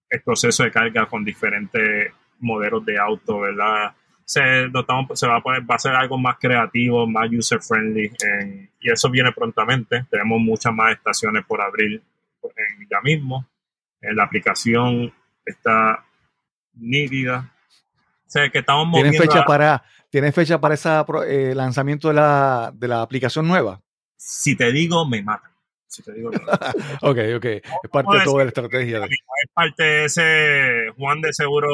el 0.09 0.21
proceso 0.21 0.63
de 0.63 0.71
carga 0.71 1.05
con 1.07 1.25
diferentes 1.25 2.13
modelos 2.39 2.85
de 2.85 2.97
auto, 2.97 3.39
¿verdad? 3.41 3.93
Se, 4.23 4.65
estamos- 4.65 5.19
se 5.19 5.27
va 5.27 5.35
a 5.37 5.41
poner, 5.41 5.69
va 5.69 5.75
a 5.75 5.79
ser 5.79 5.95
algo 5.95 6.17
más 6.17 6.37
creativo, 6.39 7.05
más 7.07 7.29
user 7.29 7.59
friendly, 7.61 8.09
en- 8.23 8.69
y 8.79 8.89
eso 8.89 9.09
viene 9.09 9.33
prontamente. 9.33 10.05
Tenemos 10.09 10.39
muchas 10.39 10.73
más 10.73 10.93
estaciones 10.93 11.43
por 11.45 11.61
abrir 11.61 12.01
en, 12.43 12.87
ya 12.89 13.01
mismo. 13.01 13.45
En 14.01 14.15
la 14.15 14.23
aplicación 14.23 15.11
está 15.45 16.05
nítida. 16.75 17.51
O 18.25 18.29
sea, 18.33 18.49
que 18.49 18.59
estamos 18.59 18.91
¿Tienen 18.93 19.11
moviendo 19.11 19.23
fecha 19.33 19.43
a- 19.43 19.45
para, 19.45 19.83
¿tienen 20.13 20.31
fecha 20.31 20.61
para 20.61 20.75
ese 20.75 21.55
lanzamiento 21.55 22.09
de 22.09 22.13
la, 22.13 22.71
de 22.71 22.87
la 22.87 23.01
aplicación 23.01 23.47
nueva? 23.47 23.81
si 24.15 24.55
te 24.55 24.71
digo, 24.71 25.05
me 25.07 25.23
matan. 25.23 25.51
Si 25.87 26.03
te 26.03 26.13
digo, 26.13 26.29
me 26.29 26.37
matan. 26.37 26.71
Ok, 27.01 27.17
ok. 27.37 27.45
Es 27.45 27.89
parte 27.91 28.17
de 28.19 28.23
toda 28.23 28.43
la 28.43 28.49
estrategia. 28.49 28.99
de- 28.99 29.05
es 29.07 29.51
parte 29.55 29.83
de 29.83 30.05
ese 30.05 30.89
Juan 30.97 31.19
de 31.19 31.33
seguro 31.33 31.67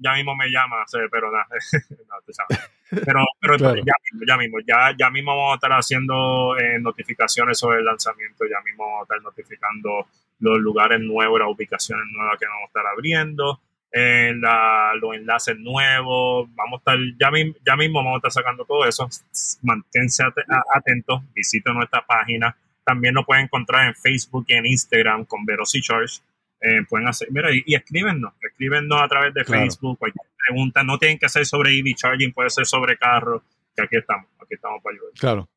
ya 0.00 0.12
mismo 0.12 0.36
me 0.36 0.48
llama, 0.50 0.84
pero 1.10 1.32
nada, 1.32 1.46
no, 1.90 2.14
tú 2.26 2.32
sabes. 2.34 2.70
Pero, 2.90 3.24
pero 3.40 3.56
Claro. 3.56 3.76
ya 3.76 3.92
mismo, 4.12 4.26
ya 4.28 4.36
mismo, 4.36 4.58
ya, 4.68 4.94
ya 4.98 5.10
mismo 5.10 5.34
vamos 5.34 5.52
a 5.52 5.54
estar 5.56 5.72
haciendo 5.72 6.56
eh, 6.58 6.78
notificaciones 6.80 7.58
sobre 7.58 7.78
el 7.78 7.84
lanzamiento, 7.86 8.44
ya 8.44 8.62
mismo 8.62 8.84
vamos 8.84 9.00
a 9.00 9.02
estar 9.04 9.22
notificando 9.22 10.06
los 10.40 10.58
lugares 10.58 11.00
nuevos, 11.00 11.40
las 11.40 11.48
ubicaciones 11.48 12.04
nuevas 12.12 12.38
que 12.38 12.44
vamos 12.46 12.64
a 12.64 12.66
estar 12.66 12.86
abriendo, 12.92 13.60
eh, 13.92 14.32
la- 14.36 14.92
los 15.00 15.14
enlaces 15.14 15.56
nuevos, 15.58 16.48
vamos 16.54 16.80
a 16.84 16.92
estar, 16.94 16.98
ya, 17.18 17.30
ya 17.64 17.76
mismo 17.76 17.98
vamos 18.00 18.14
a 18.14 18.16
estar 18.28 18.42
sacando 18.42 18.64
todo 18.64 18.84
eso, 18.86 19.08
manténse 19.62 20.22
atentos, 20.74 21.22
visiten 21.34 21.74
nuestra 21.74 22.04
página, 22.06 22.56
también 22.84 23.14
nos 23.14 23.24
pueden 23.24 23.44
encontrar 23.44 23.86
en 23.88 23.94
Facebook 23.94 24.44
y 24.48 24.54
en 24.54 24.66
Instagram 24.66 25.24
con 25.24 25.44
Veloci 25.44 25.80
Charge. 25.80 26.20
Eh, 26.60 26.82
pueden 26.88 27.06
hacer, 27.08 27.28
mira, 27.30 27.52
y, 27.54 27.62
y 27.66 27.74
escríbenos, 27.74 28.32
escríbenos 28.40 29.00
a 29.00 29.08
través 29.08 29.34
de 29.34 29.44
Claro. 29.44 29.62
Facebook, 29.62 29.98
cualquier 29.98 30.24
pregunta, 30.46 30.82
no 30.84 30.98
tienen 30.98 31.18
que 31.18 31.28
ser 31.28 31.44
sobre 31.44 31.76
EV 31.78 31.94
charging, 31.94 32.32
puede 32.32 32.48
ser 32.50 32.64
sobre 32.66 32.96
carro, 32.96 33.42
que 33.76 33.82
aquí 33.82 33.96
estamos, 33.96 34.26
aquí 34.40 34.54
estamos 34.54 34.82
para 34.82 34.94
ayudar. 34.94 35.12
Claro. 35.18 35.48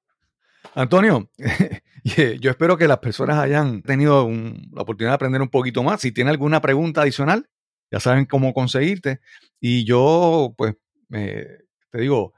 Antonio, 0.76 1.30
yo 2.40 2.52
espero 2.52 2.78
que 2.78 2.88
las 2.88 3.00
personas 3.00 3.38
hayan 3.40 3.82
tenido 3.82 4.24
un- 4.26 4.70
la 4.74 4.82
oportunidad 4.82 5.12
de 5.12 5.16
aprender 5.16 5.42
un 5.42 5.50
poquito 5.50 5.84
más. 5.84 6.02
Si 6.02 6.12
tienen 6.12 6.32
alguna 6.32 6.62
pregunta 6.62 7.02
adicional, 7.02 7.48
ya 7.92 8.00
saben 8.00 8.26
cómo 8.26 8.54
conseguirte. 8.54 9.20
Y 9.60 9.86
yo, 9.86 10.54
pues, 10.58 10.76
eh, 11.14 11.60
te 11.92 12.02
digo, 12.02 12.34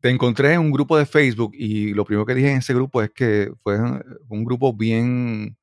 te 0.00 0.10
encontré 0.10 0.54
en 0.54 0.60
un 0.60 0.72
grupo 0.72 0.98
de 0.98 1.06
Facebook 1.06 1.52
y 1.54 1.94
lo 1.94 2.04
primero 2.04 2.26
que 2.26 2.34
dije 2.34 2.50
en 2.50 2.58
ese 2.58 2.74
grupo 2.74 3.02
es 3.02 3.10
que 3.10 3.52
fue 3.62 3.78
un 4.28 4.44
grupo 4.44 4.72
bien 4.74 5.56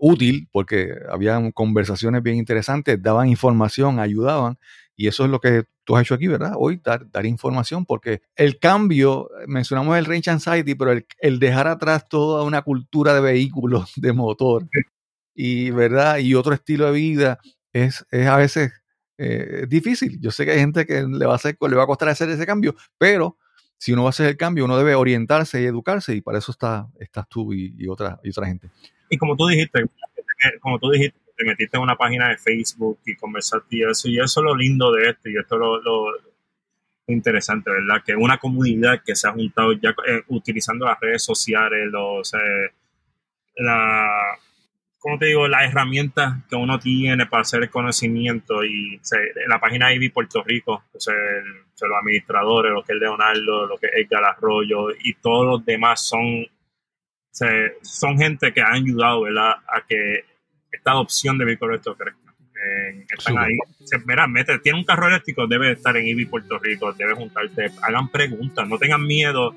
útil 0.00 0.48
porque 0.52 0.94
había 1.10 1.40
conversaciones 1.52 2.22
bien 2.22 2.36
interesantes, 2.36 3.00
daban 3.02 3.28
información, 3.28 4.00
ayudaban. 4.00 4.58
Y 4.96 5.08
eso 5.08 5.24
es 5.24 5.30
lo 5.30 5.40
que 5.40 5.64
tú 5.84 5.96
has 5.96 6.02
hecho 6.02 6.14
aquí, 6.14 6.26
¿verdad? 6.26 6.52
Hoy 6.56 6.80
dar, 6.82 7.10
dar 7.10 7.26
información, 7.26 7.84
porque 7.84 8.22
el 8.34 8.58
cambio, 8.58 9.28
mencionamos 9.46 9.96
el 9.98 10.06
Range 10.06 10.30
Anxiety, 10.30 10.74
pero 10.74 10.92
el, 10.92 11.06
el 11.20 11.38
dejar 11.38 11.68
atrás 11.68 12.08
toda 12.08 12.44
una 12.44 12.62
cultura 12.62 13.14
de 13.14 13.20
vehículos, 13.20 13.92
de 13.96 14.12
motor, 14.12 14.66
y, 15.34 15.70
¿verdad? 15.70 16.18
Y 16.18 16.34
otro 16.34 16.54
estilo 16.54 16.86
de 16.86 16.92
vida, 16.92 17.38
es, 17.84 18.06
es 18.10 18.26
a 18.26 18.36
veces 18.36 18.72
eh, 19.18 19.66
difícil. 19.68 20.20
Yo 20.20 20.30
sé 20.30 20.44
que 20.44 20.52
hay 20.52 20.58
gente 20.58 20.86
que 20.86 21.02
le 21.02 21.26
va, 21.26 21.32
a 21.32 21.36
hacer, 21.36 21.56
le 21.60 21.76
va 21.76 21.84
a 21.84 21.86
costar 21.86 22.08
hacer 22.08 22.28
ese 22.30 22.46
cambio, 22.46 22.74
pero 22.98 23.36
si 23.78 23.92
uno 23.92 24.02
va 24.02 24.08
a 24.08 24.10
hacer 24.10 24.28
el 24.28 24.36
cambio, 24.36 24.64
uno 24.64 24.78
debe 24.78 24.94
orientarse 24.94 25.60
y 25.60 25.66
educarse, 25.66 26.14
y 26.14 26.20
para 26.22 26.38
eso 26.38 26.52
está, 26.52 26.88
estás 26.98 27.28
tú 27.28 27.52
y, 27.52 27.74
y 27.78 27.88
otra, 27.88 28.18
y 28.22 28.30
otra 28.30 28.46
gente. 28.46 28.70
Y 29.10 29.18
como 29.18 29.36
tú 29.36 29.46
dijiste, 29.46 29.84
como 30.60 30.78
tú 30.78 30.90
dijiste, 30.90 31.18
te 31.36 31.44
metiste 31.44 31.76
en 31.76 31.82
una 31.82 31.96
página 31.96 32.30
de 32.30 32.38
Facebook 32.38 32.98
y 33.04 33.14
conversaste 33.16 33.76
y 33.76 33.82
eso, 33.82 34.08
y 34.08 34.18
eso 34.18 34.40
es 34.40 34.44
lo 34.44 34.56
lindo 34.56 34.90
de 34.92 35.10
esto, 35.10 35.28
y 35.28 35.36
esto 35.36 35.56
es 35.56 35.60
lo, 35.60 35.82
lo 35.82 36.12
interesante, 37.08 37.70
¿verdad? 37.70 38.02
Que 38.04 38.16
una 38.16 38.38
comunidad 38.38 39.02
que 39.04 39.14
se 39.14 39.28
ha 39.28 39.32
juntado 39.32 39.72
ya 39.74 39.90
eh, 39.90 40.22
utilizando 40.28 40.86
las 40.86 40.98
redes 40.98 41.22
sociales, 41.22 41.88
los, 41.90 42.32
eh, 42.34 42.72
la, 43.58 44.38
¿cómo 45.06 45.18
te 45.20 45.26
digo? 45.26 45.46
Las 45.46 45.70
herramientas 45.70 46.34
que 46.50 46.56
uno 46.56 46.80
tiene 46.80 47.26
para 47.26 47.42
hacer 47.42 47.62
el 47.62 47.70
conocimiento 47.70 48.64
y 48.64 48.98
se, 49.02 49.16
en 49.16 49.48
la 49.48 49.60
página 49.60 49.94
IBI 49.94 50.08
Puerto 50.08 50.42
Rico, 50.42 50.82
o 50.92 50.98
sea, 51.00 51.14
el- 51.14 51.62
los 51.80 51.98
administradores, 52.00 52.72
lo 52.72 52.82
que 52.82 52.92
es 52.94 52.98
Leonardo, 52.98 53.66
lo 53.68 53.78
que 53.78 53.86
es 53.86 53.92
Edgar 54.04 54.24
Arroyo 54.24 54.88
y 55.00 55.14
todos 55.14 55.46
los 55.46 55.64
demás 55.64 56.04
son, 56.08 56.42
o 56.42 56.48
sea, 57.30 57.50
son 57.82 58.18
gente 58.18 58.52
que 58.52 58.60
han 58.62 58.72
ayudado, 58.74 59.20
¿verdad? 59.20 59.52
A 59.68 59.82
que 59.88 60.24
esta 60.72 60.90
adopción 60.90 61.38
de 61.38 61.44
eléctricos 61.44 61.96
crezca. 61.96 62.18
Eh, 62.68 63.04
están 63.16 63.38
ahí. 63.38 63.56
Se, 63.84 63.98
mira, 64.06 64.26
mete, 64.26 64.58
tiene 64.58 64.78
un 64.78 64.84
carro 64.84 65.06
eléctrico, 65.06 65.46
debe 65.46 65.72
estar 65.72 65.96
en 65.96 66.06
IBI 66.08 66.24
Puerto 66.26 66.58
Rico, 66.58 66.92
debe 66.94 67.12
juntarte, 67.14 67.70
hagan 67.82 68.08
preguntas, 68.08 68.66
no 68.66 68.76
tengan 68.76 69.06
miedo 69.06 69.54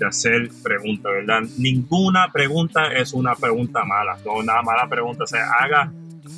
de 0.00 0.06
hacer 0.06 0.50
preguntas, 0.62 1.12
¿verdad? 1.12 1.42
Ninguna 1.58 2.32
pregunta 2.32 2.90
es 2.92 3.12
una 3.12 3.34
pregunta 3.34 3.84
mala, 3.84 4.16
no 4.24 4.36
una 4.36 4.62
mala 4.62 4.88
pregunta, 4.88 5.24
o 5.24 5.26
sea, 5.26 5.44
haga, 5.60 5.92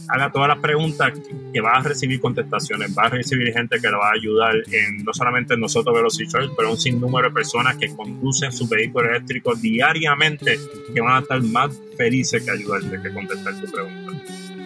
haga 0.09 0.33
todas 0.33 0.49
las 0.49 0.59
preguntas 0.59 1.13
que, 1.53 1.61
va 1.61 1.75
a 1.75 1.83
recibir 1.83 2.21
contestaciones, 2.21 2.93
va 2.99 3.05
a 3.05 3.09
recibir 3.11 3.53
gente 3.53 3.81
que 3.81 3.89
le 3.89 3.97
va 3.97 4.09
a 4.09 4.15
ayudar 4.15 4.55
en 4.73 5.05
no 5.05 5.15
solamente 5.15 5.55
en 5.55 5.61
nosotros 5.61 5.95
Velocity 5.95 6.33
pero 6.57 6.73
un 6.73 6.77
sinnúmero 6.77 7.29
de 7.29 7.35
personas 7.35 7.77
que 7.77 7.95
conducen 7.95 8.53
sus 8.53 8.69
vehículos 8.69 9.11
eléctricos 9.11 9.63
diariamente 9.63 10.59
que 10.93 11.01
van 11.01 11.19
a 11.19 11.21
estar 11.21 11.41
más 11.43 11.81
felices 11.97 12.43
que 12.43 12.51
ayudarte, 12.51 13.01
que 13.01 13.15
contestar 13.15 13.55
tu 13.61 13.71
pregunta. 13.71 14.13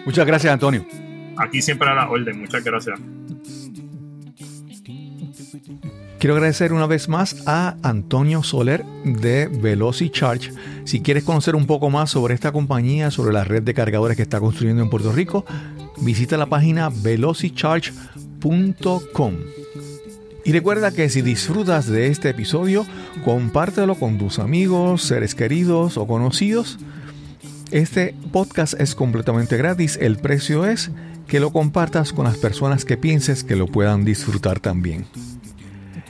Muchas 0.05 0.25
gracias, 0.25 0.51
Antonio. 0.51 0.85
Aquí 1.37 1.61
siempre 1.61 1.87
a 1.87 1.93
la 1.93 2.09
orden, 2.09 2.39
muchas 2.39 2.63
gracias. 2.63 2.99
Quiero 6.19 6.33
agradecer 6.33 6.73
una 6.73 6.87
vez 6.87 7.09
más 7.09 7.35
a 7.45 7.75
Antonio 7.83 8.41
Soler 8.41 8.83
de 9.03 9.47
VelociCharge. 9.47 10.51
Si 10.83 11.01
quieres 11.01 11.23
conocer 11.23 11.55
un 11.55 11.67
poco 11.67 11.91
más 11.91 12.09
sobre 12.09 12.33
esta 12.33 12.51
compañía, 12.51 13.11
sobre 13.11 13.33
la 13.33 13.43
red 13.43 13.61
de 13.61 13.75
cargadores 13.75 14.17
que 14.17 14.23
está 14.23 14.39
construyendo 14.39 14.81
en 14.81 14.89
Puerto 14.89 15.11
Rico, 15.11 15.45
visita 15.97 16.35
la 16.35 16.47
página 16.47 16.89
velocicharge.com. 16.89 19.33
Y 20.43 20.53
recuerda 20.53 20.91
que 20.91 21.07
si 21.09 21.21
disfrutas 21.21 21.85
de 21.85 22.07
este 22.07 22.29
episodio, 22.29 22.83
compártelo 23.23 23.93
con 23.93 24.17
tus 24.17 24.39
amigos, 24.39 25.03
seres 25.03 25.35
queridos 25.35 25.97
o 25.97 26.07
conocidos. 26.07 26.79
Este 27.69 28.15
podcast 28.31 28.73
es 28.79 28.95
completamente 28.95 29.55
gratis. 29.55 29.99
El 30.01 30.17
precio 30.17 30.65
es 30.65 30.89
que 31.27 31.39
lo 31.39 31.51
compartas 31.51 32.11
con 32.11 32.25
las 32.25 32.37
personas 32.37 32.85
que 32.85 32.97
pienses 32.97 33.43
que 33.43 33.55
lo 33.55 33.67
puedan 33.67 34.03
disfrutar 34.03 34.59
también. 34.59 35.05